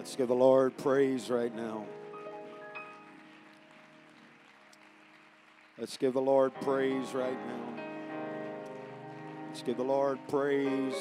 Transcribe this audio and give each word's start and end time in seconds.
Let's 0.00 0.16
give 0.16 0.28
the 0.28 0.34
Lord 0.34 0.74
praise 0.78 1.28
right 1.28 1.54
now. 1.54 1.84
Let's 5.76 5.98
give 5.98 6.14
the 6.14 6.22
Lord 6.22 6.54
praise 6.62 7.12
right 7.12 7.36
now. 7.46 7.84
Let's 9.48 9.60
give 9.60 9.76
the 9.76 9.82
Lord 9.82 10.18
praise. 10.26 10.94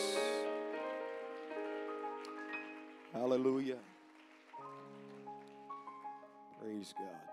Hallelujah. 3.14 3.78
Praise 6.62 6.94
God. 6.98 7.29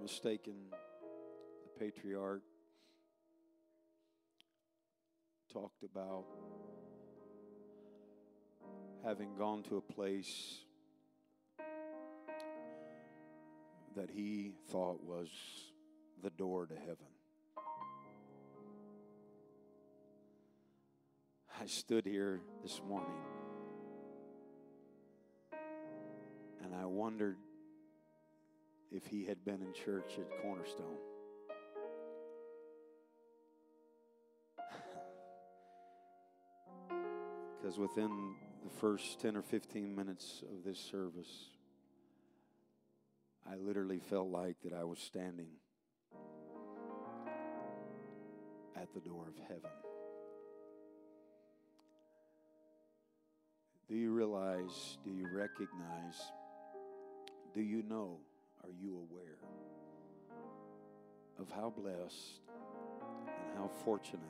Not 0.00 0.02
mistaken, 0.02 0.54
the 0.70 1.84
patriarch 1.84 2.42
talked 5.52 5.82
about 5.82 6.24
having 9.04 9.34
gone 9.36 9.62
to 9.62 9.76
a 9.76 9.80
place 9.80 10.60
that 13.96 14.10
he 14.10 14.52
thought 14.70 15.02
was 15.02 15.28
the 16.22 16.30
door 16.30 16.66
to 16.66 16.74
heaven. 16.74 16.96
I 21.60 21.66
stood 21.66 22.06
here 22.06 22.40
this 22.62 22.80
morning 22.88 23.10
and 26.62 26.74
I 26.74 26.86
wondered 26.86 27.36
if 28.90 29.06
he 29.06 29.24
had 29.24 29.44
been 29.44 29.62
in 29.62 29.72
church 29.72 30.18
at 30.18 30.42
Cornerstone. 30.42 30.96
Because 37.60 37.78
within 37.78 38.34
the 38.64 38.70
first 38.80 39.20
10 39.20 39.36
or 39.36 39.42
15 39.42 39.94
minutes 39.94 40.42
of 40.50 40.64
this 40.64 40.78
service, 40.78 41.50
I 43.46 43.56
literally 43.56 43.98
felt 43.98 44.28
like 44.28 44.56
that 44.64 44.72
I 44.72 44.84
was 44.84 44.98
standing 44.98 45.48
at 48.76 48.92
the 48.94 49.00
door 49.00 49.26
of 49.28 49.34
heaven. 49.46 49.70
Do 53.88 53.96
you 53.96 54.12
realize, 54.12 54.98
do 55.04 55.10
you 55.10 55.26
recognize, 55.34 56.14
do 57.52 57.60
you 57.60 57.82
know, 57.82 58.20
are 58.64 58.70
you 58.80 59.06
aware 59.10 59.38
of 61.38 61.50
how 61.50 61.72
blessed 61.76 62.40
and 63.26 63.58
how 63.58 63.70
fortunate 63.84 64.20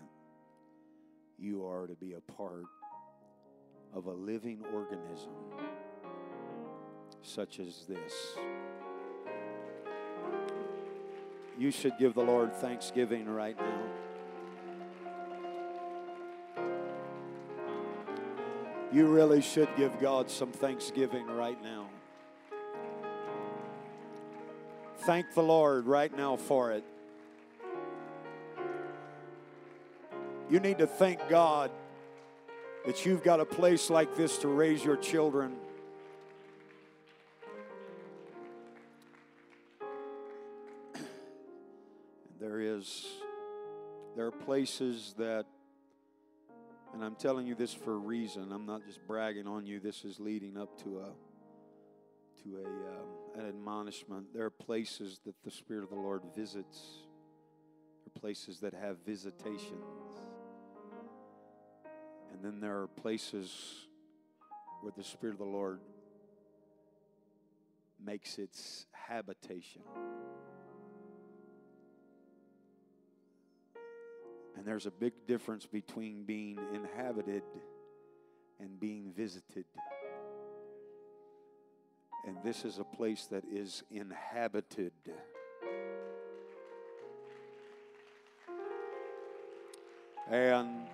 you 1.39 1.67
are 1.67 1.87
to 1.87 1.95
be 1.95 2.15
a 2.15 2.33
part 2.33 2.65
of 3.95 4.07
a 4.07 4.13
living 4.13 4.63
organism 4.73 5.33
such 7.23 7.61
as 7.61 7.87
this? 7.89 8.13
You 11.59 11.71
should 11.71 11.99
give 11.99 12.15
the 12.15 12.23
Lord 12.23 12.55
thanksgiving 12.55 13.29
right 13.29 13.59
now. 13.59 13.83
You 18.93 19.07
really 19.07 19.41
should 19.41 19.69
give 19.77 20.01
God 20.01 20.31
some 20.31 20.51
thanksgiving 20.51 21.27
right 21.27 21.63
now. 21.63 21.89
Thank 25.01 25.33
the 25.33 25.43
Lord 25.43 25.87
right 25.87 26.15
now 26.15 26.37
for 26.37 26.73
it. 26.73 26.85
You 30.51 30.61
need 30.61 30.79
to 30.79 30.87
thank 30.87 31.27
God 31.29 31.71
that 32.85 33.07
you've 33.07 33.23
got 33.23 33.41
a 33.41 33.47
place 33.47 33.89
like 33.89 34.15
this 34.15 34.37
to 34.39 34.49
raise 34.49 34.85
your 34.85 34.97
children. 34.97 35.57
There 42.39 42.61
is 42.61 43.07
there 44.17 44.27
are 44.27 44.33
places 44.33 45.15
that 45.17 45.47
and 46.93 47.03
I'm 47.03 47.15
telling 47.15 47.47
you 47.47 47.55
this 47.55 47.73
for 47.73 47.95
a 47.95 47.99
reason. 47.99 48.53
I'm 48.53 48.67
not 48.67 48.85
just 48.85 49.07
bragging 49.07 49.47
on 49.47 49.65
you. 49.65 49.81
This 49.81 50.05
is 50.05 50.21
leading 50.21 50.59
up 50.59 50.83
to 50.83 50.99
a 50.99 51.30
to 52.45 52.57
a 52.57 52.69
um, 52.69 53.41
an 53.41 53.49
admonishment. 53.49 54.27
There 54.35 54.45
are 54.45 54.51
places 54.51 55.21
that 55.25 55.35
the 55.45 55.51
Spirit 55.51 55.85
of 55.85 55.91
the 55.91 55.97
Lord 55.97 56.23
visits. 56.37 56.79
There 58.05 58.13
are 58.17 58.21
places 58.21 58.61
that 58.61 58.75
have 58.75 58.99
visitations. 59.07 59.73
And 62.33 62.43
then 62.43 62.61
there 62.61 62.81
are 62.83 62.89
places 62.89 63.53
where 64.81 64.93
the 64.97 65.05
Spirit 65.05 65.33
of 65.35 65.39
the 65.39 65.45
Lord 65.45 65.81
makes 68.05 68.39
its 68.39 68.87
habitation. 68.93 69.83
And 74.57 74.67
there's 74.67 74.87
a 74.87 74.91
big 74.91 75.13
difference 75.27 75.67
between 75.67 76.25
being 76.25 76.59
inhabited 76.75 77.43
and 78.59 78.79
being 78.79 79.13
visited. 79.17 79.65
And 82.27 82.37
this 82.45 82.65
is 82.65 82.79
a 82.79 82.85
place 82.85 83.27
that 83.27 83.45
is 83.51 83.83
inhabited. 83.91 84.93
And 90.31 90.87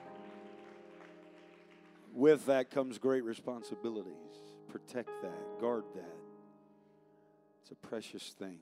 with 2.15 2.47
that 2.47 2.71
comes 2.71 2.97
great 2.99 3.25
responsibilities. 3.25 4.13
Protect 4.69 5.11
that, 5.23 5.61
guard 5.61 5.85
that. 5.95 6.17
It's 7.63 7.71
a 7.71 7.87
precious 7.87 8.35
thing. 8.39 8.59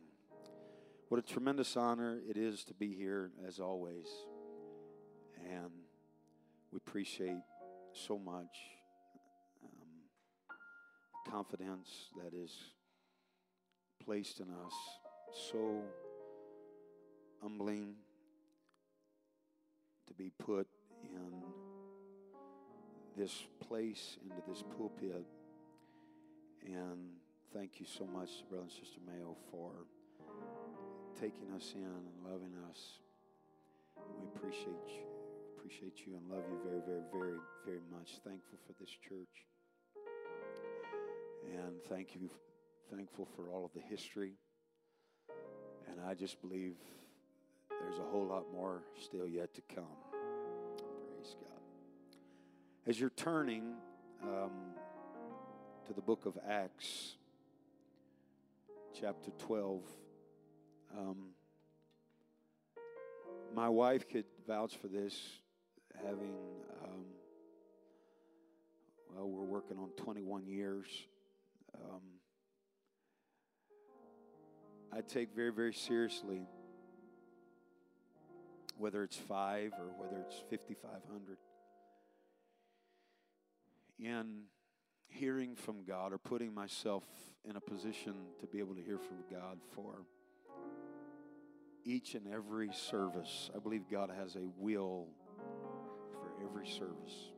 What 1.09 1.19
a 1.19 1.23
tremendous 1.23 1.77
honor 1.77 2.19
it 2.29 2.37
is 2.37 2.65
to 2.65 2.75
be 2.75 2.93
here, 2.95 3.31
as 3.47 3.61
always. 3.61 4.07
And 5.49 5.71
we 6.73 6.79
appreciate 6.79 7.43
so 7.93 8.19
much 8.19 8.57
confidence 11.31 11.89
that 12.17 12.35
is 12.35 12.53
placed 14.05 14.41
in 14.41 14.47
us. 14.49 14.75
So 15.51 15.83
humbling 17.43 17.95
to 20.07 20.15
be 20.15 20.31
put 20.39 20.67
in 21.03 21.43
this 23.17 23.45
place, 23.69 24.17
into 24.23 24.43
this 24.49 24.63
pulpit. 24.77 25.25
And 26.65 27.11
thank 27.53 27.81
you 27.81 27.87
so 27.87 28.07
much, 28.07 28.31
Brother 28.49 28.65
and 28.65 28.73
Sister 28.73 29.01
Mayo, 29.07 29.37
for 29.51 29.73
taking 31.21 31.53
us 31.55 31.73
in 31.75 31.85
and 31.85 32.33
loving 32.33 32.55
us. 32.71 32.99
We 34.19 34.27
appreciate 34.35 34.87
you 34.89 35.15
appreciate 35.65 36.07
you 36.07 36.13
and 36.15 36.29
love 36.29 36.45
you 36.51 36.59
very, 36.63 36.83
very, 36.85 37.03
very, 37.11 37.41
very 37.65 37.81
much. 37.91 38.21
Thankful 38.23 38.59
for 38.67 38.75
this 38.79 38.91
church. 38.91 39.54
And 41.53 41.83
thank 41.89 42.15
you, 42.15 42.31
thankful 42.95 43.27
for 43.37 43.51
all 43.51 43.65
of 43.65 43.73
the 43.75 43.81
history. 43.81 44.33
And 45.91 46.01
I 46.07 46.15
just 46.15 46.41
believe 46.41 46.75
there's 47.69 47.99
a 47.99 48.11
whole 48.11 48.27
lot 48.27 48.45
more 48.53 48.83
still 49.03 49.27
yet 49.27 49.55
to 49.55 49.63
come. 49.75 49.85
Praise 50.11 51.37
God. 51.41 51.61
As 52.87 52.99
you're 52.99 53.11
turning 53.11 53.75
um, 54.23 54.51
to 55.87 55.93
the 55.93 56.01
book 56.01 56.27
of 56.27 56.39
Acts, 56.49 57.17
chapter 58.99 59.31
12, 59.39 59.83
um, 60.97 61.17
my 63.55 63.69
wife 63.69 64.09
could 64.09 64.25
vouch 64.47 64.77
for 64.77 64.89
this 64.89 65.19
having, 66.03 66.35
um, 66.83 67.05
well, 69.15 69.29
we're 69.29 69.45
working 69.45 69.79
on 69.79 69.91
21 69.97 70.47
years. 70.47 70.87
Um, 71.75 72.01
I 74.93 75.01
take 75.01 75.35
very, 75.35 75.53
very 75.53 75.75
seriously 75.75 76.47
whether 78.77 79.03
it's 79.05 79.17
five 79.17 79.73
or 79.79 79.87
whether 79.97 80.21
it's 80.21 80.43
5,500 80.51 81.39
in 83.99 84.43
hearing 85.07 85.55
from 85.55 85.85
God 85.85 86.13
or 86.13 86.19
putting 86.19 86.53
myself 86.53 87.05
in 87.49 87.57
a 87.57 87.61
position 87.61 88.15
to 88.41 88.47
be 88.47 88.59
able 88.59 88.75
to 88.75 88.83
hear 88.83 88.99
from 88.99 89.19
God 89.31 89.59
for 89.75 90.03
each 91.85 92.15
and 92.15 92.27
every 92.33 92.71
service. 92.73 93.51
I 93.55 93.59
believe 93.59 93.83
God 93.91 94.11
has 94.11 94.37
a 94.37 94.49
will 94.59 95.07
for 96.13 96.45
every 96.45 96.67
service. 96.67 97.31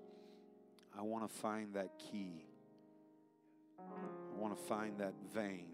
I 0.99 1.03
want 1.03 1.29
to 1.29 1.39
find 1.39 1.75
that 1.75 1.91
key. 1.99 2.45
Want 4.47 4.59
to 4.61 4.65
find 4.67 4.99
that 4.99 5.15
vein. 5.35 5.67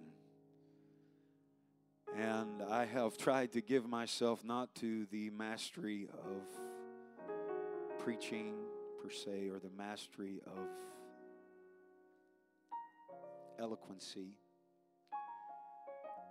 And 2.16 2.62
I 2.70 2.86
have 2.86 3.18
tried 3.18 3.52
to 3.52 3.60
give 3.60 3.86
myself 3.86 4.42
not 4.46 4.74
to 4.76 5.04
the 5.12 5.28
mastery 5.28 6.08
of 6.10 6.42
preaching 7.98 8.54
per 9.02 9.10
se 9.10 9.50
or 9.50 9.58
the 9.58 9.68
mastery 9.76 10.40
of 10.46 10.70
eloquency, 13.58 14.38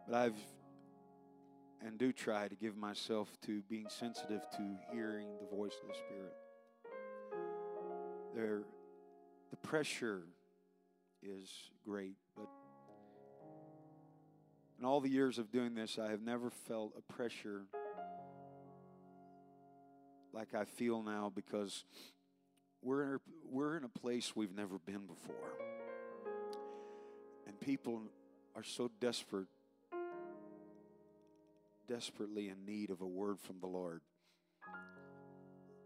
but 0.07 0.15
I've 0.15 0.39
and 1.85 1.99
do 1.99 2.11
try 2.11 2.47
to 2.47 2.55
give 2.55 2.75
myself 2.75 3.29
to 3.45 3.61
being 3.69 3.85
sensitive 3.87 4.41
to 4.57 4.77
hearing 4.91 5.27
the 5.39 5.55
voice 5.55 5.75
of 5.83 5.89
the 5.89 5.93
Spirit. 5.93 6.33
There, 8.33 8.63
the 9.51 9.57
pressure 9.57 10.23
is 11.23 11.49
great, 11.85 12.15
but 12.35 12.47
in 14.79 14.85
all 14.85 14.99
the 14.99 15.09
years 15.09 15.37
of 15.37 15.51
doing 15.51 15.75
this, 15.75 15.99
I 15.99 16.09
have 16.09 16.21
never 16.21 16.49
felt 16.49 16.93
a 16.97 17.13
pressure 17.13 17.65
like 20.33 20.55
I 20.55 20.65
feel 20.65 21.03
now 21.03 21.31
because 21.33 21.83
we're 22.81 23.19
we're 23.49 23.77
in 23.77 23.83
a 23.83 23.89
place 23.89 24.35
we've 24.35 24.55
never 24.55 24.79
been 24.79 25.05
before. 25.05 25.35
And 27.45 27.59
people 27.59 28.01
are 28.55 28.63
so 28.63 28.89
desperate, 28.99 29.47
desperately 31.87 32.49
in 32.49 32.65
need 32.65 32.89
of 32.89 33.01
a 33.01 33.07
word 33.07 33.39
from 33.39 33.59
the 33.59 33.67
Lord. 33.67 34.01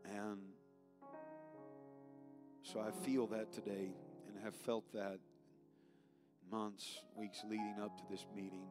And 0.05 0.39
so 2.63 2.79
I 2.79 2.91
feel 3.05 3.27
that 3.27 3.51
today 3.51 3.89
and 4.35 4.43
have 4.43 4.55
felt 4.55 4.91
that 4.93 5.19
months, 6.51 6.99
weeks 7.15 7.41
leading 7.47 7.75
up 7.81 7.97
to 7.97 8.03
this 8.09 8.25
meeting. 8.35 8.67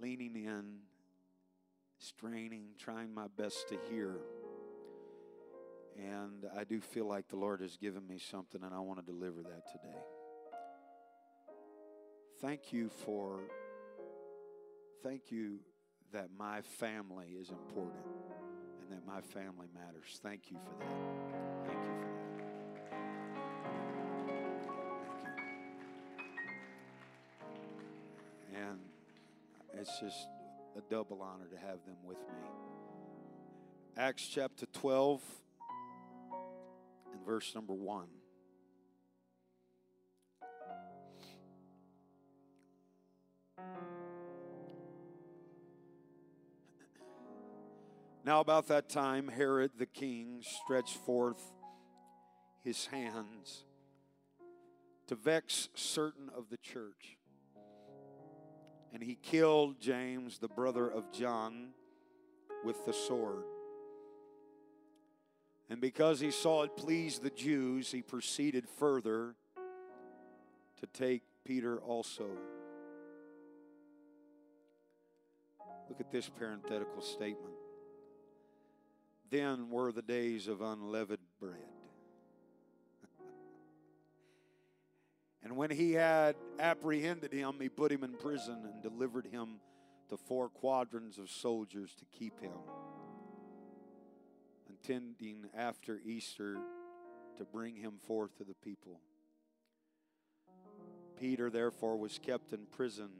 Leaning 0.00 0.34
in, 0.36 0.78
straining, 1.98 2.64
trying 2.78 3.14
my 3.14 3.26
best 3.36 3.68
to 3.68 3.78
hear. 3.90 4.16
And 5.96 6.46
I 6.56 6.64
do 6.64 6.80
feel 6.80 7.06
like 7.06 7.28
the 7.28 7.36
Lord 7.36 7.60
has 7.60 7.76
given 7.76 8.06
me 8.06 8.18
something, 8.18 8.62
and 8.62 8.74
I 8.74 8.80
want 8.80 8.98
to 8.98 9.04
deliver 9.04 9.42
that 9.42 9.66
today. 9.70 9.98
Thank 12.40 12.72
you 12.72 12.88
for, 13.04 13.40
thank 15.02 15.30
you 15.30 15.60
that 16.12 16.30
my 16.36 16.62
family 16.62 17.36
is 17.38 17.50
important 17.50 18.04
and 18.82 18.90
that 18.90 19.06
my 19.06 19.20
family 19.20 19.68
matters. 19.72 20.18
Thank 20.22 20.50
you 20.50 20.58
for 20.58 20.78
that. 20.80 20.88
Thank 20.88 21.00
you 21.00 21.32
for 21.32 21.56
that. 21.56 21.61
It's 29.82 29.98
just 29.98 30.28
a 30.76 30.80
double 30.88 31.20
honor 31.20 31.48
to 31.50 31.56
have 31.56 31.84
them 31.84 31.96
with 32.04 32.18
me. 32.18 32.48
Acts 33.96 34.28
chapter 34.28 34.64
12 34.66 35.20
and 37.12 37.26
verse 37.26 37.52
number 37.52 37.74
1. 37.74 38.06
Now, 48.24 48.38
about 48.38 48.68
that 48.68 48.88
time, 48.88 49.26
Herod 49.26 49.72
the 49.76 49.86
king 49.86 50.44
stretched 50.64 50.96
forth 50.98 51.42
his 52.62 52.86
hands 52.86 53.64
to 55.08 55.16
vex 55.16 55.70
certain 55.74 56.30
of 56.32 56.50
the 56.50 56.56
church. 56.56 57.18
And 58.92 59.02
he 59.02 59.16
killed 59.22 59.80
James, 59.80 60.38
the 60.38 60.48
brother 60.48 60.88
of 60.88 61.10
John, 61.12 61.68
with 62.64 62.84
the 62.84 62.92
sword. 62.92 63.44
And 65.70 65.80
because 65.80 66.20
he 66.20 66.30
saw 66.30 66.64
it 66.64 66.76
please 66.76 67.18
the 67.18 67.30
Jews, 67.30 67.90
he 67.90 68.02
proceeded 68.02 68.68
further 68.68 69.34
to 70.80 70.86
take 70.92 71.22
Peter 71.44 71.78
also. 71.78 72.26
Look 75.88 76.00
at 76.00 76.10
this 76.10 76.28
parenthetical 76.28 77.00
statement. 77.00 77.54
Then 79.30 79.70
were 79.70 79.92
the 79.92 80.02
days 80.02 80.48
of 80.48 80.60
unleavened 80.60 81.18
bread. 81.40 81.81
And 85.44 85.56
when 85.56 85.70
he 85.70 85.92
had 85.92 86.36
apprehended 86.60 87.32
him, 87.32 87.54
he 87.60 87.68
put 87.68 87.90
him 87.90 88.04
in 88.04 88.14
prison 88.14 88.64
and 88.64 88.82
delivered 88.82 89.26
him 89.26 89.60
to 90.08 90.16
four 90.16 90.48
quaternions 90.48 91.18
of 91.18 91.30
soldiers 91.30 91.94
to 91.96 92.04
keep 92.16 92.40
him, 92.40 92.52
intending 94.68 95.46
after 95.56 96.00
Easter 96.04 96.58
to 97.38 97.44
bring 97.44 97.76
him 97.76 97.94
forth 98.06 98.36
to 98.38 98.44
the 98.44 98.54
people. 98.54 99.00
Peter, 101.18 101.50
therefore, 101.50 101.96
was 101.96 102.18
kept 102.18 102.52
in 102.52 102.66
prison, 102.66 103.10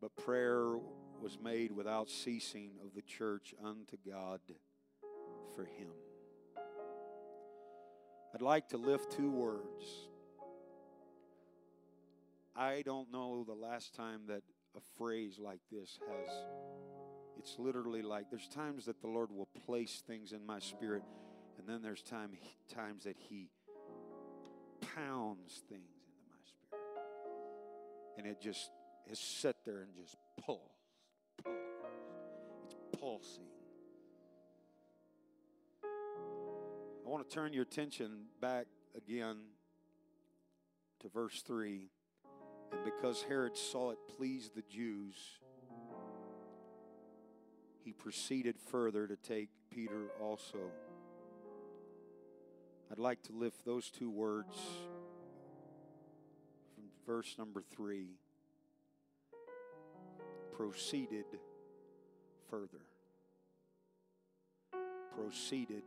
but 0.00 0.14
prayer 0.16 0.76
was 1.20 1.38
made 1.42 1.72
without 1.72 2.10
ceasing 2.10 2.72
of 2.84 2.94
the 2.94 3.02
church 3.02 3.54
unto 3.64 3.96
God 4.06 4.40
for 5.54 5.64
him. 5.64 5.92
I'd 8.34 8.42
like 8.42 8.68
to 8.68 8.76
lift 8.76 9.12
two 9.12 9.30
words. 9.30 10.08
I 12.54 12.82
don't 12.82 13.12
know 13.12 13.44
the 13.44 13.54
last 13.54 13.94
time 13.94 14.22
that 14.28 14.42
a 14.76 14.80
phrase 14.98 15.38
like 15.38 15.60
this 15.70 15.98
has, 16.08 16.34
it's 17.38 17.56
literally 17.58 18.02
like 18.02 18.30
there's 18.30 18.48
times 18.48 18.86
that 18.86 19.00
the 19.00 19.08
Lord 19.08 19.30
will 19.30 19.48
place 19.66 20.02
things 20.06 20.32
in 20.32 20.44
my 20.44 20.58
spirit, 20.58 21.02
and 21.58 21.68
then 21.68 21.82
there's 21.82 22.02
time, 22.02 22.30
times 22.74 23.04
that 23.04 23.16
He 23.18 23.50
pounds 24.94 25.62
things 25.68 25.90
into 26.06 26.22
my 26.30 26.42
spirit. 26.44 26.84
And 28.18 28.26
it 28.26 28.40
just 28.40 28.70
is 29.10 29.18
set 29.18 29.56
there 29.64 29.82
and 29.82 29.94
just 29.94 30.16
pulls 30.44 30.60
pulse. 31.42 31.52
It's 32.64 32.74
pulsing. 32.98 33.44
I 37.06 37.08
want 37.08 37.28
to 37.28 37.32
turn 37.32 37.52
your 37.52 37.62
attention 37.62 38.24
back 38.40 38.66
again 38.96 39.36
to 41.00 41.08
verse 41.08 41.40
3. 41.42 41.88
And 42.72 42.84
because 42.84 43.22
Herod 43.22 43.56
saw 43.56 43.92
it 43.92 43.98
pleased 44.16 44.56
the 44.56 44.62
Jews, 44.62 45.14
he 47.84 47.92
proceeded 47.92 48.56
further 48.58 49.06
to 49.06 49.14
take 49.14 49.50
Peter 49.70 50.10
also. 50.20 50.58
I'd 52.90 52.98
like 52.98 53.22
to 53.24 53.32
lift 53.32 53.64
those 53.64 53.88
two 53.88 54.10
words 54.10 54.56
from 56.74 56.84
verse 57.06 57.36
number 57.38 57.62
3 57.76 58.08
proceeded 60.56 61.26
further. 62.50 62.82
Proceeded 65.14 65.84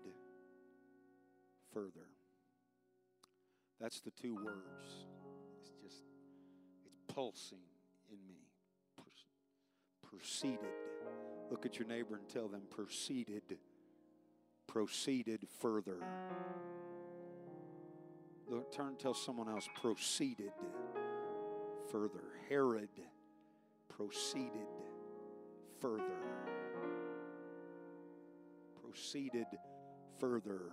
further. 1.74 2.08
That's 3.80 4.02
the 4.02 4.12
two 4.12 4.36
words. 4.36 5.06
It's 5.60 5.70
just, 5.82 6.04
it's 6.86 7.00
pulsing 7.08 7.60
in 8.12 8.18
me. 8.28 8.36
Proceeded. 10.10 10.60
Look 11.52 11.66
at 11.66 11.80
your 11.80 11.88
neighbor 11.88 12.16
and 12.16 12.28
tell 12.28 12.48
them, 12.48 12.62
proceeded. 12.70 13.58
Proceeded 14.68 15.48
further. 15.60 15.98
Look, 18.48 18.72
turn 18.74 18.96
tell 18.98 19.14
someone 19.14 19.48
else, 19.48 19.70
proceeded 19.80 20.52
further. 21.92 22.24
Herod 22.50 22.90
proceeded 23.90 24.68
further. 25.80 26.04
Proceeded 28.84 29.48
further. 30.20 30.72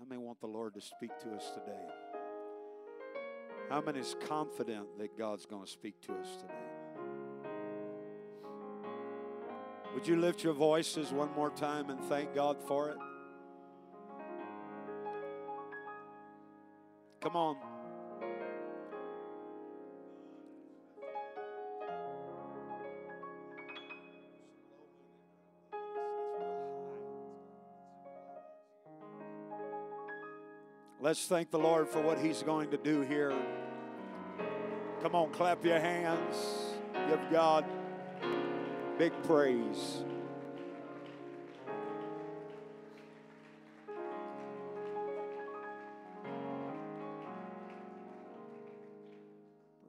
How 0.00 0.06
many 0.08 0.18
want 0.18 0.40
the 0.40 0.46
Lord 0.46 0.72
to 0.74 0.80
speak 0.80 1.10
to 1.18 1.30
us 1.32 1.50
today? 1.50 1.84
How 3.68 3.82
many 3.82 3.98
is 3.98 4.16
confident 4.26 4.86
that 4.98 5.18
God's 5.18 5.44
going 5.44 5.62
to 5.62 5.70
speak 5.70 6.00
to 6.06 6.14
us 6.14 6.36
today? 6.40 6.54
Would 9.92 10.08
you 10.08 10.16
lift 10.16 10.42
your 10.42 10.54
voices 10.54 11.12
one 11.12 11.30
more 11.34 11.50
time 11.50 11.90
and 11.90 12.02
thank 12.04 12.34
God 12.34 12.56
for 12.66 12.88
it? 12.88 12.96
Come 17.20 17.36
on. 17.36 17.69
Let's 31.10 31.26
thank 31.26 31.50
the 31.50 31.58
Lord 31.58 31.88
for 31.88 32.00
what 32.00 32.20
He's 32.20 32.44
going 32.44 32.70
to 32.70 32.76
do 32.76 33.00
here 33.00 33.34
Come 35.02 35.16
on, 35.16 35.32
clap 35.32 35.64
your 35.64 35.80
hands. 35.80 36.36
Give 37.08 37.18
God 37.32 37.64
big 38.96 39.12
praise. 39.24 40.04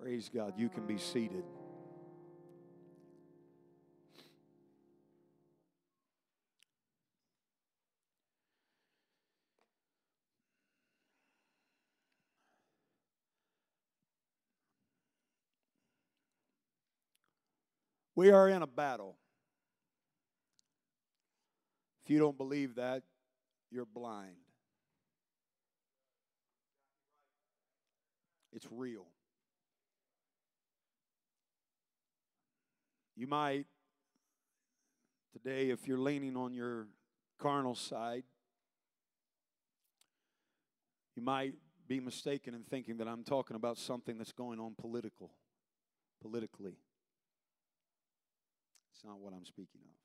Praise 0.02 0.32
God. 0.34 0.54
You 0.58 0.70
can 0.70 0.88
be 0.88 0.98
seated. 0.98 1.44
We 18.22 18.30
are 18.30 18.48
in 18.50 18.62
a 18.62 18.68
battle. 18.68 19.18
If 22.04 22.12
you 22.12 22.20
don't 22.20 22.38
believe 22.38 22.76
that, 22.76 23.02
you're 23.72 23.84
blind. 23.84 24.36
It's 28.54 28.68
real. 28.70 29.08
You 33.16 33.26
might, 33.26 33.66
today, 35.34 35.72
if 35.72 35.88
you're 35.88 35.98
leaning 35.98 36.38
on 36.38 36.54
your 36.54 36.86
carnal 37.40 37.74
side, 37.74 38.26
you 41.16 41.24
might 41.24 41.56
be 41.88 42.00
mistaken 42.00 42.54
in 42.54 42.62
thinking 42.66 42.98
that 42.98 43.08
I'm 43.08 43.24
talking 43.24 43.56
about 43.56 43.80
something 43.80 44.20
that's 44.20 44.32
going 44.32 44.60
on 44.60 44.76
political, 44.80 45.32
politically. 46.22 46.78
It's 49.02 49.08
not 49.08 49.20
what 49.20 49.34
I'm 49.34 49.46
speaking 49.46 49.82
of. 49.84 49.96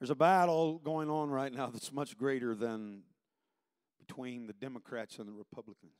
There's 0.00 0.10
a 0.10 0.16
battle 0.16 0.80
going 0.82 1.08
on 1.08 1.30
right 1.30 1.52
now 1.52 1.68
that's 1.68 1.92
much 1.92 2.18
greater 2.18 2.56
than 2.56 3.02
between 4.04 4.48
the 4.48 4.52
Democrats 4.54 5.20
and 5.20 5.28
the 5.28 5.32
Republicans. 5.32 5.94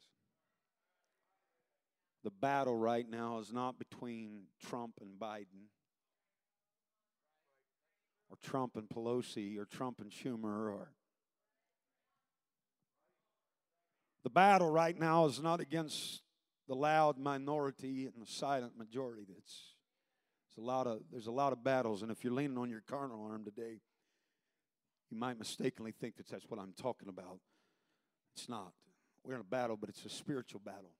The 2.25 2.33
battle 2.33 2.77
right 2.77 3.09
now 3.09 3.39
is 3.39 3.53
not 3.53 3.79
between 3.79 4.47
Trump 4.67 4.95
and 5.01 5.21
Biden, 5.21 5.69
or 8.29 8.37
Trump 8.43 8.75
and 8.75 8.89
Pelosi, 8.89 9.57
or 9.57 9.67
Trump 9.67 10.01
and 10.01 10.11
Schumer, 10.11 10.73
or 10.73 10.91
the 14.25 14.31
battle 14.31 14.69
right 14.69 14.99
now 14.99 15.27
is 15.27 15.41
not 15.41 15.61
against 15.61 16.23
the 16.67 16.75
loud 16.75 17.19
minority 17.19 18.07
and 18.07 18.21
the 18.21 18.29
silent 18.29 18.77
majority. 18.77 19.27
That's 19.29 19.75
a 20.61 20.67
lot 20.67 20.87
of 20.87 21.01
there's 21.11 21.27
a 21.27 21.33
lot 21.33 21.53
of 21.53 21.65
battles, 21.65 22.03
and 22.03 22.11
if 22.11 22.23
you're 22.23 22.33
leaning 22.33 22.59
on 22.59 22.69
your 22.71 22.83
carnal 22.89 23.27
arm 23.31 23.45
today, 23.45 23.81
you 25.11 25.17
might 25.17 25.39
mistakenly 25.39 25.93
think 25.93 26.17
that 26.17 26.29
that's 26.29 26.45
what 26.49 26.61
I'm 26.61 26.75
talking 26.81 27.09
about. 27.09 27.39
It's 28.37 28.49
not. 28.49 28.73
We're 29.25 29.35
in 29.35 29.41
a 29.41 29.45
battle, 29.45 29.77
but 29.77 29.89
it's 29.89 30.05
a 30.05 30.09
spiritual 30.09 30.61
battle. 30.65 30.93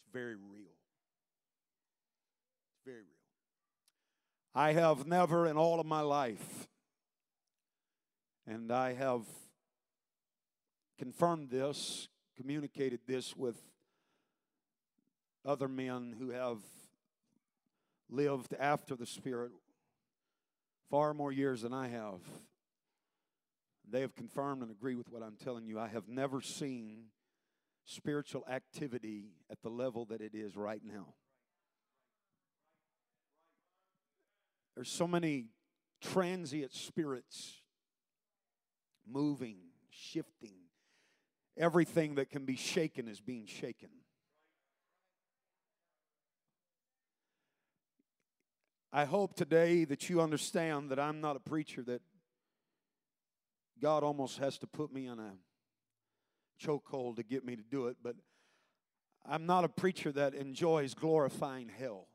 It's 0.00 0.12
very 0.12 0.34
real. 0.34 0.76
It's 2.72 2.84
very 2.84 2.98
real. 2.98 3.06
I 4.54 4.72
have 4.72 5.06
never 5.06 5.46
in 5.46 5.56
all 5.56 5.80
of 5.80 5.86
my 5.86 6.00
life, 6.00 6.68
and 8.46 8.72
I 8.72 8.94
have 8.94 9.22
confirmed 10.98 11.50
this, 11.50 12.08
communicated 12.36 13.00
this 13.06 13.36
with 13.36 13.56
other 15.44 15.68
men 15.68 16.14
who 16.18 16.30
have 16.30 16.58
lived 18.08 18.54
after 18.58 18.94
the 18.94 19.06
Spirit 19.06 19.52
far 20.90 21.14
more 21.14 21.32
years 21.32 21.62
than 21.62 21.72
I 21.72 21.88
have. 21.88 22.20
They 23.88 24.00
have 24.00 24.14
confirmed 24.14 24.62
and 24.62 24.70
agree 24.70 24.94
with 24.94 25.10
what 25.10 25.22
I'm 25.22 25.36
telling 25.36 25.66
you. 25.66 25.78
I 25.78 25.88
have 25.88 26.08
never 26.08 26.40
seen 26.40 27.06
spiritual 27.84 28.44
activity 28.50 29.30
at 29.50 29.62
the 29.62 29.68
level 29.68 30.04
that 30.06 30.20
it 30.20 30.34
is 30.34 30.56
right 30.56 30.82
now. 30.84 31.14
There's 34.74 34.90
so 34.90 35.06
many 35.06 35.46
transient 36.02 36.74
spirits 36.74 37.54
moving, 39.06 39.58
shifting. 39.88 40.54
Everything 41.56 42.16
that 42.16 42.28
can 42.28 42.44
be 42.44 42.56
shaken 42.56 43.08
is 43.08 43.20
being 43.20 43.46
shaken. 43.46 43.88
I 48.96 49.04
hope 49.04 49.34
today 49.34 49.84
that 49.84 50.08
you 50.08 50.22
understand 50.22 50.88
that 50.88 50.98
I'm 50.98 51.20
not 51.20 51.36
a 51.36 51.38
preacher 51.38 51.82
that 51.82 52.00
God 53.78 54.02
almost 54.02 54.38
has 54.38 54.56
to 54.60 54.66
put 54.66 54.90
me 54.90 55.06
in 55.06 55.18
a 55.18 55.34
chokehold 56.58 57.16
to 57.16 57.22
get 57.22 57.44
me 57.44 57.56
to 57.56 57.62
do 57.62 57.88
it, 57.88 57.98
but 58.02 58.16
I'm 59.28 59.44
not 59.44 59.64
a 59.64 59.68
preacher 59.68 60.12
that 60.12 60.32
enjoys 60.32 60.94
glorifying 60.94 61.68
hell. 61.68 62.08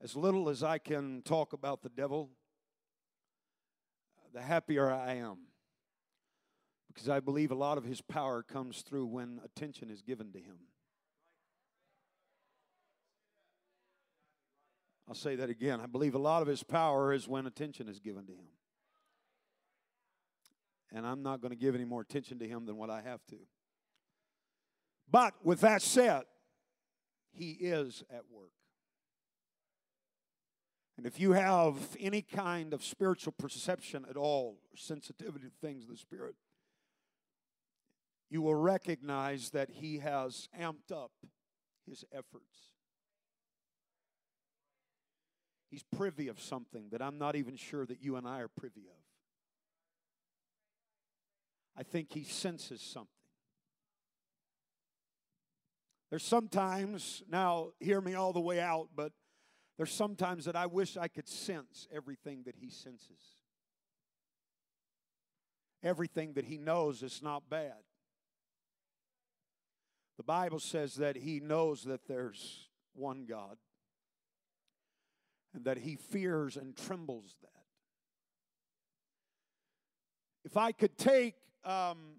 As 0.00 0.16
little 0.16 0.48
as 0.48 0.62
I 0.62 0.78
can 0.78 1.20
talk 1.20 1.52
about 1.52 1.82
the 1.82 1.90
devil, 1.90 2.30
the 4.32 4.40
happier 4.40 4.90
I 4.90 5.16
am. 5.16 5.40
Because 6.88 7.10
I 7.10 7.20
believe 7.20 7.50
a 7.50 7.54
lot 7.54 7.76
of 7.76 7.84
his 7.84 8.00
power 8.00 8.42
comes 8.42 8.80
through 8.80 9.04
when 9.04 9.42
attention 9.44 9.90
is 9.90 10.00
given 10.00 10.32
to 10.32 10.38
him. 10.38 10.69
I'll 15.10 15.16
say 15.16 15.34
that 15.34 15.50
again. 15.50 15.80
I 15.80 15.86
believe 15.86 16.14
a 16.14 16.18
lot 16.18 16.40
of 16.40 16.46
his 16.46 16.62
power 16.62 17.12
is 17.12 17.26
when 17.26 17.44
attention 17.48 17.88
is 17.88 17.98
given 17.98 18.26
to 18.26 18.32
him. 18.32 18.46
And 20.92 21.04
I'm 21.04 21.24
not 21.24 21.40
going 21.40 21.50
to 21.50 21.58
give 21.58 21.74
any 21.74 21.84
more 21.84 22.00
attention 22.00 22.38
to 22.38 22.46
him 22.46 22.64
than 22.64 22.76
what 22.76 22.90
I 22.90 23.00
have 23.00 23.18
to. 23.30 23.36
But 25.10 25.34
with 25.42 25.62
that 25.62 25.82
said, 25.82 26.22
he 27.32 27.50
is 27.50 28.04
at 28.08 28.22
work. 28.30 28.52
And 30.96 31.06
if 31.06 31.18
you 31.18 31.32
have 31.32 31.74
any 31.98 32.22
kind 32.22 32.72
of 32.72 32.84
spiritual 32.84 33.32
perception 33.36 34.06
at 34.08 34.16
all, 34.16 34.58
or 34.70 34.76
sensitivity 34.76 35.46
to 35.46 35.66
things 35.66 35.82
of 35.82 35.90
the 35.90 35.96
Spirit, 35.96 36.36
you 38.28 38.42
will 38.42 38.54
recognize 38.54 39.50
that 39.50 39.70
he 39.70 39.98
has 39.98 40.48
amped 40.56 40.92
up 40.92 41.10
his 41.84 42.04
efforts 42.12 42.69
He's 45.70 45.84
privy 45.96 46.26
of 46.28 46.40
something 46.40 46.88
that 46.90 47.00
I'm 47.00 47.16
not 47.16 47.36
even 47.36 47.56
sure 47.56 47.86
that 47.86 48.02
you 48.02 48.16
and 48.16 48.26
I 48.26 48.40
are 48.40 48.48
privy 48.48 48.88
of. 48.88 48.96
I 51.76 51.84
think 51.84 52.12
he 52.12 52.24
senses 52.24 52.82
something. 52.82 53.08
There's 56.10 56.24
sometimes, 56.24 57.22
now 57.30 57.68
hear 57.78 58.00
me 58.00 58.14
all 58.14 58.32
the 58.32 58.40
way 58.40 58.58
out, 58.58 58.88
but 58.96 59.12
there's 59.76 59.92
sometimes 59.92 60.44
that 60.46 60.56
I 60.56 60.66
wish 60.66 60.96
I 60.96 61.06
could 61.06 61.28
sense 61.28 61.86
everything 61.94 62.42
that 62.46 62.56
he 62.56 62.68
senses. 62.68 63.36
Everything 65.84 66.32
that 66.32 66.46
he 66.46 66.58
knows 66.58 67.04
is 67.04 67.22
not 67.22 67.48
bad. 67.48 67.78
The 70.18 70.24
Bible 70.24 70.58
says 70.58 70.96
that 70.96 71.16
he 71.16 71.38
knows 71.38 71.84
that 71.84 72.08
there's 72.08 72.68
one 72.92 73.24
God 73.24 73.56
and 75.54 75.64
that 75.64 75.78
he 75.78 75.96
fears 75.96 76.56
and 76.56 76.76
trembles 76.76 77.36
that. 77.42 77.48
If 80.44 80.56
I 80.56 80.72
could 80.72 80.96
take 80.96 81.34
um, 81.64 82.16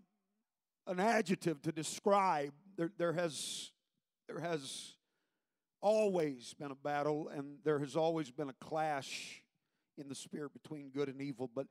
an 0.87 0.99
adjective 0.99 1.61
to 1.63 1.71
describe, 1.71 2.53
there, 2.77 2.91
there, 2.97 3.13
has, 3.13 3.71
there 4.27 4.39
has 4.39 4.93
always 5.81 6.53
been 6.59 6.71
a 6.71 6.75
battle 6.75 7.29
and 7.29 7.57
there 7.63 7.79
has 7.79 7.95
always 7.95 8.31
been 8.31 8.49
a 8.49 8.65
clash 8.65 9.41
in 9.97 10.07
the 10.07 10.15
spirit 10.15 10.51
between 10.53 10.89
good 10.89 11.09
and 11.09 11.21
evil. 11.21 11.49
But 11.53 11.67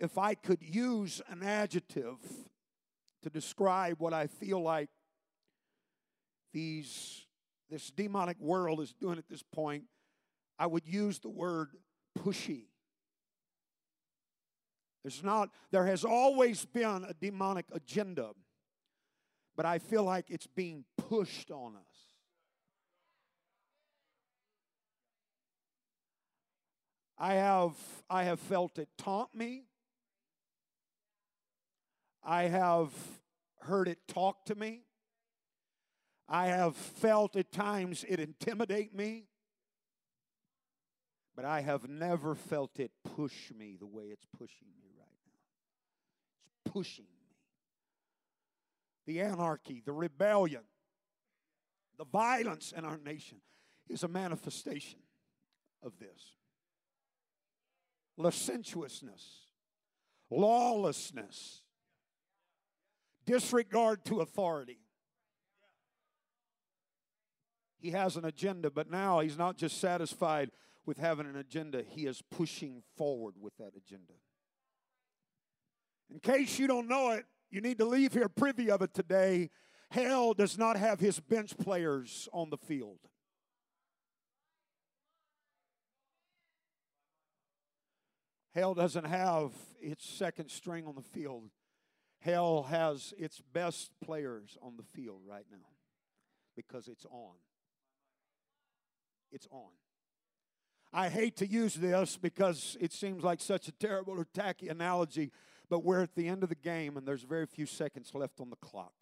if 0.00 0.18
I 0.18 0.34
could 0.34 0.62
use 0.62 1.22
an 1.28 1.42
adjective 1.42 2.16
to 3.22 3.30
describe 3.30 4.00
what 4.00 4.12
I 4.12 4.26
feel 4.26 4.60
like 4.60 4.90
these 6.52 7.24
this 7.70 7.90
demonic 7.90 8.38
world 8.38 8.82
is 8.82 8.92
doing 8.92 9.16
at 9.16 9.28
this 9.30 9.42
point, 9.42 9.84
I 10.62 10.66
would 10.66 10.86
use 10.86 11.18
the 11.18 11.28
word 11.28 11.70
pushy. 12.16 12.66
There's 15.02 15.24
not, 15.24 15.48
there 15.72 15.86
has 15.86 16.04
always 16.04 16.64
been 16.64 17.04
a 17.04 17.12
demonic 17.20 17.66
agenda, 17.72 18.30
but 19.56 19.66
I 19.66 19.80
feel 19.80 20.04
like 20.04 20.30
it's 20.30 20.46
being 20.46 20.84
pushed 20.96 21.50
on 21.50 21.74
us. 21.74 21.96
I 27.18 27.34
have, 27.34 27.74
I 28.08 28.22
have 28.22 28.38
felt 28.38 28.78
it 28.78 28.88
taunt 28.96 29.34
me. 29.34 29.64
I 32.22 32.44
have 32.44 32.92
heard 33.62 33.88
it 33.88 33.98
talk 34.06 34.44
to 34.44 34.54
me. 34.54 34.82
I 36.28 36.46
have 36.46 36.76
felt 36.76 37.34
at 37.34 37.50
times 37.50 38.04
it 38.08 38.20
intimidate 38.20 38.94
me. 38.94 39.24
But 41.34 41.44
I 41.44 41.62
have 41.62 41.88
never 41.88 42.34
felt 42.34 42.78
it 42.78 42.90
push 43.16 43.50
me 43.56 43.76
the 43.78 43.86
way 43.86 44.04
it's 44.04 44.26
pushing 44.36 44.68
me 44.78 44.90
right 44.98 45.08
now. 45.26 45.32
It's 46.46 46.72
pushing 46.72 47.06
me. 47.06 47.36
The 49.06 49.20
anarchy, 49.20 49.82
the 49.84 49.92
rebellion, 49.92 50.62
the 51.98 52.04
violence 52.04 52.72
in 52.76 52.84
our 52.84 52.98
nation 52.98 53.38
is 53.88 54.02
a 54.02 54.08
manifestation 54.08 55.00
of 55.82 55.98
this. 55.98 56.36
Licentiousness, 58.16 59.46
lawlessness, 60.30 61.62
disregard 63.24 64.04
to 64.04 64.20
authority. 64.20 64.78
He 67.78 67.90
has 67.90 68.16
an 68.16 68.24
agenda, 68.24 68.70
but 68.70 68.90
now 68.90 69.20
he's 69.20 69.38
not 69.38 69.56
just 69.56 69.80
satisfied 69.80 70.50
with 70.86 70.98
having 70.98 71.26
an 71.26 71.36
agenda, 71.36 71.82
he 71.88 72.06
is 72.06 72.22
pushing 72.30 72.82
forward 72.96 73.34
with 73.40 73.56
that 73.58 73.72
agenda. 73.76 74.14
In 76.10 76.18
case 76.18 76.58
you 76.58 76.66
don't 76.66 76.88
know 76.88 77.10
it, 77.10 77.24
you 77.50 77.60
need 77.60 77.78
to 77.78 77.84
leave 77.84 78.12
here 78.12 78.28
privy 78.28 78.70
of 78.70 78.82
it 78.82 78.92
today. 78.92 79.50
Hell 79.90 80.34
does 80.34 80.58
not 80.58 80.76
have 80.76 81.00
his 81.00 81.20
bench 81.20 81.56
players 81.56 82.28
on 82.32 82.50
the 82.50 82.56
field. 82.56 82.98
Hell 88.54 88.74
doesn't 88.74 89.06
have 89.06 89.52
its 89.80 90.06
second 90.06 90.50
string 90.50 90.86
on 90.86 90.94
the 90.94 91.02
field. 91.02 91.50
Hell 92.20 92.64
has 92.64 93.14
its 93.18 93.40
best 93.52 93.90
players 94.04 94.56
on 94.62 94.76
the 94.76 94.82
field 94.82 95.22
right 95.26 95.46
now 95.50 95.68
because 96.54 96.88
it's 96.88 97.06
on. 97.06 97.34
It's 99.30 99.46
on. 99.50 99.70
I 100.92 101.08
hate 101.08 101.36
to 101.36 101.46
use 101.46 101.74
this 101.74 102.18
because 102.18 102.76
it 102.78 102.92
seems 102.92 103.24
like 103.24 103.40
such 103.40 103.66
a 103.68 103.72
terrible 103.72 104.14
or 104.14 104.26
tacky 104.34 104.68
analogy, 104.68 105.32
but 105.70 105.84
we're 105.84 106.02
at 106.02 106.14
the 106.14 106.28
end 106.28 106.42
of 106.42 106.50
the 106.50 106.54
game 106.54 106.96
and 106.96 107.06
there's 107.06 107.22
very 107.22 107.46
few 107.46 107.66
seconds 107.66 108.10
left 108.14 108.40
on 108.40 108.50
the 108.50 108.56
clock. 108.56 108.92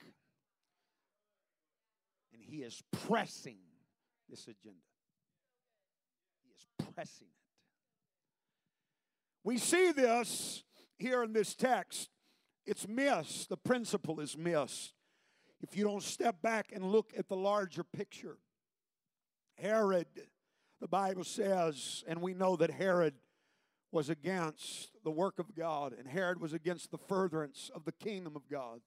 And 2.32 2.42
he 2.42 2.58
is 2.58 2.82
pressing 2.92 3.58
this 4.28 4.42
agenda. 4.42 4.78
He 6.44 6.50
is 6.50 6.66
pressing 6.94 7.26
it. 7.26 7.34
We 9.42 9.58
see 9.58 9.90
this 9.90 10.62
here 10.96 11.24
in 11.24 11.32
this 11.32 11.54
text. 11.54 12.10
It's 12.66 12.86
missed. 12.86 13.48
The 13.48 13.56
principle 13.56 14.20
is 14.20 14.36
missed. 14.36 14.92
If 15.60 15.76
you 15.76 15.84
don't 15.84 16.02
step 16.02 16.40
back 16.40 16.70
and 16.72 16.84
look 16.84 17.12
at 17.18 17.28
the 17.28 17.36
larger 17.36 17.82
picture, 17.82 18.38
Herod 19.54 20.06
the 20.80 20.88
Bible 20.88 21.24
says, 21.24 22.02
and 22.06 22.22
we 22.22 22.34
know 22.34 22.56
that 22.56 22.70
Herod 22.70 23.14
was 23.92 24.08
against 24.08 24.90
the 25.04 25.10
work 25.10 25.38
of 25.38 25.54
God, 25.54 25.94
and 25.98 26.06
Herod 26.06 26.40
was 26.40 26.52
against 26.52 26.90
the 26.90 26.98
furtherance 26.98 27.70
of 27.74 27.84
the 27.84 27.92
kingdom 27.92 28.36
of 28.36 28.48
God. 28.48 28.80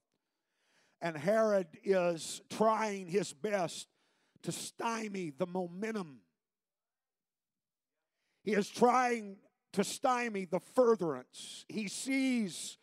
And 1.01 1.17
Herod 1.17 1.67
is 1.83 2.41
trying 2.49 3.07
his 3.07 3.33
best 3.33 3.87
to 4.43 4.51
stymie 4.51 5.33
the 5.37 5.45
momentum. 5.45 6.21
He 8.43 8.53
is 8.53 8.69
trying 8.69 9.37
to 9.73 9.83
stymie 9.83 10.45
the 10.45 10.59
furtherance. 10.59 11.65
He 11.67 11.87
sees 11.87 12.77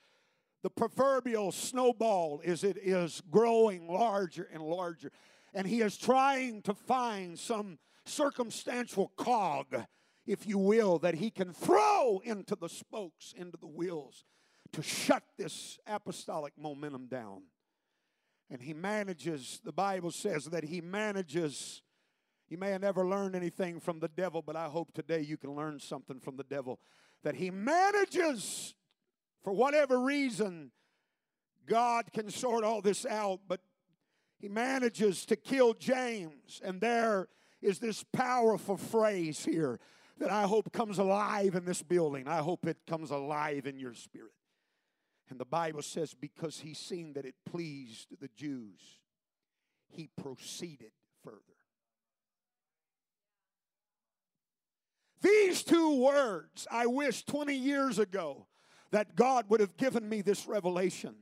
the 0.62 0.70
proverbial 0.70 1.52
snowball 1.52 2.42
as 2.44 2.64
it 2.64 2.76
is 2.76 3.22
growing 3.30 3.88
larger 3.88 4.48
and 4.52 4.62
larger. 4.62 5.10
And 5.54 5.66
he 5.66 5.80
is 5.80 5.96
trying 5.96 6.62
to 6.62 6.74
find 6.74 7.38
some 7.38 7.78
circumstantial 8.10 9.12
cog, 9.16 9.86
if 10.26 10.46
you 10.46 10.58
will, 10.58 10.98
that 10.98 11.14
he 11.14 11.30
can 11.30 11.52
throw 11.52 12.20
into 12.24 12.56
the 12.56 12.68
spokes, 12.68 13.32
into 13.36 13.56
the 13.56 13.66
wheels 13.66 14.24
to 14.72 14.82
shut 14.82 15.22
this 15.36 15.78
apostolic 15.86 16.52
momentum 16.58 17.06
down. 17.06 17.42
And 18.50 18.60
he 18.60 18.74
manages, 18.74 19.60
the 19.64 19.72
Bible 19.72 20.10
says 20.10 20.46
that 20.46 20.64
he 20.64 20.80
manages. 20.80 21.82
You 22.48 22.58
may 22.58 22.70
have 22.70 22.80
never 22.80 23.06
learned 23.06 23.36
anything 23.36 23.80
from 23.80 24.00
the 24.00 24.08
devil, 24.08 24.42
but 24.42 24.56
I 24.56 24.66
hope 24.66 24.92
today 24.92 25.20
you 25.20 25.36
can 25.36 25.54
learn 25.54 25.78
something 25.78 26.18
from 26.18 26.36
the 26.36 26.44
devil. 26.44 26.80
That 27.22 27.36
he 27.36 27.50
manages, 27.50 28.74
for 29.42 29.52
whatever 29.52 30.00
reason, 30.00 30.72
God 31.66 32.12
can 32.12 32.30
sort 32.30 32.64
all 32.64 32.80
this 32.80 33.06
out, 33.06 33.40
but 33.46 33.60
he 34.40 34.48
manages 34.48 35.24
to 35.26 35.36
kill 35.36 35.74
James. 35.74 36.60
And 36.64 36.80
there 36.80 37.28
is 37.62 37.78
this 37.78 38.04
powerful 38.12 38.76
phrase 38.76 39.44
here 39.44 39.78
that 40.18 40.30
I 40.30 40.42
hope 40.42 40.72
comes 40.72 40.98
alive 40.98 41.54
in 41.54 41.64
this 41.64 41.82
building. 41.82 42.28
I 42.28 42.38
hope 42.38 42.66
it 42.66 42.78
comes 42.86 43.10
alive 43.10 43.66
in 43.66 43.78
your 43.78 43.94
spirit. 43.94 44.32
And 45.30 45.38
the 45.38 45.44
Bible 45.44 45.82
says, 45.82 46.14
because 46.14 46.60
he 46.60 46.74
seen 46.74 47.12
that 47.14 47.24
it 47.24 47.34
pleased 47.48 48.08
the 48.20 48.28
Jews, 48.36 48.80
he 49.88 50.08
proceeded 50.20 50.92
further. 51.22 51.38
These 55.22 55.62
two 55.62 56.02
words, 56.02 56.66
I 56.70 56.86
wish 56.86 57.24
20 57.24 57.54
years 57.54 57.98
ago 57.98 58.46
that 58.90 59.14
God 59.14 59.46
would 59.48 59.60
have 59.60 59.76
given 59.76 60.08
me 60.08 60.22
this 60.22 60.46
revelation 60.46 61.14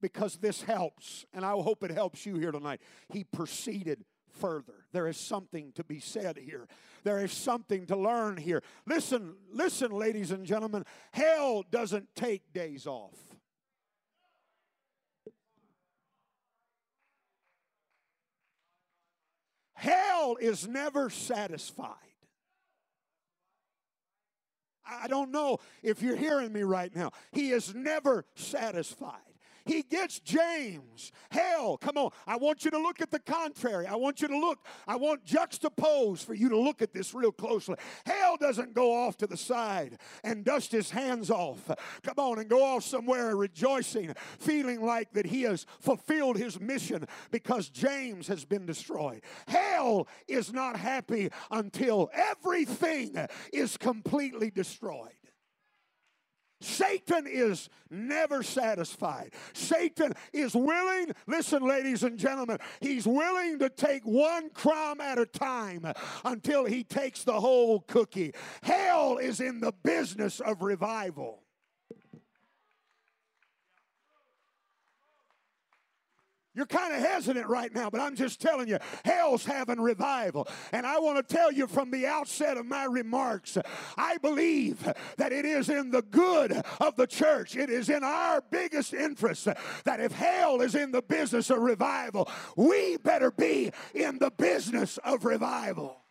because 0.00 0.36
this 0.36 0.62
helps, 0.62 1.24
and 1.32 1.44
I 1.44 1.52
hope 1.52 1.82
it 1.82 1.90
helps 1.90 2.26
you 2.26 2.36
here 2.36 2.52
tonight. 2.52 2.80
He 3.08 3.24
proceeded 3.24 4.04
further. 4.34 4.86
There 4.92 5.08
is 5.08 5.16
something 5.16 5.72
to 5.72 5.84
be 5.84 6.00
said 6.00 6.38
here. 6.38 6.66
There 7.02 7.24
is 7.24 7.32
something 7.32 7.86
to 7.86 7.96
learn 7.96 8.36
here. 8.36 8.62
Listen, 8.86 9.36
listen, 9.52 9.90
ladies 9.92 10.30
and 10.30 10.44
gentlemen, 10.44 10.84
hell 11.12 11.64
doesn't 11.70 12.08
take 12.14 12.52
days 12.52 12.86
off. 12.86 13.16
Hell 19.74 20.36
is 20.40 20.66
never 20.66 21.10
satisfied. 21.10 21.90
I 24.86 25.08
don't 25.08 25.30
know 25.30 25.58
if 25.82 26.02
you're 26.02 26.16
hearing 26.16 26.52
me 26.52 26.62
right 26.62 26.94
now. 26.94 27.10
He 27.32 27.50
is 27.50 27.74
never 27.74 28.24
satisfied. 28.34 29.33
He 29.64 29.82
gets 29.82 30.20
James. 30.20 31.10
Hell, 31.30 31.78
come 31.78 31.96
on. 31.96 32.10
I 32.26 32.36
want 32.36 32.64
you 32.64 32.70
to 32.70 32.78
look 32.78 33.00
at 33.00 33.10
the 33.10 33.18
contrary. 33.18 33.86
I 33.86 33.96
want 33.96 34.20
you 34.20 34.28
to 34.28 34.38
look. 34.38 34.58
I 34.86 34.96
want 34.96 35.24
juxtapose 35.24 36.24
for 36.24 36.34
you 36.34 36.48
to 36.50 36.58
look 36.58 36.82
at 36.82 36.92
this 36.92 37.14
real 37.14 37.32
closely. 37.32 37.76
Hell 38.04 38.36
doesn't 38.36 38.74
go 38.74 38.94
off 38.94 39.16
to 39.18 39.26
the 39.26 39.36
side 39.36 39.98
and 40.22 40.44
dust 40.44 40.70
his 40.70 40.90
hands 40.90 41.30
off. 41.30 41.70
Come 42.02 42.14
on 42.18 42.38
and 42.38 42.48
go 42.48 42.62
off 42.62 42.84
somewhere 42.84 43.36
rejoicing, 43.36 44.14
feeling 44.38 44.82
like 44.84 45.12
that 45.12 45.26
he 45.26 45.42
has 45.42 45.64
fulfilled 45.80 46.36
his 46.36 46.60
mission 46.60 47.06
because 47.30 47.70
James 47.70 48.28
has 48.28 48.44
been 48.44 48.66
destroyed. 48.66 49.22
Hell 49.48 50.06
is 50.28 50.52
not 50.52 50.76
happy 50.76 51.30
until 51.50 52.10
everything 52.12 53.16
is 53.52 53.76
completely 53.76 54.50
destroyed. 54.50 55.12
Satan 56.64 57.26
is 57.26 57.68
never 57.90 58.42
satisfied. 58.42 59.32
Satan 59.52 60.14
is 60.32 60.54
willing, 60.54 61.12
listen, 61.26 61.62
ladies 61.62 62.02
and 62.02 62.18
gentlemen, 62.18 62.58
he's 62.80 63.06
willing 63.06 63.58
to 63.60 63.68
take 63.68 64.02
one 64.04 64.50
crumb 64.50 65.00
at 65.00 65.18
a 65.18 65.26
time 65.26 65.86
until 66.24 66.64
he 66.64 66.82
takes 66.82 67.22
the 67.24 67.38
whole 67.38 67.80
cookie. 67.80 68.32
Hell 68.62 69.18
is 69.18 69.40
in 69.40 69.60
the 69.60 69.72
business 69.82 70.40
of 70.40 70.62
revival. 70.62 71.43
You're 76.54 76.66
kind 76.66 76.94
of 76.94 77.00
hesitant 77.00 77.48
right 77.48 77.74
now, 77.74 77.90
but 77.90 78.00
I'm 78.00 78.14
just 78.14 78.40
telling 78.40 78.68
you, 78.68 78.78
hell's 79.04 79.44
having 79.44 79.80
revival. 79.80 80.46
And 80.72 80.86
I 80.86 80.98
want 81.00 81.16
to 81.16 81.34
tell 81.34 81.50
you 81.50 81.66
from 81.66 81.90
the 81.90 82.06
outset 82.06 82.56
of 82.56 82.66
my 82.66 82.84
remarks, 82.84 83.58
I 83.96 84.18
believe 84.18 84.92
that 85.16 85.32
it 85.32 85.44
is 85.44 85.68
in 85.68 85.90
the 85.90 86.02
good 86.02 86.52
of 86.80 86.94
the 86.96 87.08
church, 87.08 87.56
it 87.56 87.70
is 87.70 87.88
in 87.88 88.04
our 88.04 88.42
biggest 88.50 88.94
interest 88.94 89.48
that 89.84 90.00
if 90.00 90.12
hell 90.12 90.60
is 90.60 90.76
in 90.76 90.92
the 90.92 91.02
business 91.02 91.50
of 91.50 91.58
revival, 91.58 92.30
we 92.56 92.98
better 92.98 93.32
be 93.32 93.72
in 93.92 94.18
the 94.18 94.30
business 94.30 94.98
of 94.98 95.24
revival. 95.24 96.03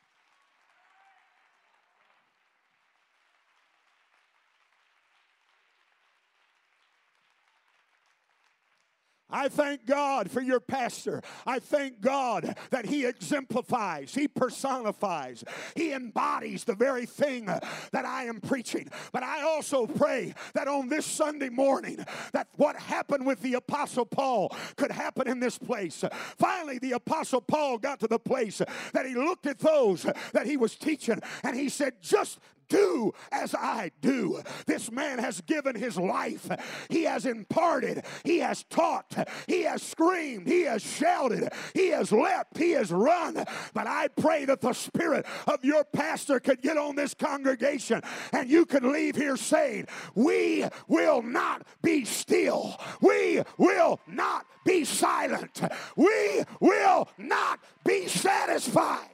I 9.33 9.49
thank 9.49 9.85
God 9.85 10.29
for 10.29 10.41
your 10.41 10.59
pastor. 10.59 11.21
I 11.45 11.57
thank 11.59 11.99
God 11.99 12.55
that 12.69 12.85
he 12.85 13.05
exemplifies, 13.05 14.13
he 14.13 14.27
personifies, 14.27 15.43
he 15.75 15.91
embodies 15.91 16.63
the 16.63 16.75
very 16.75 17.07
thing 17.07 17.45
that 17.45 18.05
I 18.05 18.25
am 18.25 18.39
preaching. 18.39 18.89
But 19.11 19.23
I 19.23 19.41
also 19.41 19.87
pray 19.87 20.35
that 20.53 20.67
on 20.67 20.87
this 20.87 21.05
Sunday 21.05 21.49
morning, 21.49 22.05
that 22.31 22.47
what 22.57 22.75
happened 22.75 23.25
with 23.25 23.41
the 23.41 23.55
Apostle 23.55 24.05
Paul 24.05 24.55
could 24.77 24.91
happen 24.91 25.27
in 25.27 25.39
this 25.39 25.57
place. 25.57 26.03
Finally, 26.37 26.77
the 26.77 26.91
Apostle 26.91 27.41
Paul 27.41 27.79
got 27.79 27.99
to 28.01 28.07
the 28.07 28.19
place 28.19 28.61
that 28.93 29.05
he 29.05 29.15
looked 29.15 29.47
at 29.47 29.57
those 29.57 30.05
that 30.33 30.45
he 30.45 30.57
was 30.57 30.75
teaching 30.75 31.19
and 31.43 31.55
he 31.55 31.69
said, 31.69 31.93
Just 32.01 32.39
do 32.73 33.13
as 33.31 33.53
I 33.53 33.91
do. 34.01 34.41
This 34.65 34.91
man 34.91 35.19
has 35.19 35.41
given 35.41 35.75
his 35.75 35.95
life. 35.97 36.49
He 36.89 37.03
has 37.03 37.25
imparted. 37.25 38.03
He 38.23 38.39
has 38.39 38.63
taught. 38.63 39.13
He 39.47 39.63
has 39.63 39.83
screamed. 39.83 40.47
He 40.47 40.63
has 40.63 40.81
shouted. 40.81 41.49
He 41.75 41.89
has 41.89 42.11
leapt. 42.11 42.57
He 42.57 42.71
has 42.71 42.91
run. 42.91 43.35
But 43.73 43.87
I 43.87 44.07
pray 44.07 44.45
that 44.45 44.61
the 44.61 44.73
spirit 44.73 45.25
of 45.47 45.63
your 45.63 45.83
pastor 45.83 46.39
could 46.39 46.61
get 46.61 46.77
on 46.77 46.95
this 46.95 47.13
congregation 47.13 48.01
and 48.31 48.49
you 48.49 48.65
could 48.65 48.83
leave 48.83 49.15
here 49.15 49.37
saying, 49.37 49.87
We 50.15 50.65
will 50.87 51.21
not 51.21 51.67
be 51.83 52.05
still. 52.05 52.79
We 53.01 53.43
will 53.57 53.99
not 54.07 54.47
be 54.65 54.83
silent. 54.83 55.61
We 55.95 56.43
will 56.59 57.07
not 57.17 57.59
be 57.85 58.07
satisfied. 58.07 59.12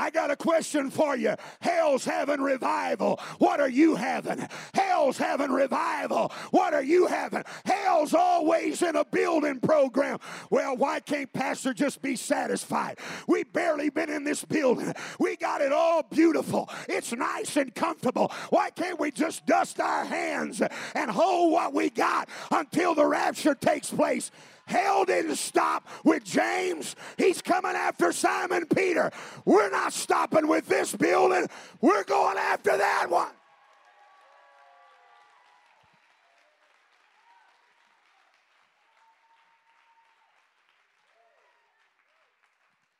I 0.00 0.08
got 0.08 0.30
a 0.30 0.36
question 0.36 0.90
for 0.90 1.14
you. 1.14 1.34
Hell's 1.60 2.06
having 2.06 2.40
revival. 2.40 3.20
What 3.36 3.60
are 3.60 3.68
you 3.68 3.96
having? 3.96 4.48
Hell's 4.72 5.18
having 5.18 5.50
revival. 5.50 6.32
What 6.52 6.72
are 6.72 6.82
you 6.82 7.06
having? 7.06 7.44
Hell's 7.66 8.14
always 8.14 8.80
in 8.80 8.96
a 8.96 9.04
building 9.04 9.60
program. 9.60 10.18
Well, 10.48 10.74
why 10.78 11.00
can't 11.00 11.30
Pastor 11.34 11.74
just 11.74 12.00
be 12.00 12.16
satisfied? 12.16 12.98
We 13.28 13.44
barely 13.44 13.90
been 13.90 14.08
in 14.08 14.24
this 14.24 14.42
building. 14.42 14.94
We 15.18 15.36
got 15.36 15.60
it 15.60 15.70
all 15.70 16.02
beautiful. 16.02 16.70
It's 16.88 17.12
nice 17.12 17.58
and 17.58 17.74
comfortable. 17.74 18.32
Why 18.48 18.70
can't 18.70 18.98
we 18.98 19.10
just 19.10 19.44
dust 19.44 19.80
our 19.80 20.06
hands 20.06 20.62
and 20.94 21.10
hold 21.10 21.52
what 21.52 21.74
we 21.74 21.90
got 21.90 22.30
until 22.50 22.94
the 22.94 23.04
rapture 23.04 23.54
takes 23.54 23.90
place? 23.90 24.30
Hell 24.70 25.04
didn't 25.04 25.34
stop 25.34 25.88
with 26.04 26.22
James. 26.22 26.94
He's 27.18 27.42
coming 27.42 27.72
after 27.72 28.12
Simon 28.12 28.66
Peter. 28.66 29.10
We're 29.44 29.68
not 29.68 29.92
stopping 29.92 30.46
with 30.46 30.68
this 30.68 30.94
building. 30.94 31.48
We're 31.80 32.04
going 32.04 32.38
after 32.38 32.76
that 32.76 33.10
one. 33.10 33.32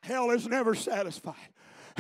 Hell 0.03 0.31
is 0.31 0.49
never 0.49 0.75
satisfied. 0.75 1.37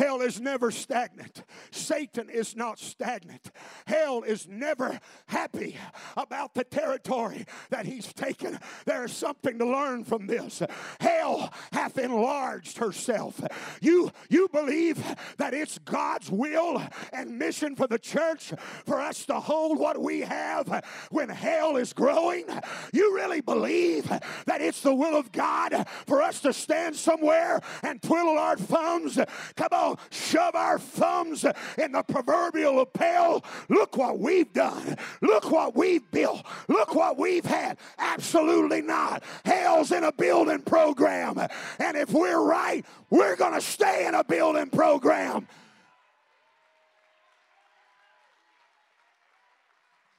Hell 0.00 0.22
is 0.22 0.40
never 0.40 0.70
stagnant. 0.70 1.44
Satan 1.70 2.30
is 2.30 2.56
not 2.56 2.78
stagnant. 2.78 3.50
Hell 3.84 4.22
is 4.22 4.48
never 4.48 4.98
happy 5.26 5.76
about 6.16 6.54
the 6.54 6.64
territory 6.64 7.44
that 7.68 7.84
he's 7.84 8.10
taken. 8.14 8.58
There 8.86 9.04
is 9.04 9.12
something 9.12 9.58
to 9.58 9.66
learn 9.66 10.04
from 10.04 10.26
this. 10.26 10.62
Hell 11.00 11.52
hath 11.74 11.98
enlarged 11.98 12.78
herself. 12.78 13.42
You, 13.82 14.10
you 14.30 14.48
believe 14.48 15.04
that 15.36 15.52
it's 15.52 15.78
God's 15.80 16.30
will 16.30 16.82
and 17.12 17.38
mission 17.38 17.76
for 17.76 17.86
the 17.86 17.98
church 17.98 18.54
for 18.86 19.02
us 19.02 19.26
to 19.26 19.34
hold 19.34 19.78
what 19.78 20.00
we 20.00 20.20
have 20.20 20.82
when 21.10 21.28
hell 21.28 21.76
is 21.76 21.92
growing? 21.92 22.46
You 22.94 23.14
really 23.14 23.42
believe 23.42 24.08
that 24.46 24.62
it's 24.62 24.80
the 24.80 24.94
will 24.94 25.18
of 25.18 25.30
God 25.30 25.86
for 26.06 26.22
us 26.22 26.40
to 26.40 26.54
stand 26.54 26.96
somewhere 26.96 27.60
and 27.82 28.00
twiddle 28.00 28.38
our 28.38 28.56
thumbs? 28.56 29.18
Come 29.56 29.68
on 29.72 29.89
shove 30.10 30.54
our 30.54 30.78
thumbs 30.78 31.44
in 31.78 31.92
the 31.92 32.02
proverbial 32.02 32.74
lapel. 32.74 33.44
Look 33.68 33.96
what 33.96 34.18
we've 34.18 34.52
done. 34.52 34.96
Look 35.20 35.50
what 35.50 35.76
we've 35.76 36.08
built. 36.10 36.44
Look 36.68 36.94
what 36.94 37.18
we've 37.18 37.44
had. 37.44 37.78
Absolutely 37.98 38.82
not. 38.82 39.22
Hell's 39.44 39.92
in 39.92 40.04
a 40.04 40.12
building 40.12 40.62
program. 40.62 41.38
And 41.78 41.96
if 41.96 42.12
we're 42.12 42.42
right, 42.42 42.84
we're 43.10 43.36
going 43.36 43.54
to 43.54 43.60
stay 43.60 44.06
in 44.06 44.14
a 44.14 44.24
building 44.24 44.70
program. 44.70 45.48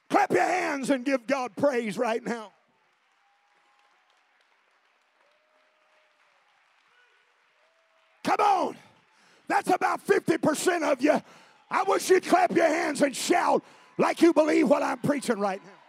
Clap 0.10 0.32
your 0.32 0.42
hands 0.42 0.90
and 0.90 1.06
give 1.06 1.26
God 1.26 1.56
praise 1.56 1.98
right 1.98 2.24
now. 2.24 2.52
Come 8.24 8.40
on. 8.40 8.76
That's 9.52 9.70
about 9.70 10.08
50% 10.08 10.90
of 10.90 11.02
you. 11.02 11.22
I 11.70 11.84
wish 11.84 12.10
you'd 12.10 12.26
clap 12.26 12.56
your 12.56 12.70
hands 12.70 13.02
and 13.02 13.14
shout 13.14 13.62
like 13.98 14.22
you 14.22 14.32
believe 14.32 14.70
what 14.70 14.82
I'm 14.82 15.00
preaching 15.00 15.40
right 15.40 15.62
now. 15.62 15.81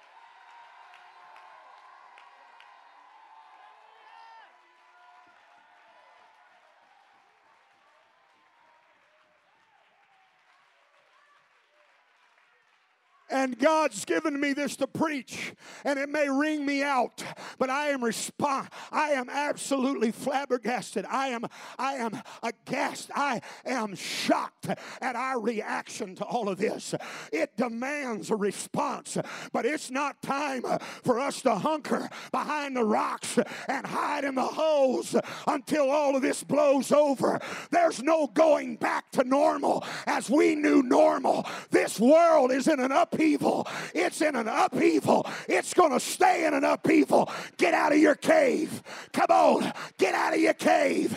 And 13.42 13.58
God's 13.58 14.04
given 14.04 14.38
me 14.38 14.52
this 14.52 14.76
to 14.76 14.86
preach, 14.86 15.52
and 15.84 15.98
it 15.98 16.08
may 16.08 16.28
ring 16.28 16.64
me 16.64 16.84
out, 16.84 17.24
but 17.58 17.70
I 17.70 17.88
am 17.88 18.04
respond. 18.04 18.68
I 18.92 19.10
am 19.10 19.28
absolutely 19.28 20.12
flabbergasted. 20.12 21.04
I 21.06 21.28
am, 21.28 21.46
I 21.76 21.94
am 21.94 22.22
aghast. 22.44 23.10
I 23.16 23.40
am 23.64 23.96
shocked 23.96 24.68
at 25.00 25.16
our 25.16 25.40
reaction 25.40 26.14
to 26.16 26.24
all 26.24 26.48
of 26.48 26.58
this. 26.58 26.94
It 27.32 27.56
demands 27.56 28.30
a 28.30 28.36
response, 28.36 29.18
but 29.52 29.66
it's 29.66 29.90
not 29.90 30.22
time 30.22 30.62
for 31.02 31.18
us 31.18 31.42
to 31.42 31.56
hunker 31.56 32.08
behind 32.30 32.76
the 32.76 32.84
rocks 32.84 33.40
and 33.66 33.84
hide 33.84 34.22
in 34.22 34.36
the 34.36 34.42
holes 34.42 35.16
until 35.48 35.90
all 35.90 36.14
of 36.14 36.22
this 36.22 36.44
blows 36.44 36.92
over. 36.92 37.40
There's 37.72 38.04
no 38.04 38.28
going 38.28 38.76
back 38.76 39.10
to 39.12 39.24
normal 39.24 39.84
as 40.06 40.30
we 40.30 40.54
knew 40.54 40.84
normal. 40.84 41.44
This 41.70 41.98
world 41.98 42.52
is 42.52 42.68
in 42.68 42.78
an 42.78 42.92
uphill 42.92 43.31
upheaval. 43.32 43.66
It's 43.94 44.20
in 44.20 44.36
an 44.36 44.48
upheaval. 44.48 45.26
It's 45.48 45.74
going 45.74 45.92
to 45.92 46.00
stay 46.00 46.46
in 46.46 46.54
an 46.54 46.64
upheaval. 46.64 47.30
Get 47.56 47.74
out 47.74 47.92
of 47.92 47.98
your 47.98 48.14
cave. 48.14 48.82
Come 49.12 49.30
on. 49.30 49.72
Get 49.98 50.14
out 50.14 50.34
of 50.34 50.40
your 50.40 50.54
cave. 50.54 51.16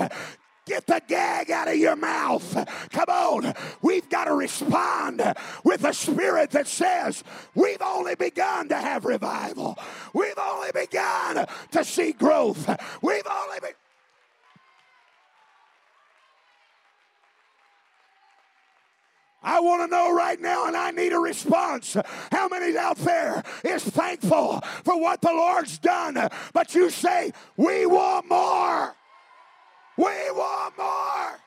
Get 0.66 0.88
the 0.88 1.00
gag 1.08 1.52
out 1.52 1.68
of 1.68 1.76
your 1.76 1.96
mouth. 1.96 2.66
Come 2.92 3.10
on. 3.10 3.54
We've 3.82 4.10
got 4.10 4.26
to 4.26 4.34
respond 4.34 5.22
with 5.64 5.84
a 5.84 5.94
spirit 5.94 6.52
that 6.52 6.68
says, 6.68 7.24
We've 7.54 7.82
only 7.82 8.16
begun 8.16 8.70
to 8.70 8.76
have 8.76 9.06
revival. 9.06 9.78
We've 10.14 10.40
only 10.42 10.72
begun 10.74 11.46
to 11.72 11.84
see 11.84 12.14
growth. 12.14 12.68
We've 13.02 13.28
only 13.28 13.60
begun. 13.60 13.85
I 19.46 19.60
want 19.60 19.84
to 19.84 19.88
know 19.88 20.12
right 20.12 20.42
now, 20.42 20.66
and 20.66 20.76
I 20.76 20.90
need 20.90 21.14
a 21.14 21.20
response. 21.20 21.96
How 22.32 22.48
many 22.48 22.76
out 22.76 22.98
there 22.98 23.44
is 23.64 23.84
thankful 23.84 24.60
for 24.84 25.00
what 25.00 25.22
the 25.22 25.32
Lord's 25.32 25.78
done? 25.78 26.28
But 26.52 26.74
you 26.74 26.90
say, 26.90 27.32
We 27.56 27.86
want 27.86 28.28
more. 28.28 28.96
We 29.98 30.04
want 30.04 30.78
more. 30.78 31.40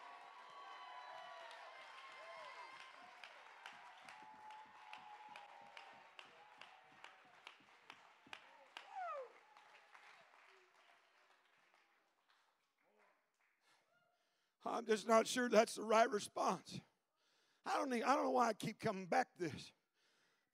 I'm 14.64 14.86
just 14.86 15.08
not 15.08 15.26
sure 15.26 15.48
that's 15.48 15.74
the 15.74 15.82
right 15.82 16.08
response. 16.08 16.80
I 17.68 17.76
don't, 17.76 17.90
need, 17.90 18.02
I 18.02 18.14
don't 18.14 18.24
know 18.24 18.30
why 18.30 18.48
I 18.48 18.52
keep 18.54 18.80
coming 18.80 19.06
back 19.06 19.28
to 19.36 19.44
this. 19.44 19.72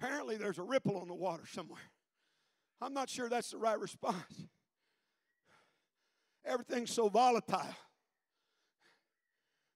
Apparently, 0.01 0.37
there's 0.37 0.59
a 0.59 0.63
ripple 0.63 0.97
on 0.97 1.07
the 1.07 1.15
water 1.15 1.45
somewhere. 1.47 1.81
I'm 2.81 2.93
not 2.93 3.09
sure 3.09 3.29
that's 3.29 3.51
the 3.51 3.59
right 3.59 3.79
response. 3.79 4.47
Everything's 6.45 6.93
so 6.93 7.09
volatile. 7.09 7.75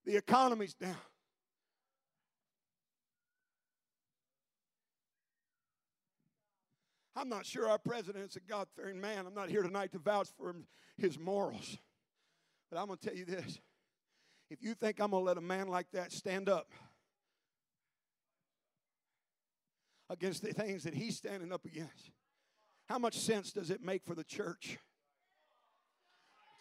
The 0.04 0.16
economy's 0.16 0.74
down. 0.74 0.96
I'm 7.14 7.28
not 7.28 7.46
sure 7.46 7.68
our 7.68 7.78
president's 7.78 8.36
a 8.36 8.40
God 8.40 8.68
fearing 8.76 9.00
man. 9.00 9.26
I'm 9.26 9.34
not 9.34 9.48
here 9.48 9.62
tonight 9.62 9.92
to 9.92 9.98
vouch 9.98 10.28
for 10.36 10.50
him, 10.50 10.66
his 10.96 11.18
morals. 11.18 11.78
But 12.70 12.78
I'm 12.78 12.86
going 12.86 12.98
to 12.98 13.08
tell 13.08 13.16
you 13.16 13.24
this 13.24 13.58
if 14.50 14.62
you 14.62 14.74
think 14.74 15.00
I'm 15.00 15.10
going 15.10 15.22
to 15.22 15.26
let 15.26 15.36
a 15.36 15.42
man 15.42 15.68
like 15.68 15.90
that 15.92 16.12
stand 16.12 16.48
up, 16.48 16.72
against 20.10 20.42
the 20.42 20.52
things 20.52 20.84
that 20.84 20.94
he's 20.94 21.16
standing 21.16 21.52
up 21.52 21.64
against. 21.64 22.10
How 22.88 22.98
much 22.98 23.18
sense 23.18 23.52
does 23.52 23.70
it 23.70 23.82
make 23.82 24.04
for 24.04 24.14
the 24.14 24.24
church 24.24 24.78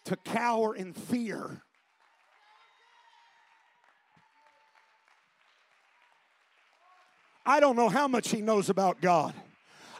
to 0.04 0.16
cower 0.16 0.74
in 0.74 0.92
fear? 0.92 1.62
I 7.46 7.60
don't 7.60 7.76
know 7.76 7.88
how 7.88 8.08
much 8.08 8.28
he 8.30 8.42
knows 8.42 8.68
about 8.68 9.00
God. 9.00 9.32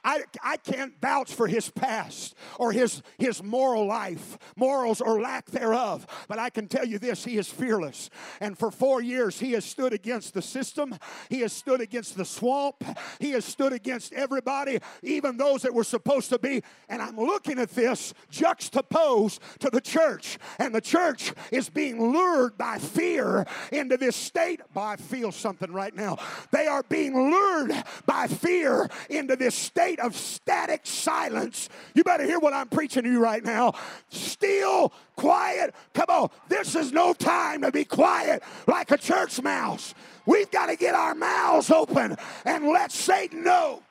I, 0.04 0.22
I 0.42 0.56
can't 0.56 0.94
vouch 1.00 1.32
for 1.32 1.46
his 1.46 1.70
past 1.70 2.34
or 2.58 2.72
his, 2.72 3.02
his 3.18 3.42
moral 3.42 3.86
life, 3.86 4.38
morals 4.56 5.00
or 5.00 5.20
lack 5.20 5.46
thereof. 5.46 6.06
But 6.28 6.38
I 6.38 6.50
can 6.50 6.68
tell 6.68 6.84
you 6.84 6.98
this 6.98 7.24
he 7.24 7.38
is 7.38 7.48
fearless. 7.48 8.10
And 8.40 8.58
for 8.58 8.70
four 8.70 9.02
years, 9.02 9.38
he 9.38 9.52
has 9.52 9.64
stood 9.64 9.92
against 9.92 10.34
the 10.34 10.42
system, 10.42 10.96
he 11.28 11.40
has 11.40 11.52
stood 11.52 11.80
against 11.80 12.16
the 12.16 12.24
swamp, 12.24 12.84
he 13.20 13.32
has 13.32 13.44
stood 13.44 13.72
against 13.72 14.12
everybody, 14.12 14.78
even 15.02 15.36
those 15.36 15.62
that 15.62 15.74
were 15.74 15.84
supposed 15.84 16.30
to 16.30 16.38
be. 16.38 16.62
And 16.88 17.02
I'm 17.02 17.16
looking 17.16 17.58
at 17.58 17.70
this 17.70 18.14
juxtaposed 18.30 19.40
to 19.60 19.70
the 19.70 19.80
church. 19.80 20.38
And 20.58 20.74
the 20.74 20.80
church 20.80 21.32
is 21.50 21.68
being 21.68 22.12
lured 22.12 22.56
by 22.56 22.78
fear 22.78 23.46
into 23.72 23.96
this 23.96 24.16
state. 24.16 24.60
Oh, 24.76 24.80
I 24.80 24.96
feel 24.96 25.32
something 25.32 25.72
right 25.72 25.94
now. 25.94 26.18
They 26.52 26.68
are 26.68 26.84
being 26.84 27.14
lured 27.14 27.72
by 28.06 28.28
fear 28.28 28.88
into 29.10 29.34
this 29.34 29.56
state 29.56 29.87
state 29.88 30.00
of 30.00 30.14
static 30.14 30.80
silence. 30.84 31.70
You 31.94 32.04
better 32.04 32.24
hear 32.24 32.38
what 32.38 32.52
I'm 32.52 32.68
preaching 32.68 33.04
to 33.04 33.10
you 33.10 33.20
right 33.20 33.42
now. 33.42 33.72
Still, 34.10 34.92
quiet. 35.16 35.74
Come 35.94 36.06
on, 36.10 36.28
this 36.48 36.74
is 36.74 36.92
no 36.92 37.14
time 37.14 37.62
to 37.62 37.72
be 37.72 37.86
quiet 37.86 38.42
like 38.66 38.90
a 38.90 38.98
church 38.98 39.40
mouse. 39.40 39.94
We've 40.26 40.50
got 40.50 40.66
to 40.66 40.76
get 40.76 40.94
our 40.94 41.14
mouths 41.14 41.70
open 41.70 42.16
and 42.44 42.68
let 42.68 42.92
Satan 42.92 43.42
know. 43.42 43.82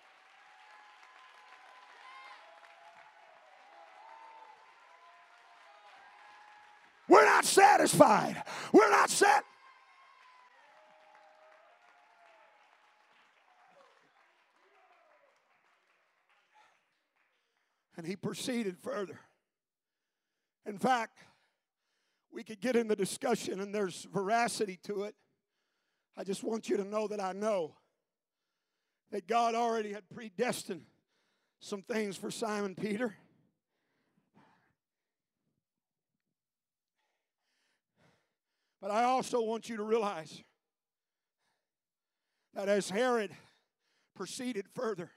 We're 7.10 7.25
not 7.25 7.45
satisfied. 7.45 8.43
We're 8.71 8.91
not 8.91 9.10
set. 9.10 9.43
And 17.97 18.05
he 18.05 18.15
proceeded 18.15 18.77
further. 18.77 19.19
In 20.65 20.77
fact, 20.77 21.17
we 22.31 22.43
could 22.43 22.62
get 22.62 22.75
in 22.75 22.88
the 22.88 22.95
discussion 22.95 23.60
and 23.60 23.73
there's 23.73 24.07
veracity 24.13 24.79
to 24.83 25.03
it. 25.03 25.15
I 26.15 26.23
just 26.23 26.43
want 26.43 26.69
you 26.69 26.77
to 26.77 26.83
know 26.83 27.07
that 27.07 27.19
I 27.19 27.33
know 27.33 27.75
that 29.12 29.27
God 29.27 29.55
already 29.55 29.93
had 29.93 30.07
predestined 30.10 30.86
some 31.60 31.81
things 31.81 32.17
for 32.17 32.29
Simon 32.29 32.75
Peter. 32.75 33.15
But 38.81 38.91
I 38.91 39.03
also 39.03 39.41
want 39.41 39.69
you 39.69 39.77
to 39.77 39.83
realize 39.83 40.43
that 42.53 42.69
as 42.69 42.89
Herod 42.89 43.31
proceeded 44.15 44.65
further, 44.75 45.12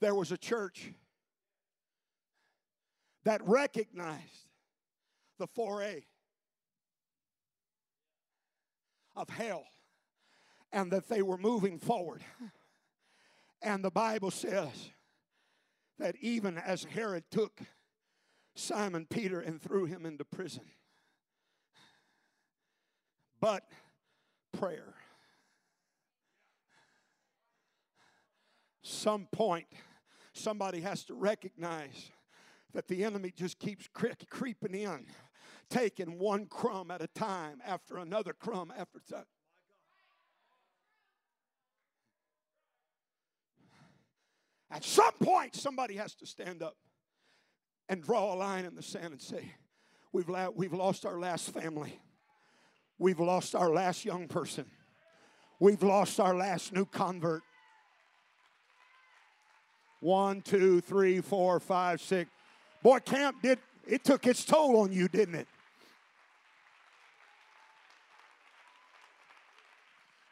there 0.00 0.14
was 0.14 0.32
a 0.32 0.38
church 0.38 0.92
that 3.24 3.40
recognized 3.44 4.48
the 5.38 5.46
foray 5.46 6.02
of 9.16 9.28
hell 9.28 9.64
and 10.72 10.90
that 10.92 11.08
they 11.08 11.22
were 11.22 11.38
moving 11.38 11.78
forward. 11.78 12.22
And 13.62 13.84
the 13.84 13.90
Bible 13.90 14.30
says 14.30 14.90
that 15.98 16.16
even 16.20 16.56
as 16.56 16.84
Herod 16.84 17.24
took 17.30 17.60
Simon 18.54 19.06
Peter 19.08 19.40
and 19.40 19.60
threw 19.60 19.84
him 19.84 20.06
into 20.06 20.24
prison, 20.24 20.64
but 23.40 23.64
prayer. 24.52 24.94
Some 28.82 29.28
point, 29.30 29.66
somebody 30.32 30.80
has 30.80 31.04
to 31.04 31.14
recognize 31.14 32.10
that 32.72 32.88
the 32.88 33.04
enemy 33.04 33.32
just 33.34 33.58
keeps 33.58 33.88
cre- 33.92 34.08
creeping 34.28 34.74
in, 34.74 35.06
taking 35.68 36.18
one 36.18 36.46
crumb 36.46 36.90
at 36.90 37.02
a 37.02 37.06
time 37.08 37.60
after 37.66 37.98
another 37.98 38.32
crumb 38.32 38.72
after 38.76 39.00
time. 39.10 39.24
At 44.70 44.84
some 44.84 45.14
point, 45.20 45.56
somebody 45.56 45.96
has 45.96 46.14
to 46.16 46.26
stand 46.26 46.62
up 46.62 46.76
and 47.88 48.02
draw 48.02 48.32
a 48.32 48.36
line 48.36 48.64
in 48.64 48.76
the 48.76 48.82
sand 48.82 49.12
and 49.12 49.20
say, 49.20 49.52
We've, 50.12 50.28
la- 50.28 50.50
we've 50.50 50.72
lost 50.72 51.06
our 51.06 51.18
last 51.18 51.50
family. 51.50 52.00
We've 52.98 53.20
lost 53.20 53.54
our 53.54 53.70
last 53.70 54.04
young 54.04 54.26
person. 54.26 54.66
We've 55.60 55.82
lost 55.82 56.18
our 56.18 56.34
last 56.34 56.72
new 56.72 56.84
convert. 56.84 57.42
One, 60.00 60.40
two, 60.40 60.80
three, 60.80 61.20
four, 61.20 61.60
five, 61.60 62.00
six. 62.00 62.30
Boy, 62.82 62.98
camp 63.00 63.42
did, 63.42 63.58
it 63.86 64.04
took 64.04 64.26
its 64.26 64.44
toll 64.44 64.80
on 64.80 64.92
you, 64.92 65.08
didn't 65.08 65.34
it? 65.34 65.48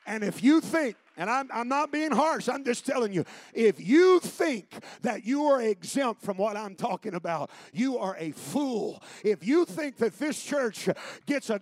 And 0.06 0.24
if 0.24 0.42
you 0.42 0.62
think, 0.62 0.96
and 1.18 1.28
I'm, 1.28 1.50
I'm 1.52 1.68
not 1.68 1.92
being 1.92 2.10
harsh, 2.10 2.48
I'm 2.48 2.64
just 2.64 2.86
telling 2.86 3.12
you, 3.12 3.26
if 3.52 3.78
you 3.78 4.20
think 4.20 4.72
that 5.02 5.26
you 5.26 5.44
are 5.44 5.60
exempt 5.60 6.22
from 6.22 6.38
what 6.38 6.56
I'm 6.56 6.74
talking 6.74 7.12
about, 7.12 7.50
you 7.74 7.98
are 7.98 8.16
a 8.18 8.30
fool. 8.30 9.02
If 9.22 9.46
you 9.46 9.66
think 9.66 9.98
that 9.98 10.18
this 10.18 10.42
church 10.42 10.88
gets 11.26 11.50
a 11.50 11.60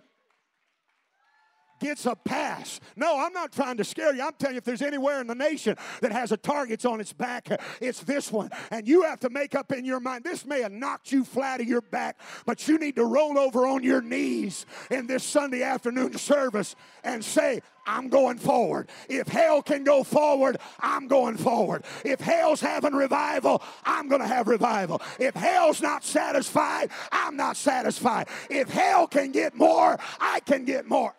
gets 1.79 2.05
a 2.05 2.15
pass. 2.15 2.79
No, 2.95 3.19
I'm 3.19 3.33
not 3.33 3.51
trying 3.51 3.77
to 3.77 3.83
scare 3.83 4.13
you. 4.13 4.23
I'm 4.23 4.33
telling 4.37 4.55
you, 4.55 4.59
if 4.59 4.63
there's 4.63 4.81
anywhere 4.81 5.21
in 5.21 5.27
the 5.27 5.35
nation 5.35 5.75
that 6.01 6.11
has 6.11 6.31
a 6.31 6.37
target 6.37 6.85
on 6.85 6.99
its 6.99 7.13
back, 7.13 7.47
it's 7.81 8.01
this 8.01 8.31
one. 8.31 8.49
And 8.71 8.87
you 8.87 9.03
have 9.03 9.19
to 9.21 9.29
make 9.29 9.55
up 9.55 9.71
in 9.71 9.85
your 9.85 9.99
mind 9.99 10.23
this 10.23 10.45
may 10.45 10.61
have 10.61 10.71
knocked 10.71 11.11
you 11.11 11.23
flat 11.23 11.61
of 11.61 11.67
your 11.67 11.81
back, 11.81 12.19
but 12.45 12.67
you 12.67 12.77
need 12.77 12.95
to 12.95 13.05
roll 13.05 13.37
over 13.37 13.67
on 13.67 13.83
your 13.83 14.01
knees 14.01 14.65
in 14.89 15.07
this 15.07 15.23
Sunday 15.23 15.63
afternoon 15.63 16.17
service 16.17 16.75
and 17.03 17.23
say, 17.23 17.61
I'm 17.87 18.09
going 18.09 18.37
forward. 18.37 18.89
If 19.07 19.27
hell 19.27 19.61
can 19.61 19.83
go 19.83 20.03
forward, 20.03 20.57
I'm 20.79 21.07
going 21.07 21.37
forward. 21.37 21.85
If 22.03 22.19
hell's 22.19 22.59
having 22.59 22.93
revival, 22.93 23.63
I'm 23.85 24.09
going 24.09 24.21
to 24.21 24.27
have 24.27 24.47
revival. 24.47 25.01
If 25.19 25.33
hell's 25.33 25.81
not 25.81 26.03
satisfied, 26.03 26.89
I'm 27.11 27.37
not 27.37 27.55
satisfied. 27.55 28.27
If 28.49 28.69
hell 28.69 29.07
can 29.07 29.31
get 29.31 29.55
more, 29.55 29.97
I 30.19 30.41
can 30.41 30.65
get 30.65 30.87
more. 30.87 31.15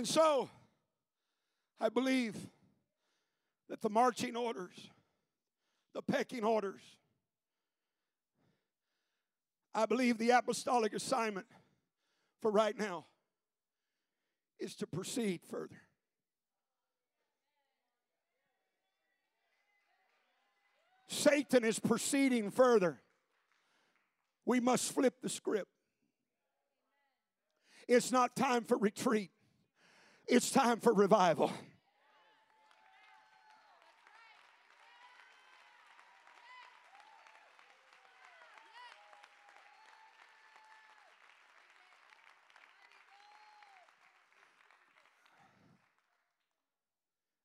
And 0.00 0.08
so, 0.08 0.48
I 1.78 1.90
believe 1.90 2.34
that 3.68 3.82
the 3.82 3.90
marching 3.90 4.34
orders, 4.34 4.88
the 5.92 6.00
pecking 6.00 6.42
orders, 6.42 6.80
I 9.74 9.84
believe 9.84 10.16
the 10.16 10.30
apostolic 10.30 10.94
assignment 10.94 11.46
for 12.40 12.50
right 12.50 12.74
now 12.78 13.08
is 14.58 14.74
to 14.76 14.86
proceed 14.86 15.42
further. 15.50 15.82
Satan 21.08 21.62
is 21.62 21.78
proceeding 21.78 22.50
further. 22.50 23.02
We 24.46 24.60
must 24.60 24.94
flip 24.94 25.16
the 25.20 25.28
script. 25.28 25.68
It's 27.86 28.10
not 28.10 28.34
time 28.34 28.64
for 28.64 28.78
retreat. 28.78 29.30
It's 30.26 30.50
time 30.50 30.80
for 30.80 30.92
revival. 30.92 31.52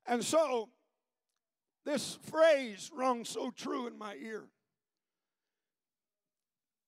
And 0.07 0.23
so, 0.23 0.69
this 1.83 2.17
phrase 2.29 2.91
rung 2.93 3.25
so 3.25 3.51
true 3.51 3.87
in 3.87 3.97
my 3.97 4.15
ear. 4.15 4.45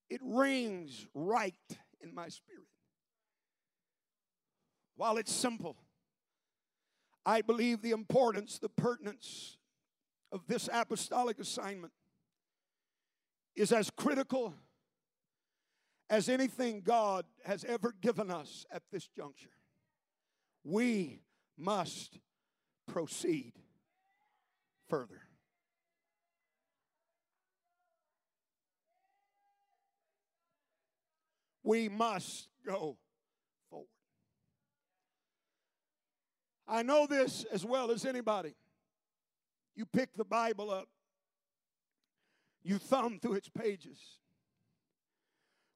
It 0.09 0.21
rings 0.23 1.07
right 1.13 1.53
in 2.01 2.13
my 2.13 2.29
spirit. 2.29 2.67
While 4.97 5.17
it's 5.17 5.31
simple, 5.31 5.77
I 7.25 7.41
believe 7.41 7.81
the 7.81 7.91
importance, 7.91 8.57
the 8.59 8.69
pertinence 8.69 9.57
of 10.31 10.41
this 10.47 10.67
apostolic 10.73 11.39
assignment 11.39 11.93
is 13.55 13.71
as 13.71 13.89
critical 13.91 14.55
as 16.09 16.29
anything 16.29 16.81
God 16.81 17.25
has 17.45 17.63
ever 17.63 17.93
given 18.01 18.31
us 18.31 18.65
at 18.71 18.81
this 18.91 19.07
juncture. 19.07 19.49
We 20.63 21.21
must 21.57 22.19
proceed 22.87 23.53
further. 24.89 25.21
We 31.63 31.89
must 31.89 32.47
go 32.65 32.97
forward. 33.69 33.87
I 36.67 36.83
know 36.83 37.07
this 37.07 37.45
as 37.51 37.65
well 37.65 37.91
as 37.91 38.05
anybody. 38.05 38.55
You 39.75 39.85
pick 39.85 40.15
the 40.15 40.25
Bible 40.25 40.69
up, 40.69 40.89
you 42.63 42.77
thumb 42.77 43.19
through 43.19 43.33
its 43.33 43.49
pages. 43.49 43.99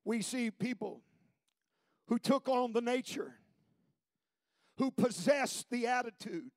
We 0.04 0.22
see 0.22 0.52
people 0.52 1.02
who 2.08 2.20
took 2.20 2.50
on 2.50 2.74
the 2.74 2.82
nature, 2.82 3.36
who 4.78 4.92
possessed 4.92 5.70
the 5.70 5.88
attitude 5.88 6.52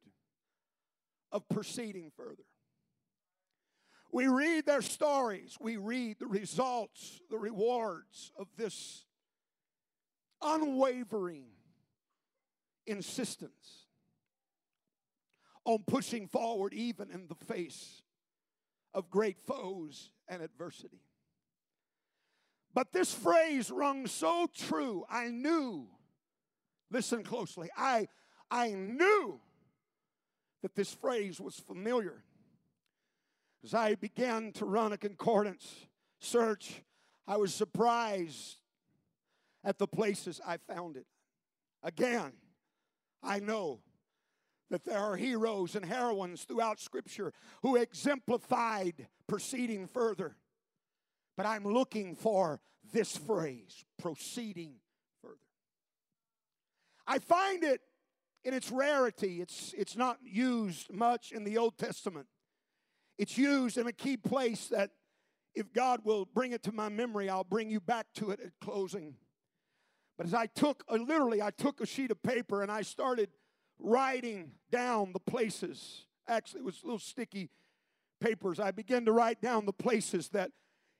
of 1.30 1.48
proceeding 1.48 2.10
further. 2.16 2.44
We 4.10 4.26
read 4.28 4.64
their 4.64 4.82
stories, 4.82 5.56
we 5.60 5.76
read 5.76 6.18
the 6.18 6.26
results, 6.26 7.20
the 7.30 7.38
rewards 7.38 8.32
of 8.38 8.48
this 8.56 9.04
unwavering 10.40 11.46
insistence 12.86 13.83
on 15.64 15.84
pushing 15.86 16.28
forward 16.28 16.74
even 16.74 17.10
in 17.10 17.26
the 17.26 17.34
face 17.34 18.02
of 18.92 19.10
great 19.10 19.38
foes 19.46 20.10
and 20.28 20.42
adversity. 20.42 21.00
But 22.72 22.92
this 22.92 23.14
phrase 23.14 23.70
rung 23.70 24.06
so 24.06 24.48
true. 24.54 25.04
I 25.08 25.28
knew, 25.28 25.86
listen 26.90 27.22
closely, 27.22 27.70
I, 27.76 28.08
I 28.50 28.70
knew 28.70 29.40
that 30.62 30.74
this 30.74 30.92
phrase 30.92 31.40
was 31.40 31.56
familiar. 31.56 32.24
As 33.62 33.74
I 33.74 33.94
began 33.94 34.52
to 34.52 34.64
run 34.64 34.92
a 34.92 34.98
concordance 34.98 35.86
search, 36.18 36.82
I 37.26 37.36
was 37.36 37.54
surprised 37.54 38.56
at 39.62 39.78
the 39.78 39.86
places 39.86 40.40
I 40.46 40.58
found 40.58 40.96
it. 40.96 41.06
Again, 41.82 42.32
I 43.22 43.40
know 43.40 43.80
that 44.70 44.84
there 44.84 44.98
are 44.98 45.16
heroes 45.16 45.76
and 45.76 45.84
heroines 45.84 46.44
throughout 46.44 46.80
Scripture 46.80 47.32
who 47.62 47.76
exemplified 47.76 49.08
proceeding 49.26 49.86
further. 49.86 50.36
But 51.36 51.46
I'm 51.46 51.64
looking 51.64 52.14
for 52.14 52.60
this 52.92 53.16
phrase 53.16 53.84
proceeding 53.98 54.76
further. 55.22 55.36
I 57.06 57.18
find 57.18 57.64
it 57.64 57.80
in 58.44 58.52
its 58.52 58.70
rarity, 58.70 59.40
it's, 59.40 59.74
it's 59.76 59.96
not 59.96 60.18
used 60.22 60.92
much 60.92 61.32
in 61.32 61.44
the 61.44 61.56
Old 61.56 61.78
Testament. 61.78 62.26
It's 63.18 63.38
used 63.38 63.78
in 63.78 63.86
a 63.86 63.92
key 63.92 64.18
place 64.18 64.68
that 64.68 64.90
if 65.54 65.72
God 65.72 66.00
will 66.04 66.26
bring 66.26 66.52
it 66.52 66.62
to 66.64 66.72
my 66.72 66.88
memory, 66.88 67.30
I'll 67.30 67.44
bring 67.44 67.70
you 67.70 67.80
back 67.80 68.06
to 68.16 68.30
it 68.30 68.40
at 68.40 68.50
closing. 68.60 69.14
But 70.18 70.26
as 70.26 70.34
I 70.34 70.46
took, 70.46 70.84
uh, 70.88 70.96
literally, 70.96 71.40
I 71.40 71.50
took 71.50 71.80
a 71.80 71.86
sheet 71.86 72.10
of 72.10 72.22
paper 72.22 72.62
and 72.62 72.70
I 72.70 72.82
started 72.82 73.30
writing 73.78 74.52
down 74.70 75.12
the 75.12 75.20
places. 75.20 76.06
Actually, 76.28 76.60
it 76.60 76.64
was 76.64 76.82
little 76.84 76.98
sticky 76.98 77.50
papers. 78.20 78.58
I 78.60 78.70
began 78.70 79.04
to 79.04 79.12
write 79.12 79.40
down 79.40 79.66
the 79.66 79.72
places 79.72 80.28
that 80.30 80.50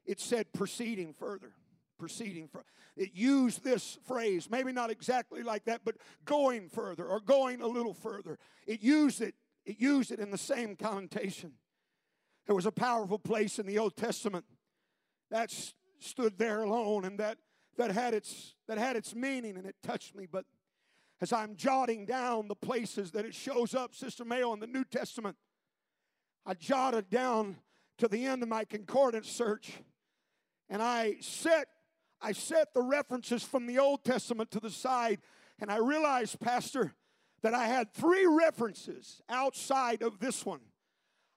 it 0.04 0.20
said 0.20 0.52
proceeding 0.52 1.14
further. 1.14 1.52
Proceeding. 1.98 2.50
It 2.96 3.10
used 3.14 3.64
this 3.64 3.98
phrase, 4.06 4.48
maybe 4.50 4.72
not 4.72 4.90
exactly 4.90 5.42
like 5.42 5.64
that, 5.64 5.82
but 5.84 5.96
going 6.24 6.68
further 6.68 7.06
or 7.06 7.20
going 7.20 7.62
a 7.62 7.66
little 7.66 7.94
further. 7.94 8.38
It 8.66 8.82
used 8.82 9.20
it, 9.20 9.34
it 9.64 9.80
used 9.80 10.10
it 10.10 10.18
in 10.18 10.30
the 10.30 10.38
same 10.38 10.76
connotation. 10.76 11.52
There 12.46 12.54
was 12.54 12.66
a 12.66 12.72
powerful 12.72 13.18
place 13.18 13.58
in 13.58 13.66
the 13.66 13.78
Old 13.78 13.96
Testament 13.96 14.44
that 15.30 15.50
stood 15.98 16.36
there 16.36 16.62
alone 16.62 17.04
and 17.04 17.18
that 17.18 17.38
that 17.76 17.90
had 17.90 18.14
its 18.14 18.54
that 18.68 18.78
had 18.78 18.96
its 18.96 19.14
meaning 19.14 19.56
and 19.56 19.66
it 19.66 19.74
touched 19.82 20.14
me 20.14 20.26
but 20.30 20.44
as 21.20 21.32
i'm 21.32 21.56
jotting 21.56 22.04
down 22.04 22.48
the 22.48 22.54
places 22.54 23.10
that 23.12 23.24
it 23.24 23.34
shows 23.34 23.74
up 23.74 23.94
sister 23.94 24.24
mayo 24.24 24.52
in 24.52 24.60
the 24.60 24.66
new 24.66 24.84
testament. 24.84 25.36
I 26.46 26.54
jotted 26.54 27.08
down 27.08 27.56
to 27.98 28.08
the 28.08 28.26
end 28.26 28.42
of 28.42 28.48
my 28.48 28.64
concordance 28.64 29.30
search 29.30 29.72
and 30.68 30.82
i 30.82 31.16
set 31.20 31.68
i 32.20 32.32
set 32.32 32.74
the 32.74 32.82
references 32.82 33.42
from 33.42 33.66
the 33.66 33.78
old 33.78 34.04
testament 34.04 34.50
to 34.50 34.60
the 34.60 34.70
side 34.70 35.20
and 35.60 35.70
i 35.70 35.76
realized 35.76 36.40
pastor 36.40 36.94
that 37.42 37.54
i 37.54 37.66
had 37.66 37.92
three 37.92 38.26
references 38.26 39.22
outside 39.28 40.02
of 40.02 40.18
this 40.18 40.44
one. 40.44 40.60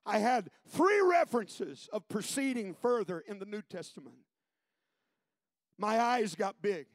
I 0.07 0.19
had 0.19 0.49
three 0.69 1.01
references 1.01 1.89
of 1.91 2.07
proceeding 2.07 2.73
further 2.73 3.19
in 3.19 3.39
the 3.39 3.45
new 3.45 3.61
testament. 3.61 4.15
My 5.77 5.99
eyes 5.99 6.33
got 6.33 6.61
big. 6.61 6.87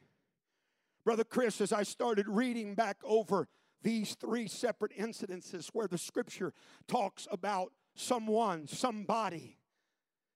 Brother 1.05 1.23
Chris, 1.23 1.61
as 1.61 1.73
I 1.73 1.83
started 1.83 2.27
reading 2.27 2.75
back 2.75 2.97
over 3.03 3.47
these 3.81 4.15
three 4.15 4.47
separate 4.47 4.97
incidences 4.97 5.67
where 5.73 5.87
the 5.87 5.97
scripture 5.97 6.53
talks 6.87 7.27
about 7.31 7.73
someone, 7.95 8.67
somebody 8.67 9.57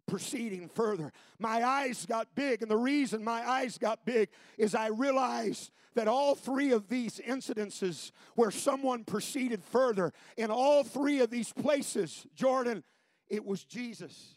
proceeding 0.08 0.70
further, 0.70 1.12
my 1.40 1.64
eyes 1.64 2.06
got 2.06 2.34
big. 2.36 2.62
And 2.62 2.72
the 2.72 2.78
reason 2.78 3.24
my 3.24 3.48
eyes 3.48 3.78
got 3.78 4.06
big 4.06 4.30
is 4.58 4.76
I 4.76 4.88
realized 4.88 5.72
that 5.96 6.08
all 6.08 6.36
three 6.36 6.72
of 6.72 6.88
these 6.90 7.20
incidences 7.28 8.12
where 8.36 8.52
someone 8.52 9.04
proceeded 9.04 9.64
further, 9.64 10.14
in 10.38 10.52
all 10.52 10.84
three 10.84 11.20
of 11.22 11.30
these 11.30 11.52
places, 11.52 12.26
Jordan, 12.36 12.84
it 13.30 13.46
was 13.46 13.64
Jesus. 13.64 14.37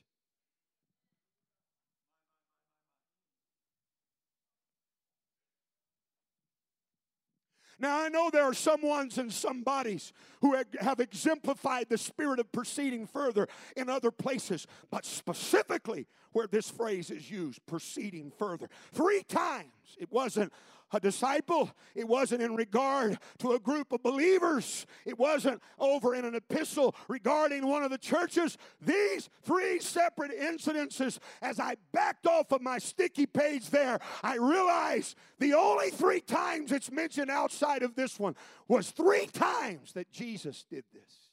Now, 7.80 7.98
I 7.98 8.08
know 8.10 8.28
there 8.30 8.44
are 8.44 8.54
some 8.54 8.82
ones 8.82 9.16
and 9.16 9.32
some 9.32 9.62
bodies 9.62 10.12
who 10.42 10.54
have 10.80 11.00
exemplified 11.00 11.88
the 11.88 11.96
spirit 11.98 12.38
of 12.38 12.52
proceeding 12.52 13.06
further 13.06 13.48
in 13.76 13.88
other 13.88 14.10
places, 14.10 14.66
but 14.90 15.06
specifically 15.06 16.06
where 16.32 16.46
this 16.46 16.70
phrase 16.70 17.10
is 17.10 17.30
used, 17.30 17.64
proceeding 17.66 18.30
further. 18.38 18.68
Three 18.92 19.22
times 19.22 19.96
it 19.98 20.12
wasn't 20.12 20.52
a 20.92 21.00
disciple. 21.00 21.70
It 21.94 22.06
wasn't 22.06 22.42
in 22.42 22.54
regard 22.54 23.18
to 23.38 23.52
a 23.52 23.58
group 23.58 23.92
of 23.92 24.02
believers. 24.02 24.86
It 25.04 25.18
wasn't 25.18 25.62
over 25.78 26.14
in 26.14 26.24
an 26.24 26.34
epistle 26.34 26.94
regarding 27.08 27.66
one 27.66 27.82
of 27.82 27.90
the 27.90 27.98
churches. 27.98 28.58
These 28.80 29.28
three 29.42 29.80
separate 29.80 30.38
incidences, 30.38 31.18
as 31.42 31.60
I 31.60 31.76
backed 31.92 32.26
off 32.26 32.52
of 32.52 32.62
my 32.62 32.78
sticky 32.78 33.26
page 33.26 33.70
there, 33.70 33.98
I 34.22 34.36
realized 34.36 35.16
the 35.38 35.54
only 35.54 35.90
three 35.90 36.20
times 36.20 36.72
it's 36.72 36.90
mentioned 36.90 37.30
outside 37.30 37.82
of 37.82 37.94
this 37.94 38.18
one 38.18 38.36
was 38.68 38.90
three 38.90 39.26
times 39.26 39.92
that 39.92 40.10
Jesus 40.10 40.64
did 40.70 40.84
this. 40.92 41.30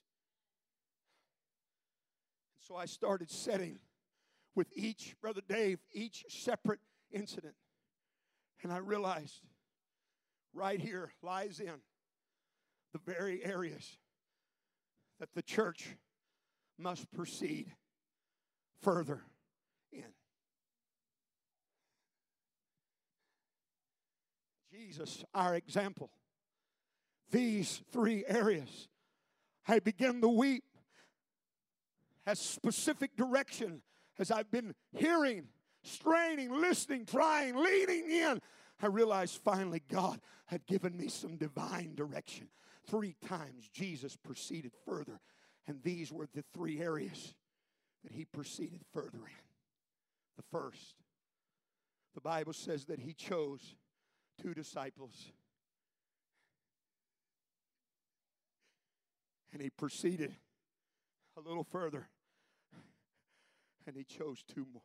So 2.60 2.76
I 2.76 2.86
started 2.86 3.32
setting 3.32 3.80
with 4.56 4.67
each, 4.76 5.15
Brother 5.22 5.41
Dave, 5.48 5.80
each 5.93 6.26
separate 6.28 6.80
incident. 7.12 7.54
And 8.63 8.72
I 8.72 8.78
realized 8.78 9.41
right 10.54 10.80
here 10.80 11.12
lies 11.22 11.60
in 11.60 11.74
the 12.93 13.00
very 13.00 13.43
areas 13.43 13.98
that 15.20 15.30
the 15.34 15.41
church 15.41 15.88
must 16.78 17.12
proceed 17.12 17.72
further 18.82 19.22
in. 19.91 20.04
Jesus, 24.71 25.23
our 25.34 25.56
example. 25.56 26.10
These 27.31 27.81
three 27.92 28.23
areas. 28.27 28.88
I 29.67 29.79
begin 29.79 30.21
to 30.21 30.29
weep 30.29 30.63
as 32.25 32.40
specific 32.40 33.15
direction 33.17 33.81
as 34.17 34.31
I've 34.31 34.50
been 34.50 34.73
hearing 34.94 35.48
straining, 35.84 36.52
listening, 36.52 37.06
trying, 37.06 37.56
leaning 37.56 38.10
in. 38.10 38.42
I 38.82 38.88
realized 38.88 39.42
finally 39.44 39.82
God 39.90 40.19
had 40.46 40.65
given 40.65 40.96
me 40.96 41.08
some 41.08 41.38
divine 41.38 41.96
direction. 41.96 42.48
Three 42.86 43.15
times 43.28 43.69
Jesus 43.73 44.15
proceeded 44.15 44.71
further, 44.86 45.19
and 45.67 45.82
these 45.84 46.12
were 46.12 46.28
the 46.34 46.44
three 46.54 46.80
areas 46.80 47.34
that 48.04 48.13
he 48.13 48.25
proceeded 48.25 48.82
further 48.94 49.17
in. 49.17 49.44
The 50.38 50.44
first, 50.52 50.96
the 52.13 52.21
Bible 52.21 52.54
says 52.54 52.86
that 52.86 53.00
he 53.00 53.13
chose 53.13 53.75
two 54.42 54.54
disciples. 54.54 55.32
And 59.52 59.62
he 59.62 59.69
proceeded 59.69 60.36
a 61.36 61.42
little 61.42 61.63
further 61.63 62.08
and 63.88 63.96
he 63.96 64.04
chose 64.04 64.44
two 64.54 64.65
more. 64.73 64.82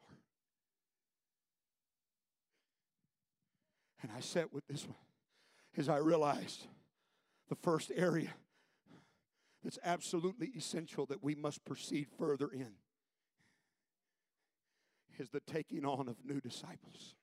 And 4.03 4.11
I 4.12 4.12
sat 4.23 4.53
with 4.53 4.67
this 4.67 4.87
one 4.87 4.97
is 5.75 5.89
I 5.89 5.99
realized 5.99 6.67
the 7.49 7.57
first 7.57 7.91
area 7.95 8.33
that's 9.63 9.79
absolutely 9.85 10.51
essential 10.57 11.07
that 11.07 11.23
we 11.23 11.35
must 11.35 11.65
proceed 11.65 12.09
further 12.19 12.49
in 12.49 12.73
is 15.19 15.31
the 15.31 15.41
taking 15.41 15.85
on 15.85 16.09
of 16.09 16.17
new 16.25 16.41
disciples. 16.41 17.15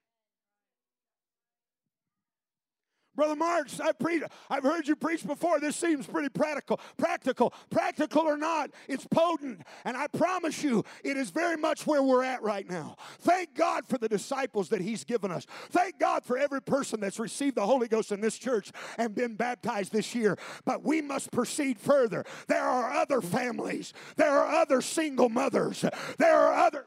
Brother 3.20 3.36
Marks, 3.36 3.82
I 3.82 3.92
preach, 3.92 4.24
I've 4.50 4.64
heard 4.64 4.88
you 4.88 4.96
preach 4.96 5.28
before. 5.28 5.60
This 5.60 5.76
seems 5.76 6.08
pretty 6.08 6.30
practical. 6.30 6.80
Practical. 6.96 7.54
Practical 7.70 8.22
or 8.22 8.38
not, 8.38 8.72
it's 8.88 9.06
potent. 9.06 9.62
And 9.84 9.98
I 9.98 10.08
promise 10.08 10.64
you, 10.64 10.86
it 11.04 11.18
is 11.18 11.30
very 11.30 11.58
much 11.58 11.86
where 11.86 12.02
we're 12.02 12.24
at 12.24 12.42
right 12.42 12.68
now. 12.70 12.96
Thank 13.20 13.56
God 13.56 13.86
for 13.86 13.98
the 13.98 14.08
disciples 14.08 14.70
that 14.70 14.80
He's 14.80 15.04
given 15.04 15.32
us. 15.32 15.46
Thank 15.70 16.00
God 16.00 16.24
for 16.24 16.38
every 16.38 16.62
person 16.62 17.02
that's 17.02 17.20
received 17.20 17.58
the 17.58 17.66
Holy 17.66 17.90
Ghost 17.90 18.14
in 18.14 18.22
this 18.22 18.38
church 18.38 18.72
and 18.98 19.14
been 19.14 19.36
baptized 19.36 19.92
this 19.92 20.16
year. 20.16 20.38
But 20.64 20.86
we 20.86 21.02
must 21.02 21.30
proceed 21.30 21.78
further. 21.78 22.24
There 22.48 22.64
are 22.64 22.90
other 22.90 23.20
families, 23.20 23.94
there 24.16 24.32
are 24.32 24.62
other 24.62 24.80
single 24.80 25.28
mothers, 25.28 25.84
there 26.18 26.38
are 26.38 26.54
other. 26.54 26.86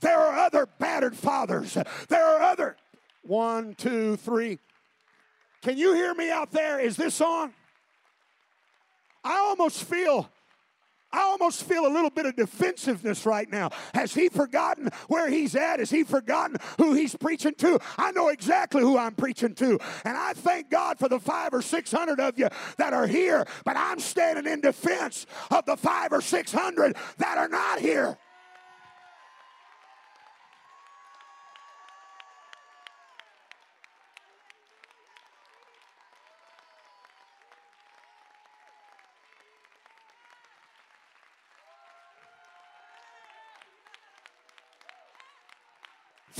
There 0.00 0.16
are 0.16 0.38
other 0.38 0.66
battered 0.78 1.16
fathers. 1.16 1.76
There 2.08 2.24
are 2.24 2.40
other 2.40 2.76
one, 3.22 3.74
two, 3.74 4.16
three. 4.16 4.58
Can 5.62 5.76
you 5.76 5.94
hear 5.94 6.14
me 6.14 6.30
out 6.30 6.52
there? 6.52 6.78
Is 6.78 6.96
this 6.96 7.20
on? 7.20 7.52
I 9.24 9.38
almost 9.38 9.84
feel 9.84 10.30
I 11.10 11.20
almost 11.20 11.64
feel 11.64 11.86
a 11.86 11.88
little 11.88 12.10
bit 12.10 12.26
of 12.26 12.36
defensiveness 12.36 13.24
right 13.24 13.50
now. 13.50 13.70
Has 13.94 14.12
he 14.12 14.28
forgotten 14.28 14.90
where 15.08 15.30
he's 15.30 15.54
at? 15.54 15.78
Has 15.78 15.90
he 15.90 16.04
forgotten 16.04 16.58
who 16.76 16.92
he's 16.92 17.16
preaching 17.16 17.54
to? 17.58 17.78
I 17.96 18.12
know 18.12 18.28
exactly 18.28 18.82
who 18.82 18.98
I'm 18.98 19.14
preaching 19.14 19.54
to. 19.54 19.78
And 20.04 20.16
I 20.16 20.34
thank 20.34 20.70
God 20.70 20.98
for 20.98 21.08
the 21.08 21.18
five 21.18 21.54
or 21.54 21.62
six 21.62 21.90
hundred 21.90 22.20
of 22.20 22.38
you 22.38 22.48
that 22.76 22.92
are 22.92 23.06
here, 23.06 23.46
but 23.64 23.76
I'm 23.76 23.98
standing 24.00 24.50
in 24.52 24.60
defense 24.60 25.26
of 25.50 25.64
the 25.64 25.76
five 25.76 26.12
or 26.12 26.20
six 26.20 26.52
hundred 26.52 26.96
that 27.16 27.38
are 27.38 27.48
not 27.48 27.80
here. 27.80 28.18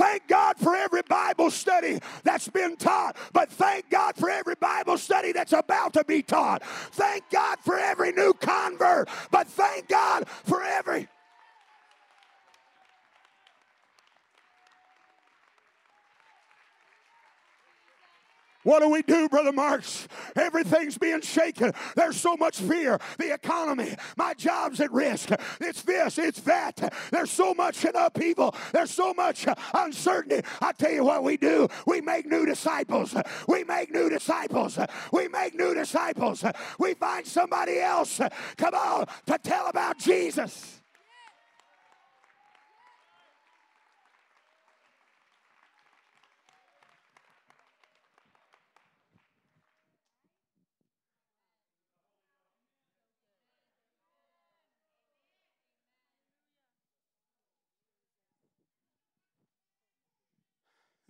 Thank 0.09 0.27
God 0.27 0.57
for 0.57 0.75
every 0.75 1.03
Bible 1.03 1.51
study 1.51 1.99
that's 2.25 2.49
been 2.49 2.77
taught, 2.77 3.15
but 3.35 3.51
thank 3.51 3.91
God 3.91 4.17
for 4.17 4.31
every 4.31 4.55
Bible 4.55 4.97
study 4.97 5.33
that's 5.33 5.53
about 5.53 5.93
to 5.93 6.05
be 6.05 6.23
taught. 6.23 6.63
Thank 6.93 7.29
God 7.29 7.59
for 7.61 7.79
every 7.79 8.13
new 8.13 8.33
convert, 8.33 9.11
but 9.31 9.47
thank 9.49 9.87
God 9.87 10.27
for 10.27 10.63
every 10.63 11.09
What 18.69 18.81
do 18.81 18.91
we 18.91 19.01
do, 19.01 19.31
Brother 19.31 19.51
Marks? 19.51 20.07
Everything's 20.37 20.99
being 20.99 21.23
shaken. 21.23 21.73
There's 21.97 22.21
so 22.21 22.37
much 22.37 22.59
fear. 22.59 22.99
The 23.17 23.33
economy, 23.33 23.97
my 24.19 24.35
job's 24.35 24.79
at 24.83 24.93
risk. 24.93 25.31
It's 25.59 25.81
this, 25.81 26.19
it's 26.19 26.41
that. 26.43 26.93
There's 27.11 27.31
so 27.31 27.55
much 27.55 27.83
in 27.87 27.97
upheaval. 27.97 28.55
There's 28.75 28.91
so 28.91 29.15
much 29.15 29.47
uncertainty. 29.73 30.47
I 30.61 30.73
tell 30.73 30.93
you 30.93 31.03
what 31.03 31.25
we 31.25 31.39
do. 31.39 31.67
We 31.87 32.03
make 32.03 32.27
new 32.27 32.45
disciples. 32.45 33.17
We 33.47 33.65
make 33.65 33.91
new 33.91 34.11
disciples. 34.11 34.79
We 35.15 35.29
make 35.29 35.55
new 35.55 35.73
disciples. 35.73 36.45
We 36.79 36.93
find 36.93 37.27
somebody 37.27 37.81
else, 37.81 38.21
come 38.59 38.75
on, 38.75 39.07
to 39.29 39.39
tell 39.43 39.69
about 39.69 39.97
Jesus. 39.97 40.78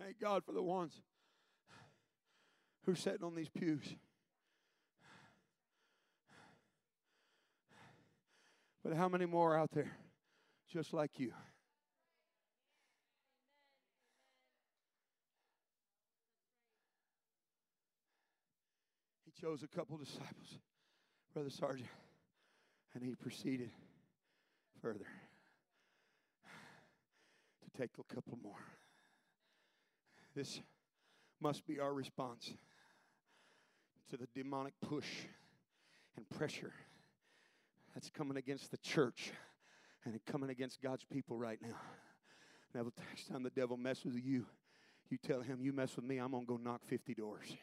Thank 0.09 0.21
God 0.21 0.43
for 0.43 0.53
the 0.53 0.63
ones 0.63 1.03
who 2.83 2.93
are 2.93 2.95
sitting 2.95 3.23
on 3.23 3.35
these 3.35 3.47
pews. 3.47 3.83
But 8.83 8.95
how 8.95 9.07
many 9.07 9.27
more 9.27 9.55
out 9.55 9.69
there 9.71 9.91
just 10.73 10.93
like 10.93 11.19
you? 11.19 11.31
He 19.25 19.39
chose 19.39 19.61
a 19.61 19.67
couple 19.67 19.95
disciples, 19.97 20.57
Brother 21.35 21.51
Sergeant, 21.51 21.87
and 22.95 23.03
he 23.03 23.13
proceeded 23.13 23.69
further 24.81 25.05
to 27.63 27.79
take 27.79 27.91
a 27.99 28.15
couple 28.15 28.39
more. 28.41 28.57
This 30.39 30.61
must 31.41 31.67
be 31.67 31.81
our 31.81 31.93
response 31.93 32.53
to 34.09 34.15
the 34.15 34.25
demonic 34.33 34.71
push 34.79 35.25
and 36.15 36.29
pressure 36.29 36.71
that's 37.93 38.09
coming 38.09 38.37
against 38.37 38.71
the 38.71 38.77
church 38.77 39.33
and 40.05 40.17
coming 40.25 40.49
against 40.49 40.81
God's 40.81 41.03
people 41.03 41.37
right 41.37 41.59
now. 41.61 41.75
Now, 42.73 42.83
the 42.83 42.91
next 43.09 43.27
time 43.27 43.43
the 43.43 43.49
devil 43.49 43.75
messes 43.75 44.13
with 44.13 44.23
you, 44.23 44.45
you 45.09 45.17
tell 45.17 45.41
him, 45.41 45.59
You 45.61 45.73
mess 45.73 45.97
with 45.97 46.05
me, 46.05 46.19
I'm 46.19 46.31
going 46.31 46.45
to 46.45 46.47
go 46.47 46.55
knock 46.55 46.85
50 46.87 47.15
doors. 47.15 47.57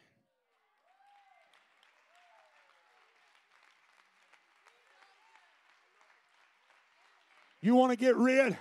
You 7.62 7.74
want 7.74 7.92
to 7.92 7.96
get 7.96 8.16
rid 8.16 8.58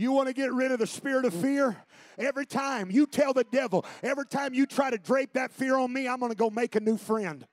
you 0.00 0.12
want 0.12 0.28
to 0.28 0.34
get 0.34 0.52
rid 0.52 0.72
of 0.72 0.78
the 0.78 0.86
spirit 0.86 1.24
of 1.24 1.34
fear? 1.34 1.76
Every 2.18 2.46
time 2.46 2.90
you 2.90 3.06
tell 3.06 3.32
the 3.32 3.44
devil, 3.44 3.84
every 4.02 4.26
time 4.26 4.54
you 4.54 4.66
try 4.66 4.90
to 4.90 4.98
drape 4.98 5.34
that 5.34 5.52
fear 5.52 5.76
on 5.76 5.92
me, 5.92 6.08
I'm 6.08 6.18
going 6.18 6.32
to 6.32 6.36
go 6.36 6.50
make 6.50 6.74
a 6.76 6.80
new 6.80 6.96
friend. 6.96 7.46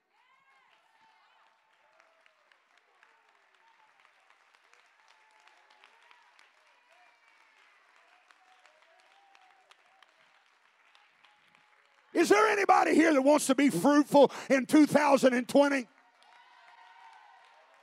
Is 12.17 12.29
there 12.29 12.47
anybody 12.47 12.95
here 12.95 13.13
that 13.13 13.21
wants 13.21 13.45
to 13.45 13.53
be 13.53 13.69
fruitful 13.69 14.31
in 14.49 14.65
2020? 14.65 15.87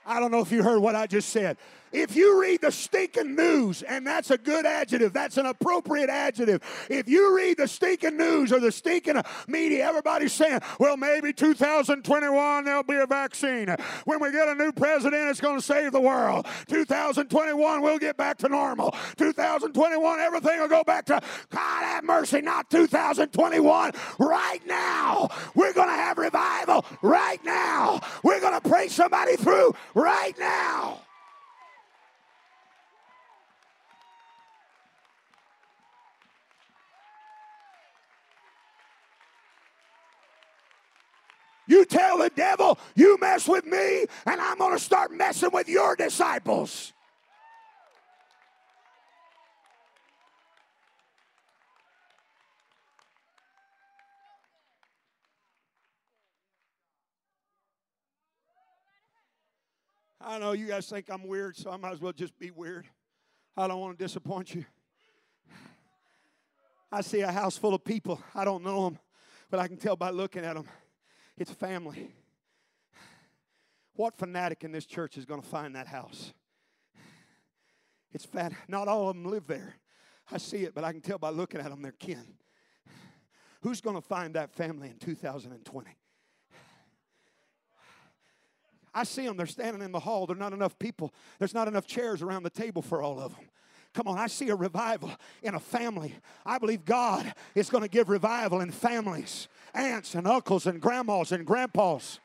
I 0.06 0.20
don't 0.20 0.30
know 0.30 0.40
if 0.40 0.50
you 0.50 0.62
heard 0.62 0.80
what 0.80 0.96
I 0.96 1.06
just 1.06 1.30
said. 1.30 1.56
If 1.94 2.16
you 2.16 2.40
read 2.40 2.60
the 2.60 2.72
stinking 2.72 3.36
news, 3.36 3.82
and 3.82 4.06
that's 4.06 4.30
a 4.30 4.38
good 4.38 4.66
adjective, 4.66 5.12
that's 5.12 5.36
an 5.36 5.46
appropriate 5.46 6.10
adjective. 6.10 6.60
If 6.90 7.08
you 7.08 7.34
read 7.34 7.58
the 7.58 7.68
stinking 7.68 8.16
news 8.16 8.52
or 8.52 8.58
the 8.58 8.72
stinking 8.72 9.22
media, 9.46 9.86
everybody's 9.86 10.32
saying, 10.32 10.60
well, 10.80 10.96
maybe 10.96 11.32
2021 11.32 12.64
there'll 12.64 12.82
be 12.82 12.96
a 12.96 13.06
vaccine. 13.06 13.74
When 14.04 14.20
we 14.20 14.32
get 14.32 14.48
a 14.48 14.54
new 14.56 14.72
president, 14.72 15.30
it's 15.30 15.40
going 15.40 15.56
to 15.56 15.64
save 15.64 15.92
the 15.92 16.00
world. 16.00 16.46
2021, 16.68 17.80
we'll 17.80 17.98
get 17.98 18.16
back 18.16 18.38
to 18.38 18.48
normal. 18.48 18.94
2021, 19.16 20.20
everything 20.20 20.60
will 20.60 20.68
go 20.68 20.82
back 20.82 21.06
to 21.06 21.20
God 21.50 21.84
have 21.84 22.04
mercy, 22.04 22.40
not 22.40 22.68
2021. 22.70 23.92
Right 24.18 24.60
now, 24.66 25.28
we're 25.54 25.72
going 25.72 25.88
to 25.88 25.94
have 25.94 26.18
revival 26.18 26.84
right 27.02 27.42
now. 27.44 28.00
We're 28.24 28.40
going 28.40 28.60
to 28.60 28.68
pray 28.68 28.88
somebody 28.88 29.36
through 29.36 29.74
right 29.94 30.34
now. 30.38 31.03
You 41.66 41.84
tell 41.84 42.18
the 42.18 42.30
devil, 42.30 42.78
you 42.94 43.18
mess 43.18 43.48
with 43.48 43.64
me, 43.64 44.04
and 44.26 44.40
I'm 44.40 44.58
going 44.58 44.76
to 44.76 44.82
start 44.82 45.12
messing 45.12 45.50
with 45.52 45.68
your 45.68 45.96
disciples. 45.96 46.92
I 60.26 60.38
know 60.38 60.52
you 60.52 60.66
guys 60.66 60.88
think 60.88 61.10
I'm 61.10 61.26
weird, 61.26 61.54
so 61.56 61.70
I 61.70 61.76
might 61.76 61.92
as 61.92 62.00
well 62.00 62.12
just 62.12 62.38
be 62.38 62.50
weird. 62.50 62.86
I 63.56 63.68
don't 63.68 63.78
want 63.78 63.98
to 63.98 64.02
disappoint 64.02 64.54
you. 64.54 64.64
I 66.90 67.02
see 67.02 67.20
a 67.20 67.30
house 67.30 67.58
full 67.58 67.74
of 67.74 67.84
people. 67.84 68.22
I 68.34 68.44
don't 68.44 68.64
know 68.64 68.84
them, 68.84 68.98
but 69.50 69.60
I 69.60 69.68
can 69.68 69.76
tell 69.76 69.96
by 69.96 70.10
looking 70.10 70.44
at 70.44 70.54
them. 70.54 70.66
It's 71.36 71.50
family. 71.50 72.12
What 73.94 74.16
fanatic 74.16 74.64
in 74.64 74.72
this 74.72 74.86
church 74.86 75.16
is 75.16 75.24
going 75.24 75.40
to 75.40 75.46
find 75.46 75.76
that 75.76 75.86
house? 75.86 76.32
It's 78.12 78.24
fat. 78.24 78.52
Not 78.68 78.88
all 78.88 79.08
of 79.08 79.16
them 79.16 79.24
live 79.24 79.46
there. 79.46 79.76
I 80.30 80.38
see 80.38 80.58
it, 80.58 80.74
but 80.74 80.84
I 80.84 80.92
can 80.92 81.00
tell 81.00 81.18
by 81.18 81.30
looking 81.30 81.60
at 81.60 81.68
them, 81.68 81.82
they're 81.82 81.92
kin. 81.92 82.24
Who's 83.62 83.80
going 83.80 83.96
to 83.96 84.02
find 84.02 84.34
that 84.34 84.52
family 84.52 84.88
in 84.88 84.98
2020? 84.98 85.90
I 88.94 89.02
see 89.04 89.26
them. 89.26 89.36
They're 89.36 89.46
standing 89.46 89.82
in 89.82 89.90
the 89.90 90.00
hall. 90.00 90.26
There's 90.26 90.38
not 90.38 90.52
enough 90.52 90.78
people. 90.78 91.12
There's 91.38 91.54
not 91.54 91.66
enough 91.66 91.86
chairs 91.86 92.22
around 92.22 92.44
the 92.44 92.50
table 92.50 92.80
for 92.80 93.02
all 93.02 93.18
of 93.18 93.34
them. 93.34 93.44
Come 93.94 94.08
on, 94.08 94.18
I 94.18 94.26
see 94.26 94.50
a 94.50 94.56
revival 94.56 95.12
in 95.42 95.54
a 95.54 95.60
family. 95.60 96.14
I 96.44 96.58
believe 96.58 96.84
God 96.84 97.32
is 97.54 97.70
going 97.70 97.82
to 97.82 97.88
give 97.88 98.08
revival 98.08 98.60
in 98.60 98.72
families, 98.72 99.48
aunts 99.72 100.16
and 100.16 100.26
uncles 100.26 100.66
and 100.66 100.80
grandmas 100.80 101.30
and 101.30 101.46
grandpas. 101.46 102.18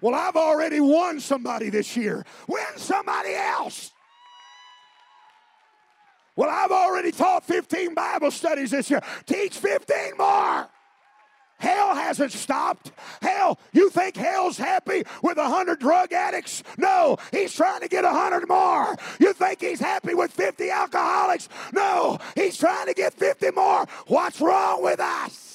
Well, 0.00 0.14
I've 0.14 0.36
already 0.36 0.80
won 0.80 1.20
somebody 1.20 1.68
this 1.68 1.96
year. 1.96 2.24
Win 2.48 2.64
somebody 2.76 3.34
else. 3.34 3.92
Well, 6.36 6.50
I've 6.50 6.70
already 6.70 7.12
taught 7.12 7.44
15 7.44 7.94
Bible 7.94 8.30
studies 8.30 8.70
this 8.70 8.90
year. 8.90 9.00
Teach 9.26 9.58
15 9.58 10.16
more. 10.18 10.68
Hell 11.58 11.94
hasn't 11.94 12.32
stopped. 12.32 12.92
Hell, 13.22 13.58
you 13.72 13.88
think 13.90 14.16
hell's 14.16 14.58
happy 14.58 15.04
with 15.22 15.38
a 15.38 15.48
hundred 15.48 15.80
drug 15.80 16.12
addicts? 16.12 16.62
No, 16.76 17.16
he's 17.32 17.54
trying 17.54 17.80
to 17.80 17.88
get 17.88 18.04
a 18.04 18.10
hundred 18.10 18.48
more. 18.48 18.96
You 19.18 19.32
think 19.32 19.60
he's 19.60 19.80
happy 19.80 20.14
with 20.14 20.32
50 20.32 20.70
alcoholics? 20.70 21.48
No, 21.72 22.18
he's 22.34 22.58
trying 22.58 22.86
to 22.86 22.94
get 22.94 23.14
50 23.14 23.52
more. 23.52 23.86
What's 24.06 24.40
wrong 24.40 24.82
with 24.82 25.00
us? 25.00 25.45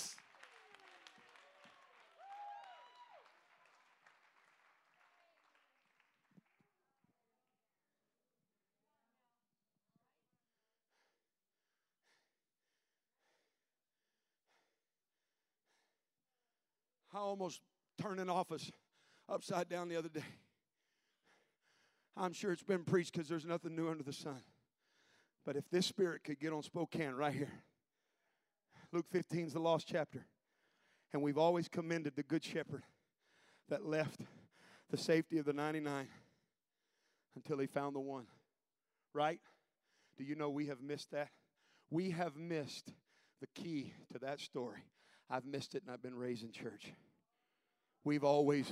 I 17.14 17.20
almost 17.20 17.62
turned 18.02 18.20
an 18.20 18.30
office 18.30 18.72
upside 19.28 19.70
down 19.70 19.90
the 19.90 19.98
other 19.98 20.10
day. 20.10 20.24
I'm 22.18 22.34
sure 22.34 22.52
it's 22.52 22.64
been 22.64 22.84
preached 22.84 23.14
because 23.14 23.28
there's 23.28 23.46
nothing 23.46 23.76
new 23.76 23.90
under 23.90 24.04
the 24.04 24.14
sun. 24.14 24.42
But 25.46 25.56
if 25.56 25.70
this 25.70 25.86
spirit 25.86 26.24
could 26.24 26.40
get 26.40 26.54
on 26.54 26.64
Spokane 26.64 27.14
right 27.16 27.34
here, 27.34 27.52
Luke 28.92 29.08
15 29.12 29.48
is 29.48 29.54
the 29.54 29.60
lost 29.60 29.88
chapter. 29.88 30.26
And 31.14 31.22
we've 31.22 31.38
always 31.38 31.68
commended 31.68 32.16
the 32.16 32.24
good 32.24 32.44
shepherd 32.44 32.84
that 33.70 33.86
left 33.86 34.22
the 34.90 34.98
safety 34.98 35.38
of 35.38 35.46
the 35.46 35.54
99 35.54 36.08
until 37.36 37.58
he 37.58 37.68
found 37.68 37.96
the 37.96 38.00
one. 38.00 38.28
Right? 39.14 39.40
Do 40.18 40.24
you 40.24 40.36
know 40.36 40.50
we 40.50 40.68
have 40.68 40.82
missed 40.82 41.12
that? 41.12 41.30
We 41.90 42.12
have 42.12 42.36
missed 42.36 42.94
the 43.42 43.48
key 43.48 43.94
to 44.14 44.20
that 44.20 44.40
story. 44.40 44.86
I've 45.32 45.46
missed 45.46 45.76
it 45.76 45.84
and 45.84 45.94
I've 45.94 46.04
been 46.04 46.16
raised 46.16 46.44
in 46.44 46.52
church. 46.52 46.92
We've 48.04 48.26
always 48.26 48.72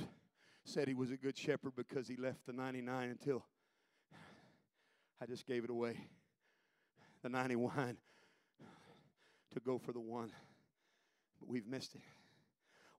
said 0.64 0.88
he 0.88 0.94
was 0.94 1.10
a 1.10 1.16
good 1.16 1.38
shepherd 1.38 1.72
because 1.74 2.06
he 2.06 2.16
left 2.16 2.44
the 2.46 2.52
99 2.52 3.08
until 3.08 3.46
I 5.22 5.26
just 5.26 5.46
gave 5.46 5.64
it 5.64 5.70
away. 5.70 5.96
The 7.22 7.30
91 7.30 7.96
to 9.54 9.60
go 9.60 9.78
for 9.78 9.92
the 9.92 10.00
one. 10.00 10.30
But 11.38 11.48
we've 11.48 11.66
missed 11.66 11.94
it. 11.94 12.02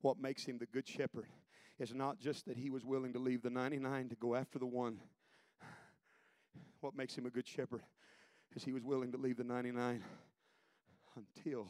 What 0.02 0.20
makes 0.20 0.44
him 0.44 0.58
the 0.58 0.66
good 0.66 0.88
shepherd 0.88 1.28
is 1.78 1.94
not 1.94 2.20
just 2.20 2.48
that 2.48 2.58
he 2.58 2.72
was 2.72 2.84
willing 2.84 3.14
to 3.14 3.20
leave 3.20 3.44
the 3.44 3.52
99 3.52 4.10
to 4.10 4.16
go 4.16 4.34
after 4.34 4.58
the 4.58 4.66
one. 4.66 4.98
What 6.80 6.96
makes 6.96 7.16
him 7.16 7.28
a 7.28 7.30
good 7.30 7.48
shepherd 7.48 7.84
is 8.56 8.64
he 8.64 8.74
was 8.74 8.84
willing 8.84 9.12
to 9.12 9.20
leave 9.20 9.38
the 9.38 9.44
99 9.44 10.04
until 11.16 11.68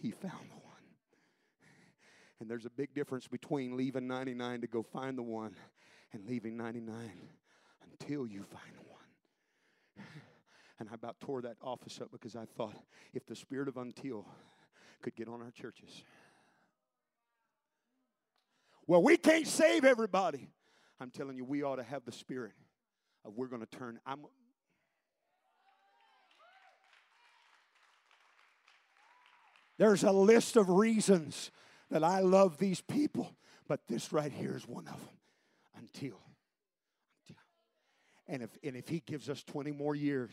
he 0.00 0.10
found 0.10 0.50
the 0.50 0.56
one. 0.56 0.74
And 2.40 2.50
there's 2.50 2.66
a 2.66 2.70
big 2.70 2.94
difference 2.94 3.26
between 3.26 3.76
leaving 3.76 4.06
99 4.06 4.62
to 4.62 4.66
go 4.66 4.82
find 4.82 5.16
the 5.16 5.22
one 5.22 5.54
and 6.12 6.26
leaving 6.26 6.56
99 6.56 6.94
until 7.90 8.26
you 8.26 8.42
find 8.42 8.74
the 8.76 8.90
one. 8.90 10.06
And 10.80 10.88
I 10.90 10.94
about 10.94 11.20
tore 11.20 11.40
that 11.42 11.56
office 11.62 12.00
up 12.00 12.10
because 12.10 12.34
I 12.34 12.46
thought 12.56 12.76
if 13.12 13.24
the 13.26 13.36
spirit 13.36 13.68
of 13.68 13.76
until 13.76 14.26
could 15.02 15.14
get 15.14 15.28
on 15.28 15.40
our 15.40 15.52
churches. 15.52 16.02
Well, 18.86 19.02
we 19.02 19.16
can't 19.16 19.46
save 19.46 19.84
everybody. 19.84 20.50
I'm 21.00 21.10
telling 21.10 21.36
you, 21.36 21.44
we 21.44 21.62
ought 21.62 21.76
to 21.76 21.82
have 21.82 22.04
the 22.04 22.12
spirit 22.12 22.52
of 23.24 23.34
we're 23.34 23.46
going 23.46 23.64
to 23.64 23.78
turn. 23.78 23.98
I'm, 24.04 24.26
There's 29.78 30.04
a 30.04 30.12
list 30.12 30.56
of 30.56 30.68
reasons 30.68 31.50
that 31.90 32.04
I 32.04 32.20
love 32.20 32.58
these 32.58 32.80
people, 32.80 33.34
but 33.68 33.80
this 33.88 34.12
right 34.12 34.32
here 34.32 34.56
is 34.56 34.66
one 34.66 34.86
of 34.86 34.98
them. 35.00 35.16
Until. 35.76 36.20
until. 37.22 37.42
And 38.28 38.42
if, 38.42 38.50
and 38.62 38.76
if 38.76 38.88
he 38.88 39.00
gives 39.00 39.28
us 39.28 39.42
20 39.42 39.72
more 39.72 39.94
years, 39.94 40.30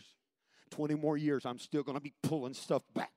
20 0.71 0.95
more 0.95 1.17
years, 1.17 1.45
I'm 1.45 1.59
still 1.59 1.83
going 1.83 1.97
to 1.97 2.03
be 2.03 2.13
pulling 2.23 2.53
stuff 2.53 2.83
back. 2.93 3.11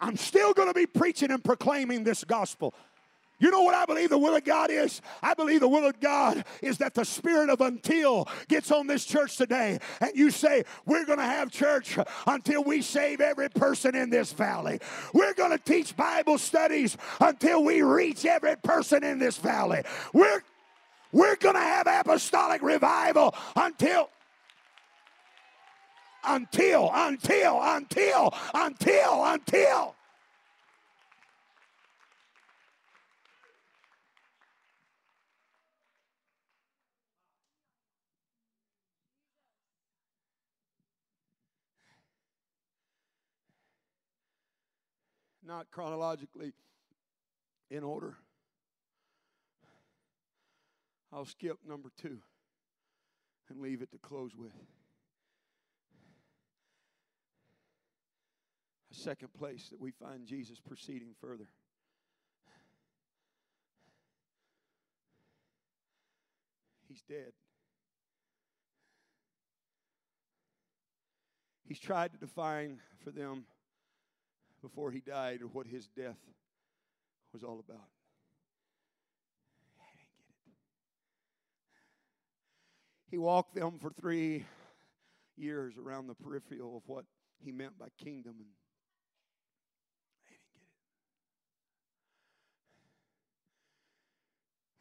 I'm 0.00 0.16
still 0.16 0.52
going 0.52 0.68
to 0.68 0.74
be 0.74 0.86
preaching 0.86 1.30
and 1.30 1.42
proclaiming 1.42 2.04
this 2.04 2.22
gospel. 2.22 2.74
You 3.40 3.52
know 3.52 3.62
what 3.62 3.74
I 3.74 3.84
believe 3.84 4.10
the 4.10 4.18
will 4.18 4.34
of 4.34 4.44
God 4.44 4.70
is? 4.70 5.00
I 5.22 5.34
believe 5.34 5.60
the 5.60 5.68
will 5.68 5.86
of 5.86 6.00
God 6.00 6.44
is 6.60 6.78
that 6.78 6.94
the 6.94 7.04
spirit 7.04 7.50
of 7.50 7.60
until 7.60 8.26
gets 8.48 8.72
on 8.72 8.88
this 8.88 9.04
church 9.04 9.36
today 9.36 9.78
and 10.00 10.10
you 10.14 10.30
say, 10.30 10.64
We're 10.86 11.04
going 11.04 11.18
to 11.18 11.24
have 11.24 11.52
church 11.52 11.98
until 12.26 12.64
we 12.64 12.82
save 12.82 13.20
every 13.20 13.48
person 13.48 13.94
in 13.94 14.10
this 14.10 14.32
valley. 14.32 14.80
We're 15.14 15.34
going 15.34 15.52
to 15.52 15.58
teach 15.58 15.96
Bible 15.96 16.38
studies 16.38 16.96
until 17.20 17.62
we 17.62 17.82
reach 17.82 18.24
every 18.26 18.56
person 18.56 19.04
in 19.04 19.20
this 19.20 19.36
valley. 19.36 19.82
We're, 20.12 20.42
we're 21.12 21.36
going 21.36 21.54
to 21.54 21.60
have 21.60 21.86
apostolic 21.86 22.60
revival 22.62 23.34
until 23.54 24.10
until, 26.24 26.90
until, 26.92 27.60
until, 27.62 28.34
until, 28.52 29.24
until. 29.24 29.94
Not 45.48 45.70
chronologically 45.70 46.52
in 47.70 47.82
order. 47.82 48.14
I'll 51.10 51.24
skip 51.24 51.56
number 51.66 51.88
two 52.00 52.18
and 53.48 53.60
leave 53.60 53.80
it 53.80 53.90
to 53.92 53.98
close 53.98 54.36
with. 54.36 54.52
A 58.92 58.94
second 58.94 59.32
place 59.32 59.70
that 59.70 59.80
we 59.80 59.90
find 59.90 60.26
Jesus 60.26 60.60
proceeding 60.60 61.14
further. 61.18 61.48
He's 66.88 67.02
dead. 67.02 67.32
He's 71.64 71.80
tried 71.80 72.12
to 72.12 72.18
define 72.18 72.80
for 73.02 73.10
them 73.10 73.44
before 74.62 74.90
he 74.90 75.00
died 75.00 75.40
what 75.52 75.66
his 75.66 75.86
death 75.88 76.18
was 77.32 77.42
all 77.42 77.60
about. 77.66 77.88
He 83.10 83.16
walked 83.16 83.54
them 83.54 83.78
for 83.78 83.90
three 83.90 84.44
years 85.36 85.78
around 85.78 86.08
the 86.08 86.14
peripheral 86.14 86.76
of 86.76 86.82
what 86.86 87.06
he 87.38 87.52
meant 87.52 87.78
by 87.78 87.86
kingdom, 87.96 88.34
and 88.38 88.48
they 90.26 90.30
didn't 90.30 90.52
get 90.52 90.66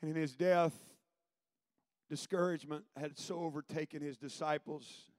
it. 0.01 0.05
And 0.07 0.11
in 0.11 0.21
his 0.21 0.35
death, 0.35 0.73
discouragement 2.09 2.83
had 2.97 3.17
so 3.17 3.39
overtaken 3.39 4.01
his 4.01 4.17
disciples 4.17 5.11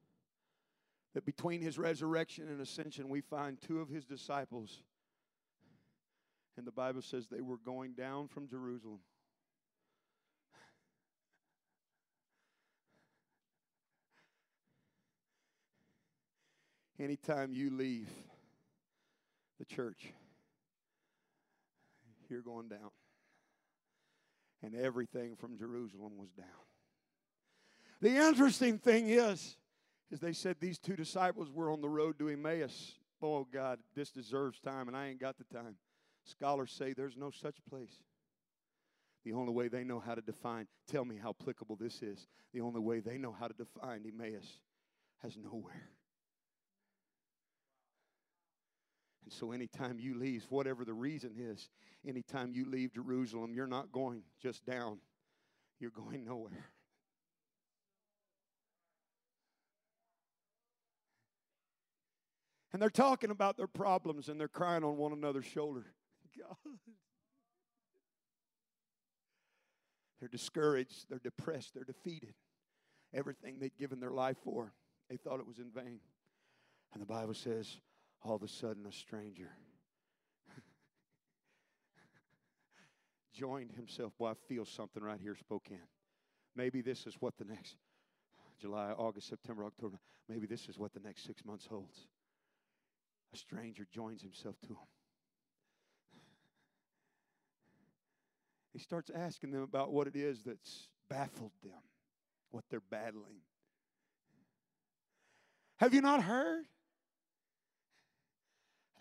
that 1.15 1.25
between 1.25 1.61
his 1.61 1.79
resurrection 1.79 2.49
and 2.49 2.61
ascension, 2.61 3.09
we 3.09 3.21
find 3.21 3.61
two 3.61 3.81
of 3.81 3.89
his 3.89 4.05
disciples. 4.05 4.83
And 6.57 6.67
the 6.67 6.73
Bible 6.73 7.03
says 7.03 7.27
they 7.27 7.41
were 7.41 7.59
going 7.59 7.93
down 7.93 8.29
from 8.29 8.49
Jerusalem. 8.49 9.01
Anytime 17.01 17.53
you 17.53 17.71
leave 17.71 18.09
the 19.61 19.65
church, 19.65 20.13
you're 22.29 22.43
going 22.43 22.69
down. 22.69 22.91
And 24.63 24.75
everything 24.75 25.37
from 25.37 25.57
Jerusalem 25.57 26.19
was 26.19 26.31
down. 26.31 26.47
The 28.01 28.17
interesting 28.17 28.79
thing 28.79 29.09
is, 29.09 29.57
is 30.11 30.21
they 30.21 30.33
said 30.33 30.57
these 30.61 30.79
two 30.79 30.97
disciples 30.97 31.51
were 31.51 31.71
on 31.71 31.81
the 31.81 31.89
road 31.89 32.19
to 32.19 32.29
Emmaus. 32.29 32.95
Oh 33.21 33.47
God, 33.53 33.79
this 33.95 34.11
deserves 34.11 34.61
time, 34.61 34.89
and 34.89 34.97
I 34.97 35.09
ain't 35.09 35.21
got 35.21 35.37
the 35.39 35.45
time. 35.45 35.77
Scholars 36.25 36.73
say 36.73 36.93
there's 36.93 37.17
no 37.17 37.31
such 37.31 37.57
place. 37.69 38.03
The 39.25 39.33
only 39.33 39.53
way 39.53 39.69
they 39.69 39.85
know 39.85 39.99
how 40.01 40.15
to 40.15 40.21
define, 40.21 40.67
tell 40.87 41.05
me 41.05 41.17
how 41.21 41.31
applicable 41.31 41.77
this 41.77 42.03
is. 42.03 42.27
The 42.55 42.61
only 42.61 42.81
way 42.81 43.01
they 43.01 43.19
know 43.19 43.35
how 43.39 43.49
to 43.49 43.55
define 43.55 44.05
Emmaus 44.07 44.61
has 45.23 45.37
nowhere. 45.37 45.91
And 49.25 49.33
so, 49.33 49.53
anytime 49.53 49.99
you 49.99 50.19
leave, 50.19 50.47
whatever 50.49 50.85
the 50.85 50.95
reason 50.95 51.33
is, 51.37 51.69
anytime 52.07 52.53
you 52.53 52.65
leave 52.71 52.95
Jerusalem, 52.95 53.53
you're 53.53 53.67
not 53.67 53.93
going 53.93 54.23
just 54.41 54.65
down, 54.65 54.99
you're 55.79 55.91
going 55.91 56.25
nowhere. 56.25 56.71
And 62.73 62.83
they're 62.83 62.91
talking 62.91 63.31
about 63.31 63.57
their 63.57 63.67
problems 63.67 64.29
and 64.29 64.39
they're 64.39 64.49
crying 64.49 64.85
on 64.85 64.97
one 64.97 65.13
another's 65.13 65.47
shoulder. 65.47 65.87
God. 66.39 66.57
They're 70.21 70.29
discouraged, 70.29 71.07
they're 71.09 71.21
depressed, 71.21 71.75
they're 71.75 71.85
defeated. 71.85 72.35
Everything 73.15 73.59
they'd 73.59 73.77
given 73.79 74.01
their 74.01 74.11
life 74.11 74.37
for, 74.45 74.73
they 75.09 75.17
thought 75.17 75.41
it 75.41 75.47
was 75.47 75.59
in 75.59 75.71
vain. 75.71 76.01
And 76.93 77.03
the 77.03 77.07
Bible 77.07 77.35
says, 77.35 77.81
all 78.23 78.35
of 78.35 78.43
a 78.43 78.49
sudden, 78.49 78.85
a 78.87 78.93
stranger 78.93 79.51
joined 83.33 83.73
himself. 83.73 84.13
Boy, 84.19 84.31
I 84.31 84.35
feel 84.49 84.65
something 84.65 85.03
right 85.03 85.21
here, 85.21 85.37
Spokane. 85.37 85.79
Maybe 86.57 86.83
this 86.83 87.07
is 87.07 87.15
what 87.21 87.39
the 87.39 87.45
next 87.45 87.77
July, 88.61 88.91
August, 88.91 89.29
September, 89.29 89.65
October, 89.65 90.01
maybe 90.29 90.47
this 90.47 90.69
is 90.69 90.77
what 90.79 90.93
the 90.93 91.01
next 91.01 91.25
six 91.25 91.45
months 91.45 91.67
holds. 91.67 92.09
A 93.33 93.37
stranger 93.37 93.87
joins 93.93 94.23
himself 94.23 94.57
to 94.63 94.69
him. 94.69 94.89
He 98.73 98.79
starts 98.79 99.11
asking 99.15 99.51
them 99.51 99.63
about 99.63 99.93
what 99.93 100.07
it 100.07 100.17
is 100.17 100.45
that's 100.45 100.89
baffled 101.11 101.53
them, 101.63 101.83
what 102.51 102.65
they're 102.71 102.81
battling. 102.91 103.43
Have 105.79 105.95
you 105.95 106.01
not 106.01 106.23
heard? 106.23 106.65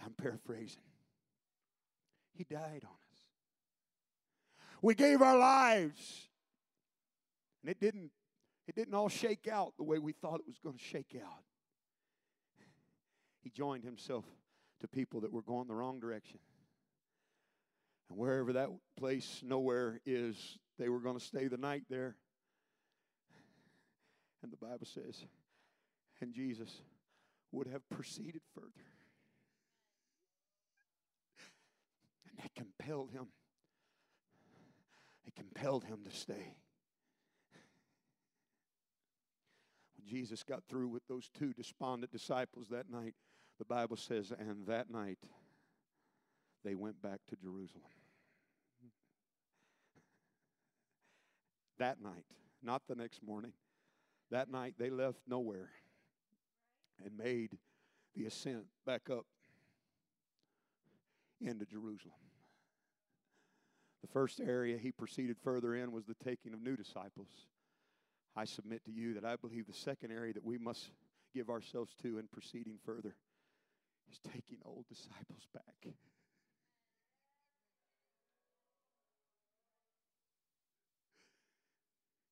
I'm 0.04 0.14
paraphrasing. 0.14 0.82
He 2.34 2.44
died 2.44 2.84
on 2.84 2.90
us. 2.90 3.20
We 4.82 4.96
gave 4.96 5.22
our 5.22 5.38
lives. 5.38 6.30
And 7.62 7.72
it 7.72 7.80
didn't 7.80 8.12
it 8.68 8.76
didn't 8.76 8.94
all 8.94 9.10
shake 9.10 9.48
out 9.48 9.74
the 9.78 9.84
way 9.84 9.98
we 9.98 10.12
thought 10.12 10.40
it 10.40 10.48
was 10.48 10.60
going 10.64 10.78
to 10.78 10.84
shake 10.84 11.16
out. 11.16 11.44
He 13.48 13.52
joined 13.52 13.86
himself 13.86 14.26
to 14.82 14.90
people 14.90 15.22
that 15.22 15.32
were 15.32 15.42
going 15.42 15.70
the 15.70 15.74
wrong 15.74 16.02
direction. 16.02 16.38
And 18.10 18.18
wherever 18.18 18.52
that 18.52 18.68
place, 19.00 19.42
nowhere 19.42 20.02
is, 20.06 20.58
they 20.78 20.90
were 20.90 21.00
going 21.00 21.18
to 21.18 21.24
stay 21.24 21.48
the 21.48 21.56
night 21.56 21.84
there. 21.90 22.18
And 24.44 24.52
the 24.52 24.58
Bible 24.58 24.86
says, 24.86 25.24
and 26.20 26.34
Jesus 26.34 26.82
would 27.54 27.68
have 27.68 27.90
proceeded 27.90 28.42
further. 28.54 28.68
And 32.30 32.38
that 32.40 32.54
compelled 32.54 33.12
him. 33.12 33.28
It 35.26 35.36
compelled 35.38 35.86
him 35.86 36.00
to 36.04 36.14
stay. 36.14 36.58
When 39.96 40.06
Jesus 40.06 40.44
got 40.44 40.66
through 40.68 40.90
with 40.90 41.08
those 41.08 41.30
two 41.40 41.54
despondent 41.54 42.12
disciples 42.12 42.68
that 42.72 42.90
night, 42.92 43.16
the 43.60 43.66
Bible 43.66 43.98
says, 43.98 44.32
and 44.38 44.66
that 44.68 44.90
night 44.90 45.20
they 46.64 46.76
went 46.76 47.02
back 47.02 47.20
to 47.30 47.36
Jerusalem. 47.36 47.84
That 51.80 52.02
night, 52.02 52.26
not 52.64 52.84
the 52.88 52.96
next 52.96 53.24
morning, 53.24 53.54
that 54.32 54.50
night 54.50 54.76
they 54.78 54.90
left 54.90 55.20
nowhere 55.28 55.70
and 57.04 57.18
made 57.18 57.58
the 58.16 58.26
ascent 58.26 58.66
back 58.86 59.10
up 59.12 59.26
into 61.40 61.66
Jerusalem. 61.66 62.16
The 64.02 64.08
first 64.08 64.40
area 64.40 64.78
he 64.78 64.92
proceeded 64.92 65.38
further 65.44 65.76
in 65.76 65.92
was 65.92 66.06
the 66.06 66.16
taking 66.24 66.54
of 66.54 66.62
new 66.62 66.76
disciples. 66.76 67.30
I 68.36 68.46
submit 68.46 68.84
to 68.86 68.92
you 68.92 69.14
that 69.16 69.26
I 69.26 69.36
believe 69.36 69.68
the 69.68 69.74
second 69.74 70.12
area 70.12 70.34
that 70.34 70.46
we 70.46 70.58
must 70.58 70.92
give 71.34 71.50
ourselves 71.50 71.94
to 72.02 72.18
in 72.18 72.28
proceeding 72.28 72.78
further 72.84 73.16
is 74.12 74.20
taking 74.20 74.58
old 74.66 74.86
disciples 74.88 75.48
back. 75.54 75.94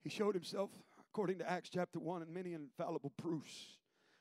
He 0.03 0.09
showed 0.09 0.36
himself, 0.36 0.69
according 1.09 1.39
to 1.39 1.49
Acts 1.49 1.69
chapter 1.73 1.99
1, 1.99 2.21
in 2.21 2.32
many 2.32 2.53
infallible 2.53 3.11
proofs. 3.17 3.78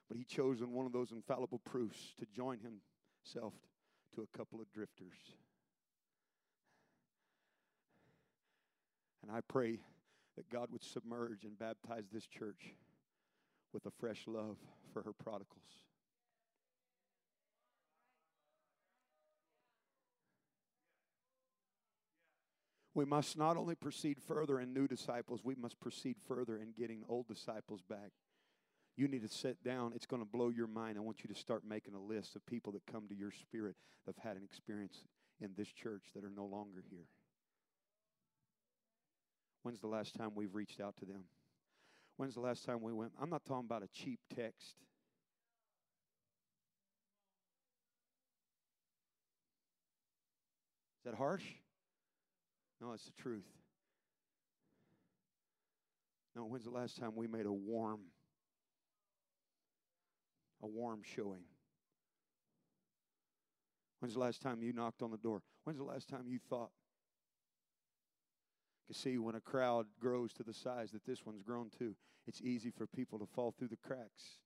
But 0.08 0.16
he 0.16 0.24
chose 0.24 0.60
in 0.60 0.72
one 0.72 0.86
of 0.86 0.92
those 0.92 1.12
infallible 1.12 1.60
proofs 1.64 2.14
to 2.18 2.26
join 2.34 2.58
himself 2.58 3.52
to 4.14 4.22
a 4.22 4.38
couple 4.38 4.60
of 4.60 4.70
drifters. 4.72 5.18
And 9.22 9.30
I 9.30 9.40
pray 9.46 9.80
that 10.36 10.48
God 10.50 10.68
would 10.70 10.82
submerge 10.82 11.44
and 11.44 11.58
baptize 11.58 12.04
this 12.12 12.26
church 12.26 12.74
with 13.72 13.86
a 13.86 13.90
fresh 13.98 14.24
love 14.26 14.56
for 14.92 15.02
her 15.02 15.12
prodigals. 15.12 15.82
We 22.94 23.04
must 23.04 23.36
not 23.36 23.56
only 23.56 23.74
proceed 23.74 24.18
further 24.20 24.60
in 24.60 24.72
new 24.72 24.86
disciples, 24.86 25.40
we 25.42 25.56
must 25.56 25.80
proceed 25.80 26.16
further 26.28 26.56
in 26.56 26.72
getting 26.78 27.02
old 27.08 27.26
disciples 27.26 27.82
back. 27.82 28.12
You 28.96 29.08
need 29.08 29.22
to 29.22 29.28
sit 29.28 29.64
down. 29.64 29.92
It's 29.96 30.06
going 30.06 30.22
to 30.22 30.28
blow 30.28 30.50
your 30.50 30.68
mind. 30.68 30.96
I 30.96 31.00
want 31.00 31.24
you 31.24 31.34
to 31.34 31.38
start 31.38 31.64
making 31.68 31.94
a 31.94 32.00
list 32.00 32.36
of 32.36 32.46
people 32.46 32.72
that 32.72 32.86
come 32.86 33.08
to 33.08 33.14
your 33.14 33.32
spirit 33.32 33.74
that 34.06 34.14
have 34.14 34.24
had 34.24 34.36
an 34.36 34.44
experience 34.44 35.02
in 35.40 35.50
this 35.56 35.68
church 35.68 36.04
that 36.14 36.22
are 36.22 36.30
no 36.30 36.44
longer 36.44 36.84
here. 36.88 37.06
When's 39.64 39.80
the 39.80 39.88
last 39.88 40.14
time 40.14 40.30
we've 40.36 40.54
reached 40.54 40.80
out 40.80 40.96
to 40.98 41.04
them? 41.04 41.24
When's 42.16 42.34
the 42.34 42.40
last 42.40 42.64
time 42.64 42.80
we 42.80 42.92
went? 42.92 43.10
I'm 43.20 43.30
not 43.30 43.44
talking 43.44 43.64
about 43.64 43.82
a 43.82 43.88
cheap 43.88 44.20
text. 44.36 44.76
Is 51.00 51.10
that 51.10 51.14
harsh? 51.16 51.44
No, 52.84 52.92
it's 52.92 53.04
the 53.04 53.22
truth. 53.22 53.46
No, 56.36 56.44
when's 56.44 56.64
the 56.64 56.70
last 56.70 56.98
time 56.98 57.12
we 57.16 57.26
made 57.26 57.46
a 57.46 57.52
warm, 57.52 58.00
a 60.62 60.66
warm 60.66 61.00
showing? 61.02 61.44
When's 64.00 64.14
the 64.14 64.20
last 64.20 64.42
time 64.42 64.62
you 64.62 64.74
knocked 64.74 65.00
on 65.00 65.10
the 65.10 65.16
door? 65.16 65.40
When's 65.62 65.78
the 65.78 65.84
last 65.84 66.08
time 66.08 66.24
you 66.26 66.38
thought? 66.50 66.70
You 68.88 68.94
see, 68.94 69.16
when 69.16 69.34
a 69.34 69.40
crowd 69.40 69.86
grows 69.98 70.34
to 70.34 70.42
the 70.42 70.52
size 70.52 70.90
that 70.90 71.06
this 71.06 71.24
one's 71.24 71.42
grown 71.42 71.70
to, 71.78 71.94
it's 72.26 72.42
easy 72.42 72.70
for 72.70 72.86
people 72.86 73.18
to 73.18 73.26
fall 73.26 73.54
through 73.56 73.68
the 73.68 73.76
cracks. 73.76 74.40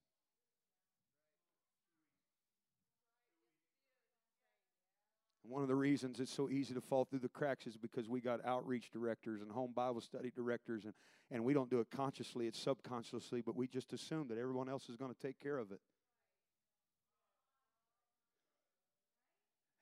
One 5.49 5.63
of 5.63 5.69
the 5.69 5.75
reasons 5.75 6.21
it's 6.21 6.33
so 6.33 6.51
easy 6.51 6.75
to 6.75 6.81
fall 6.83 7.07
through 7.07 7.21
the 7.21 7.29
cracks 7.29 7.67
is 7.67 7.79
because 7.79 8.07
we 8.07 8.21
got 8.21 8.45
outreach 8.45 8.91
directors 8.91 9.41
and 9.41 9.51
home 9.51 9.73
Bible 9.75 10.03
study 10.03 10.31
directors, 10.35 10.85
and, 10.85 10.93
and 11.31 11.43
we 11.43 11.55
don't 11.55 11.71
do 11.71 11.81
it 11.81 11.87
consciously, 11.91 12.47
it's 12.47 12.61
subconsciously, 12.61 13.41
but 13.41 13.57
we 13.57 13.67
just 13.67 13.95
assume 13.95 14.29
that 14.29 14.37
everyone 14.37 14.69
else 14.69 14.91
is 14.91 14.97
going 14.97 15.13
to 15.13 15.19
take 15.19 15.41
care 15.41 15.57
of 15.57 15.73
it. 15.73 15.81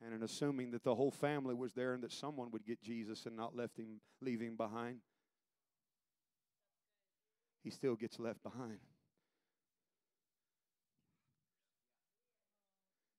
And 0.04 0.14
in 0.14 0.22
assuming 0.22 0.70
that 0.70 0.84
the 0.84 0.94
whole 0.94 1.10
family 1.10 1.54
was 1.54 1.72
there 1.72 1.94
and 1.94 2.02
that 2.04 2.12
someone 2.12 2.52
would 2.52 2.64
get 2.64 2.80
Jesus 2.80 3.26
and 3.26 3.36
not 3.36 3.56
left 3.56 3.76
him, 3.76 4.00
leave 4.20 4.40
him 4.40 4.56
behind, 4.56 4.98
he 7.64 7.70
still 7.70 7.96
gets 7.96 8.20
left 8.20 8.40
behind. 8.44 8.78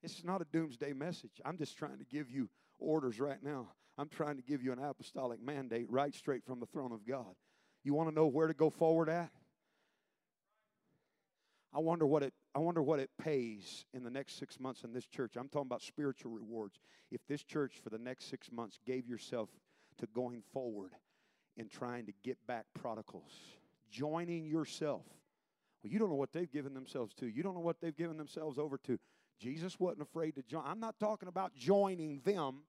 This 0.08 0.20
is 0.20 0.24
not 0.24 0.40
a 0.40 0.46
doomsday 0.54 0.94
message. 0.94 1.42
I'm 1.44 1.58
just 1.58 1.78
trying 1.78 1.98
to 1.98 2.06
give 2.06 2.32
you 2.32 2.48
orders 2.80 3.20
right 3.20 3.44
now. 3.44 3.68
I'm 3.98 4.08
trying 4.08 4.38
to 4.38 4.42
give 4.42 4.64
you 4.64 4.72
an 4.72 4.80
apostolic 4.80 5.44
mandate 5.44 5.86
right 5.90 6.16
straight 6.16 6.46
from 6.46 6.62
the 6.62 6.66
throne 6.66 6.94
of 6.94 7.06
God. 7.06 7.36
You 7.84 7.94
want 7.94 8.08
to 8.08 8.16
know 8.16 8.26
where 8.26 8.48
to 8.48 8.54
go 8.54 8.70
forward 8.70 9.10
at? 9.10 9.30
I 11.74 11.80
wonder 11.80 12.06
what 12.06 12.24
it 12.24 12.34
I 12.56 12.60
wonder 12.60 12.82
what 12.82 13.00
it 13.02 13.10
pays 13.22 13.84
in 13.94 14.06
the 14.06 14.10
next 14.10 14.40
six 14.40 14.62
months 14.62 14.86
in 14.86 14.94
this 14.94 15.06
church. 15.06 15.36
I'm 15.36 15.50
talking 15.50 15.68
about 15.68 15.82
spiritual 15.82 16.32
rewards. 16.32 16.80
If 17.12 17.20
this 17.28 17.44
church 17.44 17.74
for 17.84 17.90
the 17.90 17.98
next 17.98 18.30
six 18.30 18.50
months 18.50 18.80
gave 18.86 19.10
yourself 19.10 19.50
to 19.98 20.08
going 20.16 20.42
forward 20.54 20.94
in 21.58 21.68
trying 21.68 22.06
to 22.06 22.14
get 22.24 22.38
back 22.48 22.64
prodigals, 22.74 23.34
joining 23.92 24.46
yourself. 24.46 25.04
Well, 25.84 25.92
you 25.92 26.00
don't 26.00 26.10
know 26.10 26.16
what 26.16 26.32
they've 26.32 26.50
given 26.50 26.74
themselves 26.74 27.14
to. 27.16 27.28
You 27.28 27.44
don't 27.44 27.56
know 27.56 27.60
what 27.60 27.82
they've 27.82 27.98
given 27.98 28.16
themselves 28.16 28.58
over 28.58 28.78
to. 28.86 28.98
Jesus 29.40 29.80
wasn't 29.80 30.02
afraid 30.02 30.36
to 30.36 30.44
join. 30.44 30.64
I'm 30.66 30.80
not 30.80 31.00
talking 31.00 31.28
about 31.28 31.56
joining 31.56 32.22
them. 32.22 32.64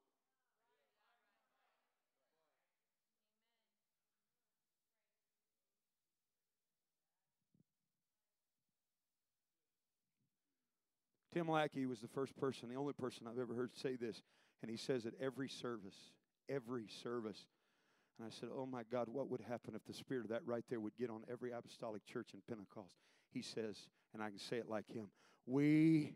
Tim 11.33 11.49
Lackey 11.49 11.87
was 11.87 12.01
the 12.01 12.09
first 12.09 12.37
person, 12.37 12.69
the 12.69 12.75
only 12.75 12.95
person 12.95 13.27
I've 13.29 13.39
ever 13.39 13.55
heard 13.55 13.71
say 13.77 13.97
this, 13.97 14.23
and 14.61 14.71
he 14.71 14.77
says 14.77 15.07
at 15.07 15.13
every 15.21 15.49
service, 15.49 15.95
every 16.49 16.87
service. 17.03 17.47
And 18.19 18.27
I 18.27 18.31
said, 18.31 18.49
Oh 18.53 18.67
my 18.67 18.83
God, 18.91 19.09
what 19.09 19.31
would 19.31 19.41
happen 19.43 19.75
if 19.77 19.85
the 19.85 19.93
spirit 19.93 20.25
of 20.25 20.31
that 20.31 20.45
right 20.45 20.65
there 20.69 20.81
would 20.81 20.97
get 20.97 21.11
on 21.11 21.23
every 21.31 21.53
apostolic 21.53 22.05
church 22.07 22.31
in 22.35 22.41
Pentecost? 22.49 22.97
He 23.31 23.43
says, 23.43 23.77
and 24.13 24.23
I 24.23 24.31
can 24.31 24.39
say 24.39 24.57
it 24.57 24.69
like 24.69 24.89
him, 24.91 25.11
We 25.47 26.15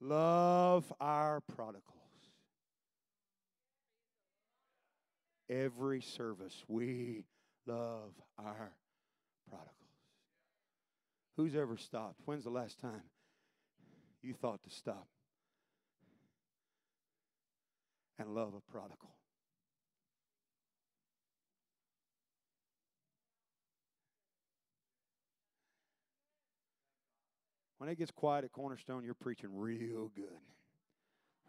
love 0.00 0.92
our 1.00 1.40
prodigals. 1.40 1.84
Every 5.50 6.00
service, 6.00 6.62
we 6.68 7.24
love 7.66 8.12
our 8.38 8.72
prodigals. 9.48 9.74
Who's 11.36 11.54
ever 11.54 11.76
stopped? 11.76 12.20
When's 12.24 12.44
the 12.44 12.50
last 12.50 12.80
time 12.80 13.02
you 14.22 14.34
thought 14.34 14.62
to 14.64 14.70
stop 14.70 15.06
and 18.18 18.34
love 18.34 18.52
a 18.54 18.72
prodigal? 18.72 19.17
When 27.78 27.88
it 27.88 27.96
gets 27.96 28.10
quiet 28.10 28.44
at 28.44 28.52
Cornerstone, 28.52 29.04
you're 29.04 29.14
preaching 29.14 29.50
real 29.52 30.10
good. 30.14 30.26